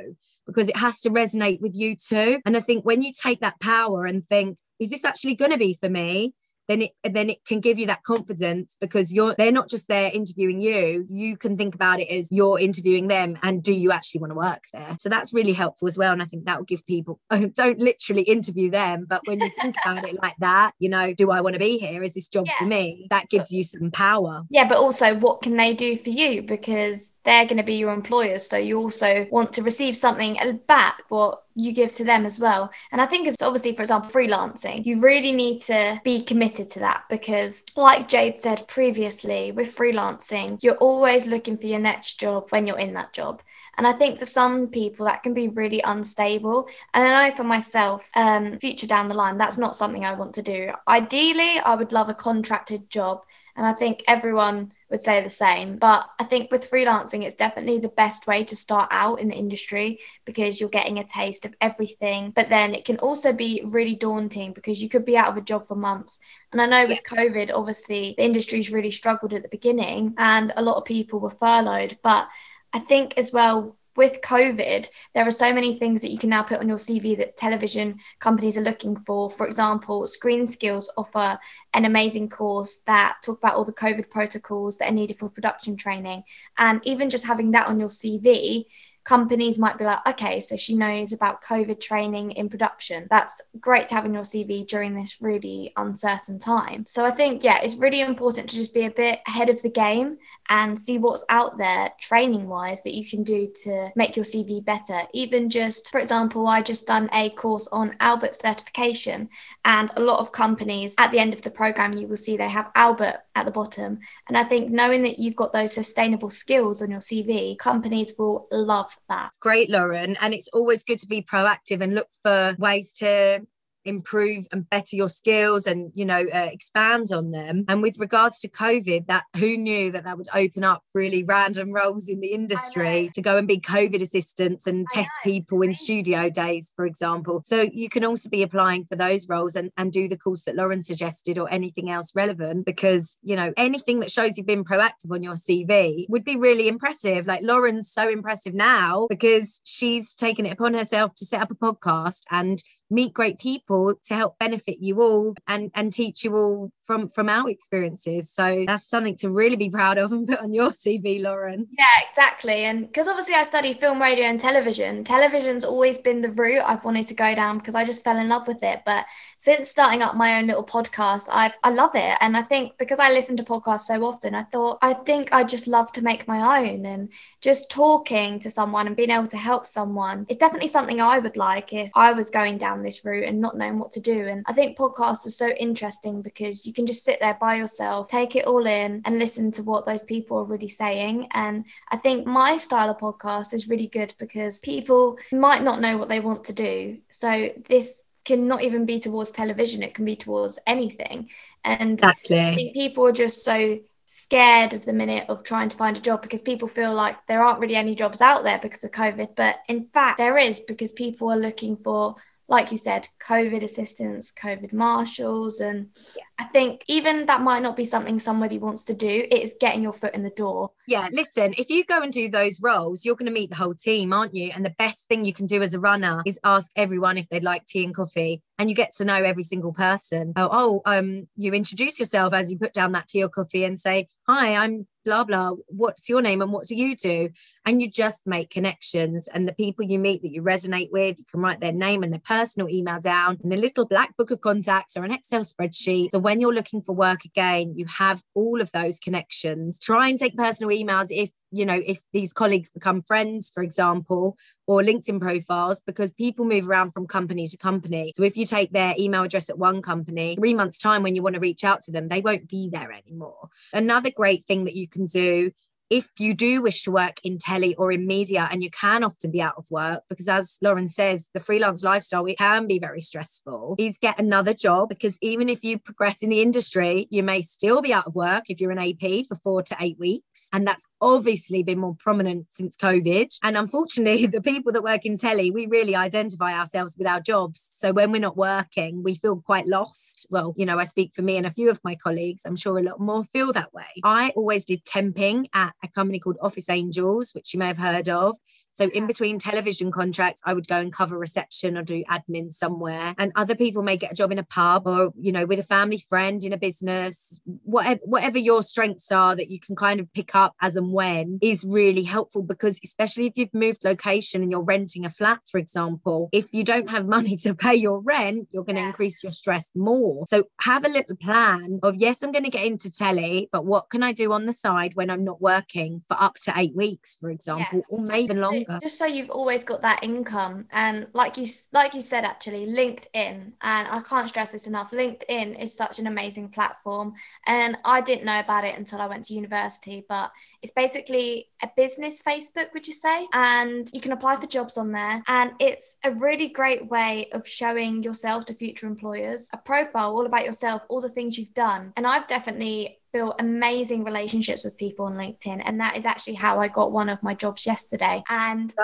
Because 0.47 0.69
it 0.69 0.77
has 0.77 1.01
to 1.01 1.11
resonate 1.11 1.61
with 1.61 1.75
you 1.75 1.97
too. 1.97 2.41
And 2.45 2.57
I 2.57 2.61
think 2.61 2.85
when 2.85 3.03
you 3.03 3.13
take 3.13 3.41
that 3.41 3.61
power 3.61 4.07
and 4.07 4.27
think, 4.29 4.59
is 4.79 4.91
this 4.91 5.05
actually 5.05 5.35
going 5.35 5.53
to 5.53 5.59
be 5.59 5.75
for 5.75 5.89
me? 5.89 6.35
then 6.69 6.83
it 6.83 6.93
then 7.05 7.31
it 7.31 7.45
can 7.45 7.61
give 7.61 7.79
you 7.79 7.87
that 7.87 8.03
confidence 8.03 8.77
because 8.81 9.13
you're 9.13 9.35
they're 9.35 9.53
not 9.53 9.69
just 9.69 9.89
there 9.89 10.11
interviewing 10.13 10.61
you. 10.61 11.07
You 11.11 11.37
can 11.37 11.57
think 11.57 11.75
about 11.75 12.01
it 12.01 12.09
as 12.09 12.29
you're 12.31 12.59
interviewing 12.59 13.09
them 13.09 13.39
and 13.43 13.63
do 13.63 13.73
you 13.73 13.93
actually 13.93 14.21
want 14.21 14.33
to 14.33 14.37
work 14.37 14.63
there? 14.73 14.97
So 14.99 15.09
that's 15.09 15.33
really 15.33 15.53
helpful 15.53 15.89
as 15.89 15.97
well. 15.97 16.13
And 16.13 16.23
i 16.23 16.25
think 16.27 16.47
that 16.47 16.59
will 16.59 16.65
give 16.65 16.85
people 16.87 17.21
oh, 17.31 17.47
don't 17.47 17.79
literally 17.79 18.23
interview 18.23 18.71
them 18.71 19.07
but 19.09 19.23
when 19.27 19.41
you 19.41 19.51
think 19.61 19.77
about 19.85 20.05
it 20.09 20.21
like 20.23 20.37
that 20.39 20.73
you 20.79 20.89
know 20.89 21.13
do 21.13 21.31
i 21.31 21.41
want 21.41 21.55
to 21.55 21.59
be 21.59 21.79
here? 21.79 22.03
Is 22.03 22.15
this 22.15 22.29
job 22.29 22.47
yeah. 22.47 22.59
for 22.59 22.67
me? 22.67 23.07
That 23.11 23.29
gives 23.29 23.53
you 23.53 23.63
some 23.63 23.91
power. 23.91 24.43
Yeah 24.51 24.67
but 24.67 24.79
also 24.79 25.15
what 25.15 25.43
can 25.43 25.57
they 25.57 25.75
do 25.75 25.97
for 25.97 26.11
you? 26.11 26.43
Because 26.43 27.13
they're 27.27 27.45
going 27.45 27.59
to 27.59 27.63
be 27.63 27.75
your 27.75 27.93
employers 27.93 28.49
so 28.49 28.57
you 28.57 28.79
also 28.79 29.27
want 29.31 29.53
to 29.53 29.63
receive 29.63 29.97
something 29.97 30.39
back 30.67 31.03
what 31.09 31.43
you 31.57 31.73
give 31.73 31.93
to 31.95 32.05
them 32.05 32.27
as 32.27 32.39
well. 32.39 32.71
And 32.93 33.01
I 33.01 33.07
think 33.07 33.27
it's 33.27 33.43
obviously, 33.43 33.75
for 33.75 33.83
example, 33.83 34.11
freelancing, 34.11 34.85
you 34.85 35.01
really 35.01 35.33
need 35.33 35.61
to 35.63 36.01
be 36.05 36.23
committed 36.23 36.71
to 36.73 36.81
that 36.81 37.05
because, 37.09 37.65
like 37.75 38.09
Jade 38.09 38.39
said 38.39 38.69
previously, 38.69 39.53
with 39.53 39.75
freelancing, 39.75 40.63
you're 40.63 40.77
always 40.77 41.27
looking 41.27 41.57
for 41.57 41.67
your 41.67 41.81
next 41.81 42.21
job 42.21 42.47
when 42.51 42.67
you're 42.67 42.79
in 42.79 42.93
that 42.95 43.15
job. 43.15 43.43
And 43.79 43.87
I 43.87 43.93
think 43.93 44.19
for 44.19 44.27
some 44.27 44.69
people 44.69 45.07
that 45.07 45.23
can 45.23 45.33
be 45.33 45.49
really 45.49 45.81
unstable. 45.83 46.69
And 46.93 47.05
I 47.05 47.29
know 47.29 47.35
for 47.35 47.45
myself, 47.45 48.09
um, 48.15 48.59
future 48.59 48.87
down 48.87 49.09
the 49.09 49.15
line, 49.15 49.39
that's 49.39 49.59
not 49.59 49.75
something 49.75 50.05
I 50.05 50.13
want 50.13 50.35
to 50.35 50.43
do. 50.43 50.73
Ideally, 50.87 51.59
I 51.59 51.75
would 51.75 51.93
love 51.93 52.11
a 52.11 52.15
contracted 52.15 52.91
job. 52.91 53.25
And 53.57 53.65
I 53.65 53.73
think 53.73 54.05
everyone 54.07 54.73
would 54.91 55.03
say 55.03 55.23
the 55.23 55.31
same. 55.31 55.77
But 55.79 56.09
I 56.19 56.25
think 56.25 56.51
with 56.51 56.71
freelancing, 56.71 57.25
it's 57.25 57.35
definitely 57.35 57.79
the 57.79 57.89
best 57.89 58.27
way 58.27 58.45
to 58.45 58.57
start 58.57 58.89
out 58.93 59.21
in 59.21 59.29
the 59.29 59.35
industry 59.35 60.01
because 60.25 60.61
you're 60.61 60.69
getting 60.69 60.99
a 60.99 61.05
taste 61.05 61.45
of 61.45 61.55
everything. 61.61 62.31
But 62.31 62.49
then 62.49 62.75
it 62.75 62.85
can 62.85 62.99
also 62.99 63.33
be 63.33 63.63
really 63.65 63.97
daunting 63.97 64.53
because 64.53 64.83
you 64.83 64.89
could 64.89 65.05
be 65.05 65.17
out 65.17 65.29
of 65.29 65.37
a 65.37 65.41
job 65.41 65.67
for 65.67 65.75
months. 65.75 66.19
And 66.53 66.61
I 66.61 66.67
know 66.67 66.89
yes. 66.89 66.89
with 66.89 67.19
COVID, 67.19 67.51
obviously, 67.55 68.15
the 68.17 68.25
industry's 68.25 68.71
really 68.71 68.91
struggled 68.91 69.33
at 69.33 69.43
the 69.43 69.49
beginning 69.49 70.15
and 70.19 70.53
a 70.57 70.63
lot 70.63 70.77
of 70.77 70.85
people 70.85 71.21
were 71.21 71.31
furloughed. 71.31 71.99
But 72.03 72.29
I 72.73 72.79
think 72.79 73.15
as 73.17 73.33
well, 73.33 73.77
with 73.97 74.21
COVID, 74.23 74.89
there 75.15 75.27
are 75.27 75.31
so 75.31 75.53
many 75.53 75.79
things 75.79 76.01
that 76.01 76.11
you 76.11 76.19
can 76.19 76.31
now 76.31 76.43
put 76.43 76.61
on 76.61 76.69
your 76.69 76.79
CV 76.79 77.17
that 77.19 77.37
television 77.37 77.99
companies 78.19 78.57
are 78.59 78.63
looking 78.63 78.97
for. 78.97 79.31
For 79.31 79.47
example, 79.47 80.07
Screen 80.07 80.47
Skills 80.47 80.91
offer 80.97 81.39
an 81.75 81.85
amazing 81.85 82.29
course 82.29 82.81
that 82.87 83.19
talk 83.23 83.39
about 83.39 83.55
all 83.55 83.65
the 83.65 83.73
COVID 83.73 84.11
protocols 84.11 84.79
that 84.79 84.91
are 84.91 84.95
needed 84.95 85.19
for 85.19 85.29
production 85.29 85.77
training. 85.77 86.23
And 86.59 86.81
even 86.85 87.11
just 87.11 87.27
having 87.27 87.53
that 87.53 87.69
on 87.69 87.81
your 87.81 87.89
CV 87.89 88.65
companies 89.07 89.59
might 89.59 89.79
be 89.79 89.85
like, 89.85 90.05
okay, 90.07 90.41
so 90.41 90.57
she 90.57 90.77
knows 90.77 91.13
about 91.13 91.43
COVID 91.43 91.81
training 91.81 92.33
in 92.33 92.49
production. 92.49 93.07
That's 93.09 93.41
great 93.61 93.87
to 93.89 93.95
have 93.95 94.05
in 94.05 94.13
your 94.13 94.25
CV 94.25 94.67
during 94.67 94.95
this 94.95 95.23
really 95.23 95.73
uncertain 95.77 96.41
time. 96.41 96.85
So 96.85 97.07
I 97.07 97.13
think, 97.13 97.45
yeah, 97.45 97.61
it's 97.63 97.77
really 97.77 98.01
important 98.01 98.51
to 98.51 98.57
just 98.57 98.75
be 98.75 98.87
a 98.87 98.91
bit 98.91 99.21
ahead 99.29 99.49
of 99.49 99.63
the 99.63 99.71
game 99.71 100.19
and 100.49 100.79
see 100.79 100.99
what's 100.99 101.25
out 101.29 101.57
there 101.57 101.91
training 102.01 102.49
wise 102.49 102.83
that 102.83 102.95
you 102.95 103.09
can 103.09 103.23
do 103.23 103.49
to 103.63 103.91
make 103.95 104.17
your 104.17 104.25
CV 104.25 104.65
better. 104.65 105.03
Even 105.15 105.49
just, 105.49 105.91
for 105.93 106.01
example, 106.01 106.49
I 106.49 106.61
just 106.61 106.87
done 106.87 107.09
a 107.13 107.31
course 107.31 107.69
on 107.69 107.97
Albert 108.01 108.35
certification, 108.35 109.29
and 109.65 109.91
a 109.97 110.01
lot 110.01 110.19
of 110.19 110.33
companies 110.33 110.95
at 110.99 111.13
the 111.13 111.19
end 111.21 111.33
of 111.33 111.43
the 111.43 111.51
program, 111.51 111.93
you 111.93 112.09
will 112.09 112.17
see 112.17 112.37
they 112.37 112.49
have 112.49 112.71
Albert 112.75 113.21
at 113.37 113.45
the 113.45 113.53
bottom. 113.53 114.01
And 114.29 114.37
I 114.37 114.43
think 114.43 114.71
knowing 114.71 115.03
that 115.03 115.19
you've 115.21 115.37
got 115.37 115.53
those 115.53 115.73
sustainable 115.73 116.31
skills 116.31 116.83
on 116.83 116.91
your 116.91 117.01
CV, 117.01 117.57
companies 117.57 118.15
will 118.19 118.49
love 118.51 118.96
that. 119.09 119.33
Great, 119.41 119.71
Lauren. 119.71 120.17
And 120.21 120.35
it's 120.35 120.49
always 120.53 120.85
good 120.85 120.99
to 121.01 121.07
be 121.07 121.23
proactive 121.23 121.81
and 121.81 121.95
look 121.95 122.09
for 122.23 122.55
ways 122.59 122.93
to 122.95 123.47
improve 123.87 124.47
and 124.53 124.69
better 124.69 124.97
your 124.97 125.09
skills 125.09 125.67
and 125.67 125.93
you 125.95 126.05
know 126.05 126.27
uh, 126.33 126.49
expand 126.53 127.13
on 127.13 127.31
them. 127.31 127.65
And 127.69 127.83
with 127.83 127.99
regards 127.99 128.39
to 128.41 128.49
covid 128.49 129.07
that 129.07 129.25
who 129.37 129.57
knew 129.57 129.91
that 129.93 130.05
that 130.05 130.17
would 130.17 130.29
open 130.35 130.65
up 130.65 130.83
really 130.95 131.23
random 131.25 131.73
roles 131.73 132.09
in 132.09 132.21
the 132.21 132.33
industry 132.33 133.11
to 133.15 133.23
go 133.23 133.37
and 133.37 133.49
be 133.49 133.61
covid 133.61 134.03
assistants 134.03 134.67
and 134.67 134.87
test 134.91 135.11
people 135.25 135.63
in 135.63 135.73
studio 135.73 136.29
days 136.29 136.71
for 136.75 136.87
example. 136.87 137.43
So 137.47 137.69
you 137.73 137.89
can 137.89 138.05
also 138.05 138.29
be 138.29 138.43
applying 138.43 138.85
for 138.87 138.97
those 138.97 139.29
roles 139.29 139.57
and, 139.57 139.71
and 139.77 139.93
do 139.93 140.09
the 140.09 140.17
course 140.17 140.43
that 140.43 140.57
lauren 140.57 140.83
suggested 140.83 141.39
or 141.39 141.51
anything 141.51 141.91
else 141.91 142.13
relevant 142.15 142.67
because 142.67 143.17
you 143.23 143.37
know 143.37 143.53
anything 143.57 144.01
that 144.01 144.11
shows 144.11 144.37
you've 144.37 144.47
been 144.47 144.65
proactive 144.65 145.11
on 145.11 145.23
your 145.23 145.35
cv 145.35 146.07
would 146.09 146.25
be 146.25 146.37
really 146.37 146.69
impressive. 146.69 147.27
Like 147.27 147.43
lauren's 147.43 147.91
so 147.91 148.09
impressive 148.09 148.55
now 148.55 149.07
because 149.09 149.61
she's 149.65 150.15
taken 150.15 150.47
it 150.47 150.53
upon 150.53 150.75
herself 150.75 151.15
to 151.17 151.27
set 151.27 151.41
up 151.41 151.51
a 151.51 151.55
podcast 151.55 152.23
and 152.31 152.63
meet 152.91 153.13
great 153.13 153.39
people 153.39 153.95
to 154.05 154.15
help 154.15 154.39
benefit 154.39 154.79
you 154.81 155.03
all 155.03 155.35
and 155.49 155.71
and 155.75 155.93
teach 155.93 156.25
you 156.25 156.37
all 156.37 156.73
from 156.85 157.09
from 157.09 157.29
our 157.29 157.51
experiences. 157.51 158.31
So 158.33 158.65
that's 158.67 158.89
something 158.89 159.17
to 159.17 159.31
really 159.31 159.57
be 159.57 159.71
proud 159.71 159.99
of 159.99 160.13
and 160.13 160.27
put 160.27 160.39
on 160.39 160.53
your 160.53 160.71
cv 160.71 161.23
lauren. 161.23 161.67
Yeah 161.77 161.85
exactly. 162.09 162.65
And 162.65 162.87
because 162.87 163.09
obviously 163.09 163.35
i 163.35 163.43
study 163.43 163.73
film 163.75 164.01
radio 164.01 164.27
and 164.27 164.39
television 164.39 165.05
television's 165.05 165.65
always 165.65 165.99
been 165.99 166.21
the 166.21 166.31
route 166.31 166.63
i've 166.65 166.85
wanted 166.85 167.09
to 167.09 167.15
go 167.15 167.35
down 167.35 167.59
because 167.59 167.75
i 167.75 167.85
just 167.85 168.05
fell 168.05 168.19
in 168.19 168.29
love 168.29 168.47
with 168.47 168.63
it. 168.63 168.83
But 168.87 169.07
since 169.47 169.69
starting 169.69 170.03
up 170.03 170.15
my 170.17 170.39
own 170.39 170.47
little 170.47 170.65
podcast 170.75 171.29
i 171.31 171.45
i 171.63 171.71
love 171.71 171.95
it 171.95 172.17
and 172.21 172.37
i 172.37 172.43
think 172.43 172.77
because 172.79 172.99
i 172.99 173.11
listen 173.11 173.37
to 173.37 173.45
podcasts 173.45 173.91
so 173.93 174.05
often 174.05 174.35
i 174.35 174.43
thought 174.45 174.79
i 174.83 174.93
think 174.93 175.33
i 175.33 175.43
just 175.45 175.67
love 175.67 175.91
to 175.93 176.03
make 176.03 176.27
my 176.29 176.41
own 176.59 176.87
and 176.87 177.09
just 177.41 177.71
talking 177.71 178.41
to 178.41 178.51
someone 178.51 178.87
and 178.87 178.97
being 178.97 179.11
able 179.11 179.27
to 179.27 179.37
help 179.37 179.67
someone 179.67 180.27
it's 180.29 180.45
definitely 180.45 180.69
something 180.69 181.01
i 181.01 181.19
would 181.19 181.37
like 181.37 181.73
if 181.73 181.91
i 181.95 182.13
was 182.13 182.31
going 182.31 182.59
down 182.59 182.83
this 182.83 183.05
route 183.05 183.25
and 183.25 183.41
not 183.41 183.57
knowing 183.57 183.79
what 183.79 183.93
to 183.93 184.01
do. 184.01 184.27
And 184.29 184.45
I 184.47 184.53
think 184.53 184.77
podcasts 184.77 185.27
are 185.27 185.31
so 185.31 185.49
interesting 185.51 186.23
because 186.23 186.67
you 186.67 186.73
can 186.73 186.87
just 186.87 187.05
sit 187.05 187.19
there 187.21 187.37
by 187.41 187.57
yourself, 187.57 188.09
take 188.09 188.37
it 188.37 188.47
all 188.47 188.67
in, 188.67 189.03
and 189.05 189.19
listen 189.19 189.51
to 189.53 189.63
what 189.63 189.87
those 189.87 190.03
people 190.03 190.39
are 190.39 190.45
really 190.45 190.69
saying. 190.69 191.29
And 191.33 191.67
I 191.91 191.97
think 191.97 192.27
my 192.27 192.57
style 192.57 192.91
of 192.91 192.99
podcast 192.99 193.55
is 193.55 193.69
really 193.69 193.89
good 193.89 194.15
because 194.19 194.61
people 194.61 195.19
might 195.33 195.63
not 195.63 195.81
know 195.81 195.97
what 195.97 196.09
they 196.09 196.21
want 196.21 196.45
to 196.45 196.53
do. 196.53 196.99
So 197.11 197.51
this 197.69 198.06
can 198.27 198.47
not 198.49 198.63
even 198.63 198.85
be 198.85 198.99
towards 198.99 199.31
television, 199.31 199.83
it 199.83 199.95
can 199.95 200.05
be 200.05 200.17
towards 200.17 200.59
anything. 200.67 201.31
And 201.65 201.93
exactly. 201.93 202.41
I 202.41 202.55
think 202.55 202.75
people 202.75 203.07
are 203.07 203.13
just 203.13 203.45
so 203.45 203.79
scared 204.05 204.75
of 204.75 204.85
the 204.85 204.93
minute 204.93 205.25
of 205.29 205.43
trying 205.43 205.69
to 205.69 205.77
find 205.77 205.97
a 205.97 206.01
job 206.01 206.23
because 206.23 206.43
people 206.43 206.69
feel 206.69 206.93
like 206.93 207.17
there 207.27 207.43
aren't 207.43 207.61
really 207.61 207.77
any 207.77 207.95
jobs 207.95 208.21
out 208.21 208.45
there 208.45 208.59
because 208.59 208.85
of 208.85 208.91
COVID. 208.91 209.37
But 209.37 209.61
in 209.69 209.89
fact, 209.95 210.19
there 210.19 210.37
is 210.37 210.61
because 210.61 210.93
people 210.93 211.31
are 211.31 211.39
looking 211.39 211.77
for 211.77 212.17
like 212.49 212.71
you 212.71 212.77
said, 212.77 213.09
COVID 213.27 213.63
assistance, 213.63 214.33
COVID 214.33 214.73
marshals. 214.73 215.61
And 215.61 215.89
yeah. 216.17 216.23
I 216.39 216.45
think 216.45 216.83
even 216.87 217.27
that 217.27 217.43
might 217.43 217.63
not 217.63 217.77
be 217.77 217.85
something 217.85 218.19
somebody 218.19 218.59
wants 218.59 218.85
to 218.85 218.95
do, 218.95 219.27
it 219.31 219.43
is 219.43 219.57
getting 219.61 219.83
your 219.83 219.93
foot 219.93 220.15
in 220.15 220.23
the 220.23 220.31
door. 220.31 220.71
Yeah, 220.87 221.09
listen, 221.13 221.55
if 221.59 221.71
you 221.71 221.85
go 221.85 222.03
and 222.03 222.13
do 222.13 222.29
those 222.29 222.61
roles, 222.61 223.05
you're 223.05 223.17
going 223.17 223.27
to 223.27 223.33
meet 223.33 223.51
the 223.51 223.57
whole 223.57 223.75
team, 223.75 224.13
aren't 224.13 224.35
you? 224.35 224.51
And 224.55 224.65
the 224.65 224.75
best 224.79 225.09
thing 225.09 225.25
you 225.25 225.33
can 225.33 225.47
do 225.47 225.63
as 225.63 225.75
a 225.75 225.81
runner 225.81 226.23
is 226.25 226.39
ask 226.45 226.71
everyone 226.77 227.19
if 227.19 227.29
they'd 227.29 227.43
like 227.43 227.67
tea 227.67 227.85
and 227.85 227.95
coffee. 227.95 228.43
And 228.59 228.71
you 228.71 228.77
get 228.77 228.93
to 228.97 229.05
know 229.05 229.17
every 229.17 229.45
single 229.45 229.73
person. 229.73 230.33
Oh, 230.37 230.49
oh 230.51 230.83
um, 230.87 231.29
you 231.37 231.53
introduce 231.53 231.99
yourself 231.99 232.33
as 232.33 232.51
you 232.51 232.59
put 232.59 232.73
down 232.73 232.93
that 232.93 233.09
tea 233.09 233.23
or 233.23 233.29
coffee 233.29 233.65
and 233.65 233.79
say, 233.79 234.09
Hi, 234.27 234.55
I'm 234.55 234.87
blah 235.07 235.23
blah 235.23 235.53
what's 235.69 236.09
your 236.09 236.21
name 236.21 236.43
and 236.43 236.53
what 236.53 236.67
do 236.67 236.75
you 236.75 236.97
do? 236.97 237.31
And 237.65 237.81
you 237.81 237.89
just 237.89 238.27
make 238.27 238.51
connections 238.51 239.29
and 239.29 239.47
the 239.47 239.55
people 239.55 239.85
you 239.85 240.01
meet 240.01 240.21
that 240.23 240.33
you 240.33 240.43
resonate 240.43 240.91
with 240.91 241.19
you 241.19 241.25
can 241.31 241.41
write 241.41 241.61
their 241.61 241.73
name 241.73 242.03
and 242.03 242.13
their 242.13 242.21
personal 242.21 242.69
email 242.69 243.01
down 243.01 243.39
in 243.43 243.53
a 243.53 243.57
little 243.57 243.87
black 243.87 244.17
book 244.17 244.33
of 244.33 244.41
contacts 244.41 244.97
or 244.97 245.05
an 245.05 245.13
excel 245.13 245.43
spreadsheet. 245.43 246.11
So 246.11 246.19
when 246.19 246.41
you're 246.41 246.53
looking 246.53 246.83
for 246.83 246.93
work 246.93 247.25
again 247.25 247.75
you 247.77 247.87
have 247.87 248.23
all 248.35 248.61
of 248.61 248.73
those 248.73 248.99
connections. 248.99 249.79
Try 249.79 250.09
and 250.09 250.19
take 250.19 250.37
personal 250.37 250.77
emails 250.77 251.07
if 251.11 251.31
you 251.51 251.65
know 251.65 251.81
if 251.87 252.03
these 252.13 252.33
colleagues 252.33 252.71
become 252.71 253.03
friends 253.03 253.51
for 253.51 253.63
example 253.63 254.37
or 254.67 254.81
linkedin 254.83 255.21
profiles 255.21 255.81
because 255.81 256.11
people 256.13 256.45
move 256.45 256.69
around 256.69 256.93
from 256.93 257.07
company 257.07 257.47
to 257.47 257.57
company. 257.57 258.13
So 258.17 258.23
if 258.23 258.37
you 258.37 258.47
take 258.47 258.73
their 258.73 258.95
email 258.99 259.23
address 259.23 259.49
at 259.51 259.59
one 259.59 259.83
company 259.83 260.37
three 260.37 260.55
months 260.55 260.79
time 260.79 261.03
when 261.03 261.15
you 261.15 261.23
want 261.23 261.35
to 261.35 261.41
reach 261.41 261.65
out 261.65 261.83
to 261.83 261.93
them 261.93 262.09
they 262.09 262.21
won't 262.21 262.49
be 262.49 262.69
there 262.73 262.93
anymore. 262.93 263.49
Another 263.73 264.11
great 264.11 264.47
thing 264.47 264.65
that 264.65 264.75
you 264.75 264.89
can 264.89 265.07
do 265.07 265.51
if 265.91 266.11
you 266.19 266.35
do 266.35 266.63
wish 266.63 266.83
to 266.85 266.91
work 266.91 267.21
in 267.23 267.39
telly 267.39 267.75
or 267.77 267.93
in 267.93 268.07
media 268.07 268.49
and 268.51 268.63
you 268.63 268.71
can 268.71 269.05
often 269.05 269.31
be 269.31 269.41
out 269.41 269.55
of 269.57 269.65
work 269.71 270.03
because 270.09 270.29
as 270.29 270.59
lauren 270.61 270.89
says 270.89 271.27
the 271.35 271.41
freelance 271.41 271.83
lifestyle 271.83 272.27
it 272.27 272.39
can 272.39 272.67
be 272.67 272.79
very 272.79 273.01
stressful 273.01 273.75
is 273.79 273.99
get 273.99 274.19
another 274.19 274.53
job 274.53 274.89
because 274.89 275.17
even 275.23 275.49
if 275.49 275.63
you 275.63 275.79
progress 275.79 276.23
in 276.23 276.31
the 276.31 276.43
industry 276.43 277.07
you 277.11 277.23
may 277.23 277.41
still 277.41 277.83
be 277.83 277.93
out 277.93 278.07
of 278.07 278.15
work 278.15 278.45
if 278.49 278.61
you're 278.61 278.71
an 278.71 278.79
ap 278.79 279.27
for 279.27 279.37
four 279.37 279.63
to 279.63 279.77
eight 279.81 279.99
weeks. 279.99 280.49
And 280.53 280.67
that's 280.67 280.85
obviously 281.01 281.63
been 281.63 281.79
more 281.79 281.97
prominent 281.99 282.47
since 282.51 282.77
covid. 282.77 283.31
And 283.43 283.57
unfortunately 283.57 284.27
the 284.27 284.41
people 284.41 284.73
that 284.73 284.83
work 284.83 285.05
in 285.05 285.17
telly 285.17 285.51
we 285.51 285.67
really 285.67 285.95
identify 285.95 286.59
ourselves 286.59 286.97
with 286.99 287.07
our 287.07 287.21
jobs. 287.21 287.67
So 287.79 287.93
when 287.93 288.13
we're 288.13 288.21
not 288.21 288.37
working 288.37 289.03
we 289.03 289.15
feel 289.15 289.41
quite 289.41 289.67
lost. 289.67 290.27
Well 290.31 290.55
you 290.57 290.67
know 290.67 290.79
i 290.79 290.85
speak 290.85 291.13
for 291.15 291.23
me 291.23 291.37
and 291.37 291.47
a 291.47 291.51
few 291.51 291.71
of 291.71 291.81
my 291.85 291.95
colleagues 291.95 292.43
i'm 292.45 292.57
sure 292.57 292.79
a 292.79 292.83
lot 292.83 293.01
more 293.01 293.25
feel 293.25 293.53
that 293.53 293.73
way. 293.73 293.85
I 294.05 294.31
always 294.37 294.65
did 294.65 294.85
temping 294.85 295.47
at 295.55 295.75
a 295.83 295.89
company 295.89 296.19
called 296.19 296.39
Office 296.41 296.69
Angels, 296.69 297.33
which 297.35 297.53
you 297.55 297.59
may 297.59 297.67
have 297.67 297.79
heard 297.79 298.09
of. 298.09 298.37
So 298.77 298.89
in 298.91 299.07
between 299.07 299.39
television 299.39 299.91
contracts, 299.91 300.43
I 300.45 300.53
would 300.53 300.69
go 300.69 300.77
and 300.77 300.93
cover 300.93 301.19
reception 301.19 301.79
or 301.79 301.83
do 301.83 302.05
admin 302.05 302.53
somewhere. 302.53 303.15
And 303.17 303.33
other 303.35 303.55
people 303.55 303.83
may 303.83 303.97
get 303.97 304.13
a 304.13 304.15
job 304.15 304.33
in 304.33 304.39
a 304.39 304.45
pub 304.45 304.87
or, 304.87 305.13
you 305.19 305.33
know, 305.33 305.47
with 305.47 305.59
a 305.59 305.63
family 305.63 305.99
friend 305.99 306.45
in 306.45 306.53
a 306.53 306.59
business, 306.59 307.41
whatever 307.65 308.01
whatever 308.05 308.39
your 308.39 308.63
strengths 308.63 309.11
are 309.11 309.35
that 309.35 309.51
you 309.51 309.59
can 309.59 309.77
kind 309.77 309.99
of 309.99 310.13
pick 310.13 310.35
up 310.35 310.55
as 310.61 310.77
and 310.77 310.93
when 310.93 311.39
is 311.41 311.65
really 311.65 312.03
helpful 312.03 312.43
because 312.43 312.79
especially 312.85 313.27
if 313.27 313.33
you've 313.37 313.55
moved 313.55 313.83
location 313.83 314.43
and 314.43 314.51
you're 314.51 314.61
renting 314.61 315.07
a 315.07 315.11
flat, 315.11 315.41
for 315.47 315.59
example, 315.59 316.29
if 316.33 316.53
you 316.53 316.63
don't 316.63 316.91
have 316.91 317.07
money 317.07 317.37
to 317.39 317.55
pay 317.55 317.75
your 317.75 318.01
rent, 318.01 318.49
you're 318.53 318.65
going 318.65 318.77
to 318.77 318.83
increase 318.83 319.23
your 319.23 319.33
stress 319.33 319.71
more. 319.75 320.27
So 320.27 320.45
have 320.61 320.85
a 320.85 320.89
little 320.89 321.17
plan 321.17 321.81
of 321.83 321.97
yes, 321.97 322.23
I'm 322.23 322.33
going 322.33 322.45
to 322.45 322.51
get 322.51 322.67
into 322.67 322.93
telly, 322.93 323.49
but 323.51 323.65
what 323.65 323.89
can 323.89 324.03
I 324.03 324.13
do 324.13 324.33
on 324.33 324.45
the 324.45 324.53
side 324.53 324.95
when 324.95 325.09
I'm 325.09 325.25
not 325.25 325.41
working 325.41 326.03
for 326.09 326.17
up 326.21 326.35
to 326.45 326.53
eight 326.57 326.77
weeks, 326.77 327.17
for 327.19 327.31
example, 327.31 327.79
yeah, 327.79 327.97
or 327.97 328.01
maybe 328.01 328.35
longer? 328.35 328.66
Just 328.83 328.99
so 328.99 329.07
you've 329.07 329.31
always 329.31 329.65
got 329.65 329.83
that 329.83 330.03
income 330.03 330.67
and 330.73 331.07
like 331.13 331.37
you 331.37 331.47
like 331.73 331.95
you 331.95 332.01
said 332.01 332.25
actually 332.25 332.67
linkedin 332.67 333.53
and 333.63 333.89
i 333.89 334.01
can't 334.09 334.29
stress 334.29 334.53
this 334.53 334.67
enough 334.67 334.91
linkedin 334.91 335.61
is 335.61 335.75
such 335.75 335.99
an 335.99 336.07
amazing 336.07 336.49
platform 336.49 337.13
and 337.47 337.77
i 337.85 338.01
didn't 338.01 338.25
know 338.25 338.41
about 338.41 338.65
it 338.65 338.77
until 338.77 339.01
i 339.01 339.07
went 339.07 339.25
to 339.25 339.35
university 339.35 340.05
but 340.09 340.31
it's 340.63 340.73
basically 340.73 341.49
a 341.63 341.71
business 341.77 342.21
facebook 342.21 342.73
would 342.75 342.87
you 342.87 342.93
say? 342.93 343.27
And 343.33 343.89
you 343.93 344.01
can 344.01 344.13
apply 344.13 344.37
for 344.37 344.47
jobs 344.47 344.77
on 344.77 344.93
there 344.93 345.23
and 345.29 345.53
it's 345.61 345.97
a 346.05 346.11
really 346.11 346.49
great 346.49 346.89
way 346.89 347.29
of 347.33 347.47
showing 347.47 348.03
yourself 348.03 348.47
to 348.47 348.55
future 348.55 348.87
employers 348.87 349.49
a 349.53 349.57
profile 349.59 350.11
all 350.11 350.27
about 350.27 350.45
yourself 350.45 350.83
all 350.89 351.01
the 351.01 351.09
things 351.09 351.39
you've 351.39 351.55
done 351.55 351.93
and 351.97 352.07
i've 352.07 352.27
definitely 352.27 352.99
built 353.17 353.35
amazing 353.39 354.05
relationships 354.05 354.63
with 354.63 354.77
people 354.77 355.07
on 355.07 355.15
LinkedIn. 355.15 355.63
And 355.65 355.81
that 355.81 355.97
is 355.97 356.05
actually 356.05 356.35
how 356.35 356.61
I 356.61 356.69
got 356.69 356.93
one 356.93 357.09
of 357.09 357.23
my 357.23 357.33
jobs 357.33 357.65
yesterday. 357.65 358.23
And 358.29 358.75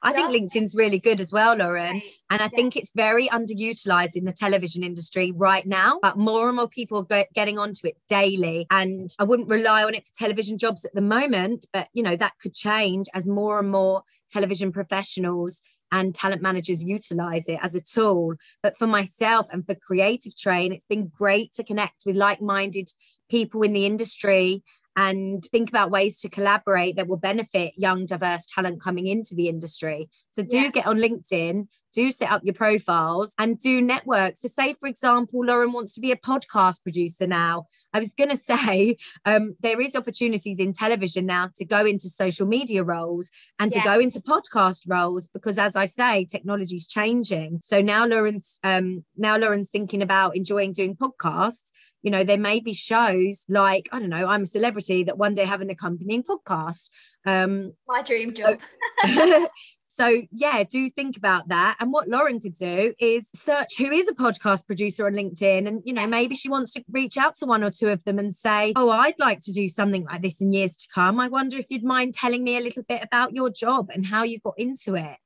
I 0.00 0.12
think 0.12 0.30
LinkedIn's 0.30 0.76
really 0.76 1.00
good 1.00 1.20
as 1.20 1.32
well, 1.32 1.56
Lauren. 1.56 2.00
And 2.30 2.40
I 2.40 2.46
think 2.46 2.76
it's 2.76 2.92
very 2.94 3.26
underutilized 3.26 4.14
in 4.14 4.26
the 4.26 4.32
television 4.32 4.84
industry 4.84 5.32
right 5.32 5.66
now, 5.66 5.98
but 6.02 6.16
more 6.16 6.46
and 6.46 6.54
more 6.56 6.68
people 6.68 7.04
are 7.10 7.26
getting 7.34 7.58
onto 7.58 7.88
it 7.88 7.96
daily. 8.08 8.68
And 8.70 9.12
I 9.18 9.24
wouldn't 9.24 9.48
rely 9.48 9.82
on 9.82 9.96
it 9.96 10.06
for 10.06 10.12
television 10.16 10.56
jobs 10.56 10.84
at 10.84 10.94
the 10.94 11.00
moment, 11.00 11.66
but 11.72 11.88
you 11.92 12.04
know, 12.04 12.14
that 12.14 12.34
could 12.40 12.54
change 12.54 13.08
as 13.12 13.26
more 13.26 13.58
and 13.58 13.72
more 13.72 14.04
television 14.30 14.70
professionals 14.70 15.62
and 15.94 16.12
talent 16.14 16.42
managers 16.42 16.82
utilize 16.82 17.46
it 17.48 17.60
as 17.62 17.74
a 17.76 17.80
tool. 17.80 18.34
But 18.64 18.76
for 18.78 18.86
myself 18.86 19.46
and 19.52 19.64
for 19.64 19.76
Creative 19.76 20.36
Train, 20.36 20.72
it's 20.72 20.84
been 20.84 21.06
great 21.06 21.54
to 21.54 21.62
connect 21.62 22.02
with 22.04 22.16
like 22.16 22.40
minded 22.40 22.90
people 23.28 23.62
in 23.62 23.72
the 23.72 23.86
industry 23.86 24.62
and 24.96 25.42
think 25.50 25.68
about 25.68 25.90
ways 25.90 26.20
to 26.20 26.28
collaborate 26.28 26.96
that 26.96 27.08
will 27.08 27.16
benefit 27.16 27.74
young 27.76 28.06
diverse 28.06 28.46
talent 28.46 28.80
coming 28.80 29.06
into 29.06 29.34
the 29.34 29.48
industry. 29.48 30.08
So 30.30 30.42
do 30.42 30.58
yeah. 30.58 30.70
get 30.70 30.86
on 30.86 30.98
linkedin 30.98 31.66
do 31.94 32.10
set 32.10 32.30
up 32.30 32.42
your 32.44 32.54
profiles 32.54 33.34
and 33.38 33.58
do 33.58 33.80
networks. 33.80 34.42
So 34.42 34.48
say 34.48 34.74
for 34.78 34.88
example 34.88 35.44
lauren 35.44 35.72
wants 35.72 35.94
to 35.94 36.00
be 36.00 36.12
a 36.12 36.16
podcast 36.16 36.82
producer 36.82 37.26
now. 37.26 37.64
I 37.92 38.00
was 38.00 38.14
going 38.14 38.30
to 38.36 38.36
say 38.36 38.96
um, 39.24 39.54
there 39.60 39.80
is 39.80 39.96
opportunities 39.96 40.58
in 40.58 40.72
television 40.72 41.24
now 41.24 41.50
to 41.56 41.64
go 41.64 41.86
into 41.86 42.08
social 42.08 42.46
media 42.46 42.82
roles 42.82 43.30
and 43.58 43.72
yes. 43.72 43.82
to 43.82 43.88
go 43.88 44.00
into 44.00 44.20
podcast 44.20 44.80
roles 44.88 45.28
because 45.28 45.58
as 45.58 45.76
i 45.76 45.86
say 45.86 46.24
technology's 46.24 46.86
changing. 46.86 47.60
So 47.62 47.80
now 47.80 48.06
lauren's 48.06 48.58
um, 48.62 49.04
now 49.16 49.36
lauren's 49.38 49.70
thinking 49.70 50.02
about 50.02 50.36
enjoying 50.36 50.72
doing 50.72 50.96
podcasts 50.96 51.70
you 52.04 52.10
know 52.10 52.22
there 52.22 52.38
may 52.38 52.60
be 52.60 52.72
shows 52.72 53.44
like 53.48 53.88
i 53.90 53.98
don't 53.98 54.10
know 54.10 54.28
i'm 54.28 54.42
a 54.42 54.46
celebrity 54.46 55.02
that 55.02 55.18
one 55.18 55.34
day 55.34 55.44
have 55.44 55.60
an 55.60 55.70
accompanying 55.70 56.22
podcast 56.22 56.90
um 57.26 57.72
my 57.88 58.02
dream 58.02 58.32
job 58.32 58.60
So, 59.96 60.22
yeah, 60.32 60.64
do 60.64 60.90
think 60.90 61.16
about 61.16 61.48
that. 61.48 61.76
And 61.78 61.92
what 61.92 62.08
Lauren 62.08 62.40
could 62.40 62.56
do 62.56 62.94
is 62.98 63.28
search 63.36 63.78
who 63.78 63.92
is 63.92 64.08
a 64.08 64.12
podcast 64.12 64.66
producer 64.66 65.06
on 65.06 65.12
LinkedIn. 65.12 65.68
And, 65.68 65.82
you 65.84 65.92
know, 65.92 66.06
maybe 66.08 66.34
she 66.34 66.48
wants 66.48 66.72
to 66.72 66.84
reach 66.90 67.16
out 67.16 67.36
to 67.36 67.46
one 67.46 67.62
or 67.62 67.70
two 67.70 67.86
of 67.86 68.02
them 68.02 68.18
and 68.18 68.34
say, 68.34 68.72
Oh, 68.74 68.90
I'd 68.90 69.14
like 69.20 69.38
to 69.42 69.52
do 69.52 69.68
something 69.68 70.04
like 70.04 70.20
this 70.20 70.40
in 70.40 70.52
years 70.52 70.74
to 70.76 70.88
come. 70.92 71.20
I 71.20 71.28
wonder 71.28 71.58
if 71.58 71.70
you'd 71.70 71.84
mind 71.84 72.14
telling 72.14 72.42
me 72.42 72.56
a 72.56 72.60
little 72.60 72.82
bit 72.82 73.04
about 73.04 73.34
your 73.34 73.50
job 73.50 73.88
and 73.94 74.04
how 74.04 74.24
you 74.24 74.40
got 74.40 74.54
into 74.58 74.96
it 74.96 75.16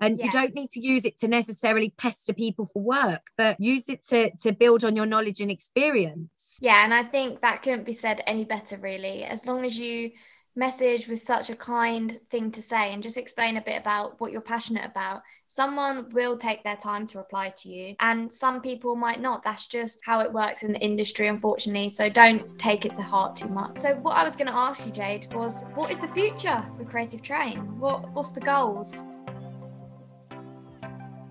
and 0.00 0.18
yeah. 0.18 0.26
you 0.26 0.30
don't 0.30 0.54
need 0.54 0.70
to 0.70 0.80
use 0.80 1.04
it 1.04 1.18
to 1.18 1.28
necessarily 1.28 1.92
pester 1.96 2.32
people 2.32 2.66
for 2.66 2.82
work 2.82 3.30
but 3.36 3.60
use 3.60 3.88
it 3.88 4.06
to 4.08 4.30
to 4.36 4.52
build 4.52 4.84
on 4.84 4.96
your 4.96 5.06
knowledge 5.06 5.40
and 5.40 5.50
experience. 5.50 6.58
Yeah 6.60 6.84
and 6.84 6.94
i 6.94 7.02
think 7.02 7.40
that 7.42 7.62
couldn't 7.62 7.84
be 7.84 7.92
said 7.92 8.22
any 8.26 8.44
better 8.44 8.76
really. 8.76 9.24
As 9.24 9.46
long 9.46 9.64
as 9.64 9.78
you 9.78 10.10
message 10.56 11.06
with 11.06 11.20
such 11.20 11.50
a 11.50 11.54
kind 11.54 12.18
thing 12.30 12.50
to 12.50 12.60
say 12.60 12.92
and 12.92 13.02
just 13.02 13.16
explain 13.16 13.56
a 13.56 13.60
bit 13.60 13.80
about 13.80 14.20
what 14.20 14.32
you're 14.32 14.40
passionate 14.40 14.84
about 14.84 15.22
someone 15.48 16.08
will 16.12 16.36
take 16.36 16.62
their 16.62 16.76
time 16.76 17.06
to 17.06 17.18
reply 17.18 17.52
to 17.56 17.68
you. 17.68 17.96
And 18.00 18.30
some 18.30 18.60
people 18.60 18.94
might 18.94 19.20
not. 19.20 19.42
That's 19.42 19.66
just 19.66 20.00
how 20.04 20.20
it 20.20 20.32
works 20.32 20.62
in 20.62 20.72
the 20.72 20.78
industry 20.78 21.26
unfortunately. 21.26 21.88
So 21.88 22.08
don't 22.08 22.58
take 22.58 22.84
it 22.84 22.94
to 22.96 23.02
heart 23.02 23.34
too 23.34 23.48
much. 23.48 23.78
So 23.78 23.94
what 23.96 24.16
i 24.16 24.22
was 24.22 24.36
going 24.36 24.46
to 24.48 24.54
ask 24.54 24.86
you 24.86 24.92
jade 24.92 25.32
was 25.34 25.64
what 25.74 25.90
is 25.90 25.98
the 25.98 26.08
future 26.08 26.64
for 26.76 26.84
creative 26.84 27.22
train? 27.22 27.58
What 27.78 28.10
what's 28.12 28.30
the 28.30 28.40
goals 28.40 29.08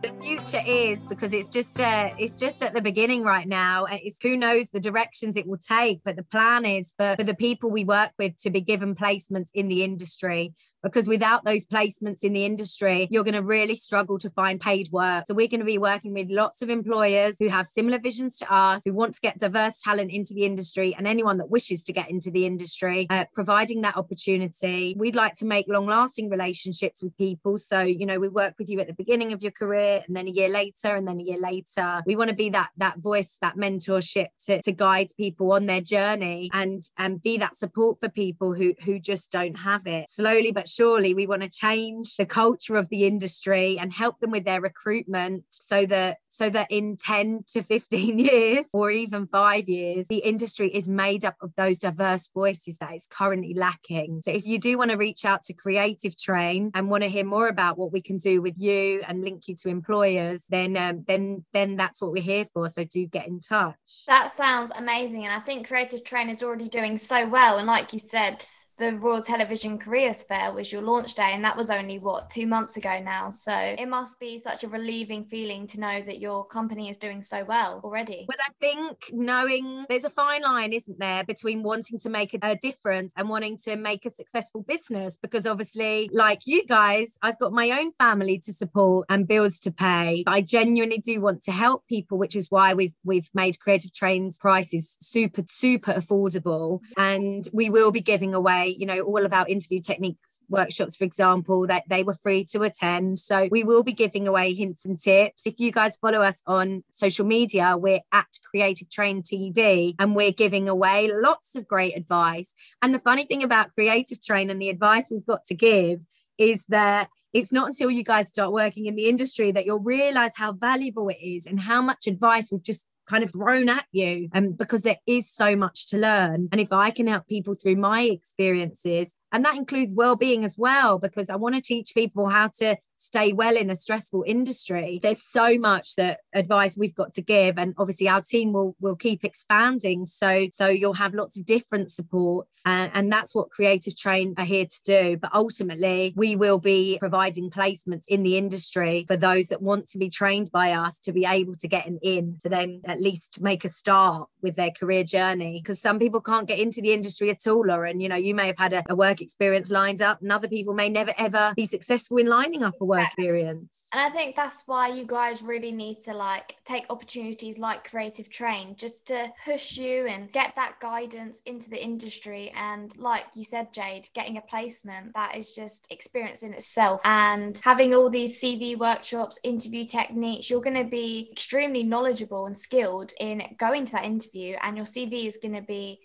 the 0.08 0.24
future 0.24 0.64
is 0.66 1.04
because 1.04 1.34
it's 1.34 1.50
just 1.50 1.82
uh, 1.82 2.10
it's 2.18 2.36
just 2.36 2.64
at 2.64 2.74
the 2.74 2.82
beginning 2.82 3.24
right 3.24 3.48
now 3.48 3.86
it's 3.86 4.18
who 4.22 4.38
knows 4.38 4.70
the 4.70 4.80
directions 4.80 5.36
it 5.36 5.46
will 5.46 5.58
take 5.58 6.00
but 6.06 6.16
the 6.16 6.24
plan 6.24 6.66
is 6.66 6.94
for, 6.98 7.16
for 7.18 7.24
the 7.24 7.34
people 7.34 7.70
we 7.70 7.84
work 7.84 8.12
with 8.18 8.36
to 8.38 8.50
be 8.50 8.62
given 8.62 8.96
placements 8.96 9.50
in 9.54 9.68
the 9.68 9.84
industry 9.84 10.54
because 10.84 11.08
without 11.08 11.44
those 11.44 11.66
placements 11.66 12.24
in 12.24 12.34
the 12.34 12.46
industry, 12.46 13.08
you're 13.10 13.24
going 13.24 13.34
to 13.34 13.44
really 13.44 13.76
struggle 13.76 14.18
to 14.20 14.30
find 14.30 14.60
paid 14.60 14.90
work. 14.92 15.26
So 15.28 15.34
we're 15.34 15.48
going 15.48 15.60
to 15.60 15.66
be 15.66 15.78
working 15.78 16.14
with 16.14 16.28
lots 16.30 16.62
of 16.62 16.70
employers 16.70 17.38
who 17.40 17.50
have 17.50 17.68
similar 17.68 18.00
visions 18.00 18.38
to 18.38 18.54
us, 18.54 18.84
who 18.86 18.94
want 18.94 19.16
to 19.16 19.22
get 19.22 19.40
diverse 19.40 19.82
talent 19.82 20.12
into 20.12 20.34
the 20.34 20.46
industry, 20.46 20.96
and 20.98 21.08
anyone 21.08 21.38
that 21.38 21.50
wishes 21.50 21.84
to 21.84 21.94
get 21.94 22.10
into 22.10 22.32
the 22.32 22.46
industry, 22.46 23.08
uh, 23.10 23.26
providing 23.34 23.82
that 23.82 23.98
opportunity. 23.98 24.96
We'd 24.98 25.16
like 25.16 25.34
to 25.36 25.46
make 25.46 25.66
long 25.68 25.88
lasting 25.88 26.30
relationships 26.30 27.04
with 27.04 27.18
people. 27.18 27.58
So, 27.58 27.82
you 27.82 28.06
know, 28.06 28.20
we 28.20 28.30
work 28.30 28.54
with 28.58 28.70
you 28.70 28.80
at 28.80 28.88
the 28.88 28.94
beginning 28.94 29.34
of 29.34 29.42
your 29.42 29.52
career 29.52 29.97
and 30.08 30.16
then 30.16 30.28
a 30.28 30.32
year 30.32 30.50
later 30.50 30.96
and 30.96 31.08
then 31.08 31.20
a 31.20 31.24
year 31.24 31.40
later. 31.40 32.02
We 32.06 32.16
want 32.16 32.30
to 32.30 32.36
be 32.36 32.50
that 32.50 32.70
that 32.78 33.00
voice, 33.00 33.38
that 33.42 33.56
mentorship 33.56 34.28
to, 34.46 34.62
to 34.62 34.72
guide 34.72 35.12
people 35.18 35.52
on 35.54 35.66
their 35.66 35.82
journey 35.82 36.50
and 36.54 36.84
and 36.98 37.22
be 37.22 37.38
that 37.38 37.56
support 37.56 38.00
for 38.00 38.10
people 38.10 38.54
who 38.54 38.74
who 38.84 39.00
just 39.00 39.32
don't 39.32 39.56
have 39.56 39.88
it. 39.88 40.10
Slowly 40.10 40.52
but 40.52 40.68
surely 40.68 41.14
we 41.14 41.28
want 41.28 41.42
to 41.44 41.50
change 41.50 42.16
the 42.18 42.26
culture 42.26 42.76
of 42.76 42.90
the 42.90 43.06
industry 43.06 43.78
and 43.80 43.92
help 43.92 44.20
them 44.20 44.32
with 44.32 44.46
their 44.46 44.62
recruitment 44.62 45.46
so 45.50 45.86
that 45.86 46.18
so 46.38 46.50
that 46.50 46.68
in 46.70 46.98
10 46.98 47.44
to 47.54 47.64
15 47.64 48.20
years 48.32 48.68
or 48.74 48.92
even 48.92 49.28
5 49.28 49.68
years 49.68 50.08
the 50.08 50.18
industry 50.18 50.70
is 50.74 50.88
made 50.88 51.26
up 51.26 51.36
of 51.42 51.52
those 51.58 51.78
diverse 51.78 52.30
voices 52.34 52.78
that 52.78 52.94
is 52.96 53.08
currently 53.10 53.54
lacking. 53.54 54.22
So 54.24 54.32
if 54.32 54.46
you 54.46 54.60
do 54.60 54.78
want 54.78 54.92
to 54.92 54.98
reach 54.98 55.26
out 55.26 55.44
to 55.44 55.54
creative 55.54 56.18
train 56.18 56.72
and 56.74 56.90
want 56.90 57.04
to 57.04 57.10
hear 57.10 57.26
more 57.26 57.48
about 57.48 57.78
what 57.78 57.92
we 57.92 58.02
can 58.02 58.18
do 58.18 58.42
with 58.42 58.56
you 58.58 59.02
and 59.08 59.24
link 59.24 59.48
you 59.48 59.56
to 59.56 59.70
employers 59.70 60.44
then 60.50 60.78
um, 60.78 61.04
then 61.08 61.46
then 61.54 61.76
that's 61.76 62.02
what 62.02 62.12
we're 62.12 62.24
here 62.24 62.46
for. 62.54 62.70
So 62.70 62.84
do 62.84 63.06
get 63.06 63.28
in 63.28 63.40
touch. 63.40 64.06
That 64.08 64.32
sounds 64.32 64.72
amazing 64.78 65.26
and 65.26 65.34
i 65.34 65.40
think 65.40 65.68
creative 65.68 66.04
train 66.04 66.30
is 66.30 66.44
already 66.44 66.70
doing 66.70 66.98
so 66.98 67.28
well 67.28 67.58
and 67.58 67.68
like 67.68 67.94
you 67.94 68.00
said 68.00 68.44
the 68.78 68.96
Royal 68.98 69.22
Television 69.22 69.78
Careers 69.80 70.22
Fair 70.22 70.54
was 70.54 70.72
your 70.72 70.84
launch 70.84 71.16
day, 71.16 71.32
and 71.34 71.44
that 71.44 71.58
was 71.58 71.70
only 71.70 71.98
what 71.98 72.30
two 72.30 72.46
months 72.46 72.78
ago 72.78 73.02
now. 73.04 73.30
So 73.30 73.54
it 73.54 73.88
must 73.88 74.20
be 74.20 74.38
such 74.38 74.64
a 74.64 74.68
relieving 74.68 75.26
feeling 75.26 75.66
to 75.68 75.80
know 75.80 76.02
that 76.04 76.20
your 76.20 76.46
company 76.46 76.90
is 76.90 76.98
doing 76.98 77.22
so 77.22 77.44
well 77.44 77.82
already. 77.84 78.26
Well, 78.28 78.38
I 78.40 78.52
think 78.60 79.10
knowing 79.12 79.86
there's 79.90 80.04
a 80.04 80.10
fine 80.12 80.44
line, 80.44 80.74
isn't 80.74 81.00
there, 81.00 81.24
between 81.24 81.64
wanting 81.64 82.00
to 82.00 82.10
make 82.10 82.34
a, 82.34 82.58
difference 82.58 83.14
and 83.16 83.30
wanting 83.30 83.58
to 83.58 83.76
make 83.76 84.06
a 84.06 84.10
successful 84.10 84.62
business. 84.62 85.18
Because 85.22 85.46
obviously, 85.46 86.10
like 86.12 86.42
you 86.46 86.66
guys, 86.66 87.18
I've 87.22 87.38
got 87.40 87.54
my 87.54 87.70
own 87.72 87.92
family 88.00 88.40
to 88.46 88.54
support 88.54 89.06
and 89.10 89.28
bills 89.28 89.60
to 89.60 89.72
pay. 89.72 90.24
But 90.26 90.32
I 90.32 90.42
genuinely 90.42 90.98
do 90.98 91.22
want 91.22 91.44
to 91.44 91.52
help 91.52 91.86
people, 91.88 92.18
which 92.18 92.36
is 92.36 92.50
why 92.50 92.74
we've 92.74 92.94
we've 93.04 93.30
made 93.34 93.60
Creative 93.60 93.94
Trains 93.94 94.38
prices 94.38 94.98
super 95.00 95.44
super 95.48 95.94
affordable, 95.94 96.80
and 96.96 97.48
we 97.54 97.70
will 97.70 97.92
be 97.92 98.02
giving 98.02 98.34
away 98.34 98.67
you 98.70 98.86
know, 98.86 99.02
all 99.02 99.26
of 99.26 99.34
our 99.34 99.48
interview 99.48 99.82
techniques 99.82 100.40
workshops, 100.50 100.96
for 100.96 101.04
example, 101.04 101.68
that 101.68 101.84
they 101.90 102.04
were 102.04 102.14
free 102.14 102.46
to 102.46 102.64
attend. 102.64 103.20
So 103.20 103.48
we 103.52 103.64
will 103.64 103.84
be 103.84 103.94
giving 103.94 104.28
away 104.28 104.54
hints 104.54 104.86
and 104.86 105.00
tips. 105.00 105.46
If 105.46 105.60
you 105.60 105.72
guys 105.72 105.98
follow 105.98 106.22
us 106.22 106.42
on 106.46 106.84
social 106.92 107.26
media, 107.26 107.76
we're 107.78 108.02
at 108.12 108.28
Creative 108.50 108.90
Train 108.90 109.22
TV 109.22 109.96
and 110.00 110.16
we're 110.16 110.32
giving 110.32 110.70
away 110.70 111.10
lots 111.12 111.56
of 111.56 111.68
great 111.68 111.96
advice. 111.96 112.54
And 112.82 112.94
the 112.94 113.00
funny 113.00 113.26
thing 113.26 113.44
about 113.44 113.72
Creative 113.74 114.22
Train 114.22 114.50
and 114.50 114.62
the 114.62 114.70
advice 114.70 115.06
we've 115.12 115.26
got 115.26 115.46
to 115.46 115.56
give 115.56 116.02
is 116.38 116.64
that 116.70 117.10
it's 117.34 117.52
not 117.52 117.68
until 117.68 117.92
you 117.92 118.04
guys 118.04 118.30
start 118.30 118.52
working 118.52 118.86
in 118.86 118.96
the 118.96 119.08
industry 119.08 119.52
that 119.52 119.66
you'll 119.66 119.80
realize 119.80 120.32
how 120.36 120.54
valuable 120.54 121.10
it 121.10 121.18
is 121.22 121.46
and 121.46 121.60
how 121.60 121.82
much 121.82 122.08
advice 122.08 122.50
we've 122.52 122.64
just 122.64 122.86
kind 123.08 123.24
of 123.24 123.32
thrown 123.32 123.70
at 123.70 123.86
you 123.92 124.30
and 124.34 124.48
um, 124.48 124.54
because 124.54 124.82
there 124.82 124.98
is 125.06 125.32
so 125.32 125.56
much 125.56 125.88
to 125.88 125.98
learn. 125.98 126.50
And 126.52 126.62
if 126.62 126.72
i 126.72 126.92
can 126.92 127.08
help 127.08 127.28
people 127.28 127.56
through 127.56 127.76
my 127.76 128.04
experiences 128.04 129.14
and 129.32 129.44
that 129.46 129.56
includes 129.56 129.94
well-being 129.94 130.44
as 130.46 130.56
well 130.58 131.00
because 131.00 131.30
i 131.30 131.36
want 131.36 131.56
to 131.56 131.62
teach 131.62 131.94
people 131.94 132.30
how 132.30 132.50
to 132.60 132.78
stay 132.98 133.34
well 133.34 133.56
in 133.56 133.70
a 133.70 133.76
stressful 133.76 134.24
industry 134.28 135.00
there's 135.02 135.22
so 135.32 135.58
much 135.58 135.96
that 135.96 136.20
advice 136.34 136.78
we've 136.78 136.96
got 136.96 137.14
to 137.14 137.22
give 137.22 137.58
and 137.58 137.74
obviously 137.78 138.08
our 138.08 138.22
team 138.22 138.54
will 138.54 138.76
will 138.80 138.96
keep 138.96 139.24
expanding. 139.24 140.06
So 140.06 140.48
so 140.52 140.68
you'll 140.68 140.94
have 140.94 141.14
lots 141.14 141.38
of 141.38 141.46
different 141.46 141.92
supports 141.92 142.62
and, 142.66 142.92
and 142.94 143.12
that's 143.12 143.34
what 143.34 143.50
creative 143.50 143.96
train 143.96 144.34
are 144.38 144.46
here 144.46 144.66
to 144.66 144.82
do. 144.84 145.18
But 145.18 145.34
ultimately 145.34 146.14
we 146.16 146.36
will 146.36 146.60
be 146.60 146.98
providing 147.00 147.50
placements 147.50 148.04
in 148.08 148.24
the 148.24 148.38
industry 148.38 149.06
for 149.08 149.18
those 149.18 149.48
that 149.48 149.62
want 149.62 149.88
to 149.90 149.98
be 149.98 150.10
trained 150.10 150.52
by 150.52 150.72
us 150.72 151.00
to 151.02 151.12
be 151.12 151.26
able 151.26 151.56
to 151.56 151.68
get 151.68 151.86
an 151.86 152.00
in 152.02 152.38
to 152.44 152.50
then 152.50 152.82
at 152.86 153.02
least 153.02 153.42
make 153.42 153.66
a 153.66 153.70
start 153.70 154.30
with 154.42 154.56
their 154.56 154.72
career 154.72 155.04
journey. 155.04 155.60
Because 155.62 155.82
some 155.82 156.00
people 156.00 156.22
can't 156.22 156.48
get 156.48 156.60
into 156.60 156.82
the 156.82 156.94
industry 156.94 157.30
at 157.30 157.48
all 157.48 157.66
Lauren. 157.66 158.00
You 158.00 158.10
know 158.10 158.16
you 158.16 158.36
may 158.36 158.48
have 158.48 158.58
had 158.58 158.74
a, 158.74 158.84
a 158.90 158.96
work 158.96 159.22
experience 159.22 159.72
lined 159.72 160.02
up 160.02 160.22
and 160.22 160.32
other 160.32 160.48
people 160.48 160.74
may 160.74 160.90
never 160.90 161.14
ever 161.18 161.54
be 161.56 161.66
successful 161.66 162.18
in 162.18 162.28
lining 162.28 162.64
up 162.64 162.76
a 162.82 162.86
work 162.88 163.08
experience. 163.08 163.88
And 163.94 164.02
I 164.02 164.10
think 164.10 164.36
that's 164.36 164.64
why 164.66 164.88
you 164.88 165.06
guys 165.06 165.42
really 165.42 165.72
need 165.72 166.00
to 166.06 166.14
like 166.14 166.56
take 166.66 166.86
opportunities 166.90 167.58
like 167.58 167.90
Creative 167.90 168.30
Train 168.30 168.76
just 168.78 169.08
to 169.08 169.32
push 169.46 169.78
you 169.78 170.08
and 170.08 170.32
get 170.32 170.56
that 170.56 170.80
guidance 170.80 171.42
into 171.46 171.70
the 171.70 171.82
industry. 171.82 172.52
And 172.56 172.96
like 172.98 173.26
you 173.36 173.44
said, 173.44 173.74
Jade, 173.74 174.10
getting 174.14 174.38
a 174.38 174.42
placement 174.42 175.14
that 175.14 175.36
is 175.36 175.54
just 175.54 175.92
experience 175.92 176.44
in 176.44 176.54
itself. 176.54 177.02
And 177.06 177.60
having 177.64 177.94
all 177.94 178.10
these 178.10 178.42
CV 178.42 178.78
workshops, 178.78 179.40
interview 179.44 179.86
techniques, 179.86 180.50
you're 180.50 180.62
going 180.62 180.76
to 180.76 180.90
be 180.90 181.30
extremely 181.32 181.84
knowledgeable 181.84 182.46
and 182.46 182.56
skilled 182.56 183.12
in 183.20 183.44
going 183.58 183.86
to 183.86 183.92
that 183.94 184.06
interview, 184.06 184.56
and 184.62 184.78
your 184.78 184.86
CV 184.86 185.28
is 185.28 185.38
going 185.38 185.56
to 185.56 185.62
be 185.62 186.00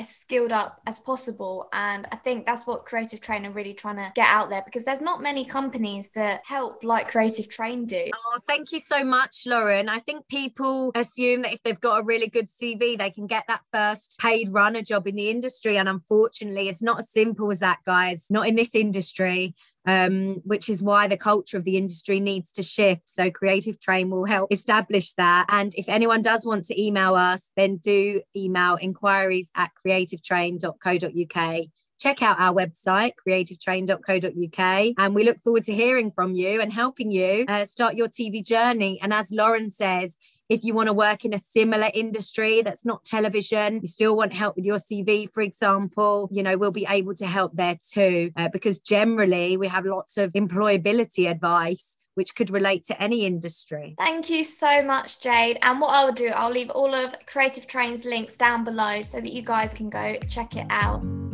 as 0.00 0.08
skilled 0.08 0.50
up 0.50 0.80
as 0.86 0.98
possible. 0.98 1.68
And 1.72 2.08
I 2.10 2.16
think 2.16 2.46
that's 2.46 2.66
what 2.66 2.86
Creative 2.86 3.20
Train 3.20 3.46
are 3.46 3.50
really 3.50 3.74
trying 3.74 3.96
to 3.96 4.10
get 4.14 4.26
out 4.26 4.48
there 4.48 4.62
because 4.64 4.84
there's 4.84 5.02
not 5.02 5.22
many 5.22 5.44
companies 5.44 6.10
that 6.14 6.40
help 6.44 6.82
like 6.82 7.10
Creative 7.10 7.48
Train 7.48 7.84
do. 7.84 8.06
Oh, 8.14 8.38
thank 8.48 8.72
you 8.72 8.80
so 8.80 9.04
much, 9.04 9.42
Lauren. 9.46 9.88
I 9.88 10.00
think 10.00 10.26
people 10.28 10.90
assume 10.94 11.42
that 11.42 11.52
if 11.52 11.62
they've 11.62 11.80
got 11.80 12.00
a 12.00 12.04
really 12.04 12.28
good 12.28 12.48
CV, 12.50 12.98
they 12.98 13.10
can 13.10 13.26
get 13.26 13.44
that 13.48 13.60
first 13.72 14.18
paid 14.18 14.48
runner 14.52 14.82
job 14.82 15.06
in 15.06 15.16
the 15.16 15.28
industry. 15.28 15.76
And 15.76 15.88
unfortunately, 15.88 16.68
it's 16.70 16.82
not 16.82 17.00
as 17.00 17.10
simple 17.10 17.50
as 17.50 17.58
that, 17.58 17.78
guys. 17.84 18.26
Not 18.30 18.48
in 18.48 18.54
this 18.54 18.74
industry 18.74 19.54
um, 19.86 20.42
which 20.44 20.68
is 20.68 20.82
why 20.82 21.06
the 21.06 21.16
culture 21.16 21.56
of 21.56 21.64
the 21.64 21.76
industry 21.76 22.20
needs 22.20 22.52
to 22.52 22.62
shift. 22.62 23.08
So, 23.08 23.30
Creative 23.30 23.78
Train 23.80 24.10
will 24.10 24.24
help 24.24 24.52
establish 24.52 25.12
that. 25.14 25.46
And 25.48 25.74
if 25.76 25.88
anyone 25.88 26.22
does 26.22 26.46
want 26.46 26.64
to 26.66 26.80
email 26.80 27.14
us, 27.14 27.48
then 27.56 27.76
do 27.76 28.22
email 28.36 28.78
inquiries 28.80 29.50
at 29.54 29.70
creativetrain.co.uk 29.84 31.66
check 32.00 32.22
out 32.22 32.40
our 32.40 32.54
website, 32.54 33.12
creativetrain.co.uk. 33.24 34.94
And 34.98 35.14
we 35.14 35.22
look 35.22 35.40
forward 35.42 35.64
to 35.64 35.74
hearing 35.74 36.10
from 36.10 36.32
you 36.32 36.60
and 36.60 36.72
helping 36.72 37.10
you 37.10 37.44
uh, 37.46 37.66
start 37.66 37.94
your 37.94 38.08
TV 38.08 38.44
journey. 38.44 38.98
And 39.02 39.12
as 39.12 39.30
Lauren 39.30 39.70
says, 39.70 40.16
if 40.50 40.64
you 40.64 40.74
want 40.74 40.88
to 40.88 40.92
work 40.92 41.24
in 41.24 41.32
a 41.32 41.38
similar 41.38 41.88
industry 41.94 42.60
that's 42.60 42.84
not 42.84 43.04
television, 43.04 43.80
you 43.82 43.88
still 43.88 44.16
want 44.16 44.34
help 44.34 44.56
with 44.56 44.64
your 44.64 44.78
CV, 44.78 45.30
for 45.30 45.42
example, 45.42 46.28
you 46.32 46.42
know, 46.42 46.58
we'll 46.58 46.72
be 46.72 46.86
able 46.88 47.14
to 47.14 47.26
help 47.26 47.52
there 47.54 47.78
too. 47.88 48.32
Uh, 48.36 48.48
because 48.48 48.80
generally, 48.80 49.56
we 49.56 49.68
have 49.68 49.86
lots 49.86 50.16
of 50.18 50.32
employability 50.32 51.30
advice 51.30 51.96
which 52.14 52.34
could 52.34 52.50
relate 52.50 52.84
to 52.84 53.00
any 53.00 53.24
industry. 53.24 53.94
Thank 53.96 54.28
you 54.28 54.42
so 54.42 54.82
much, 54.82 55.20
Jade. 55.20 55.58
And 55.62 55.80
what 55.80 55.94
I'll 55.94 56.12
do, 56.12 56.26
I'll 56.26 56.50
leave 56.50 56.70
all 56.70 56.92
of 56.92 57.14
Creative 57.26 57.66
Train's 57.68 58.04
links 58.04 58.36
down 58.36 58.64
below 58.64 59.00
so 59.02 59.20
that 59.20 59.32
you 59.32 59.42
guys 59.42 59.72
can 59.72 59.88
go 59.88 60.16
check 60.28 60.56
it 60.56 60.66
out. 60.68 61.29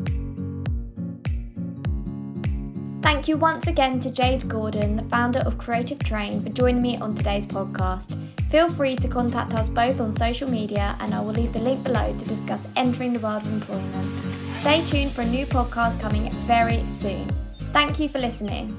Thank 3.07 3.29
you 3.29 3.37
once 3.37 3.69
again 3.69 4.01
to 4.01 4.11
Jade 4.11 4.49
Gordon, 4.49 4.97
the 4.97 5.05
founder 5.05 5.39
of 5.39 5.59
Creative 5.59 5.97
Train, 6.01 6.41
for 6.41 6.49
joining 6.49 6.83
me 6.83 6.97
on 6.97 7.15
today's 7.15 7.47
podcast. 7.47 8.17
Feel 8.51 8.69
free 8.69 8.97
to 8.97 9.07
contact 9.07 9.55
us 9.55 9.69
both 9.69 10.01
on 10.01 10.11
social 10.11 10.51
media, 10.51 10.97
and 10.99 11.15
I 11.15 11.21
will 11.21 11.31
leave 11.31 11.53
the 11.53 11.61
link 11.61 11.85
below 11.85 12.13
to 12.19 12.25
discuss 12.25 12.67
entering 12.75 13.13
the 13.13 13.21
world 13.21 13.45
of 13.45 13.53
employment. 13.53 14.07
Stay 14.55 14.83
tuned 14.85 15.13
for 15.13 15.21
a 15.21 15.27
new 15.27 15.47
podcast 15.47 16.01
coming 16.01 16.33
very 16.49 16.85
soon. 16.89 17.29
Thank 17.73 18.01
you 18.01 18.09
for 18.09 18.19
listening. 18.19 18.77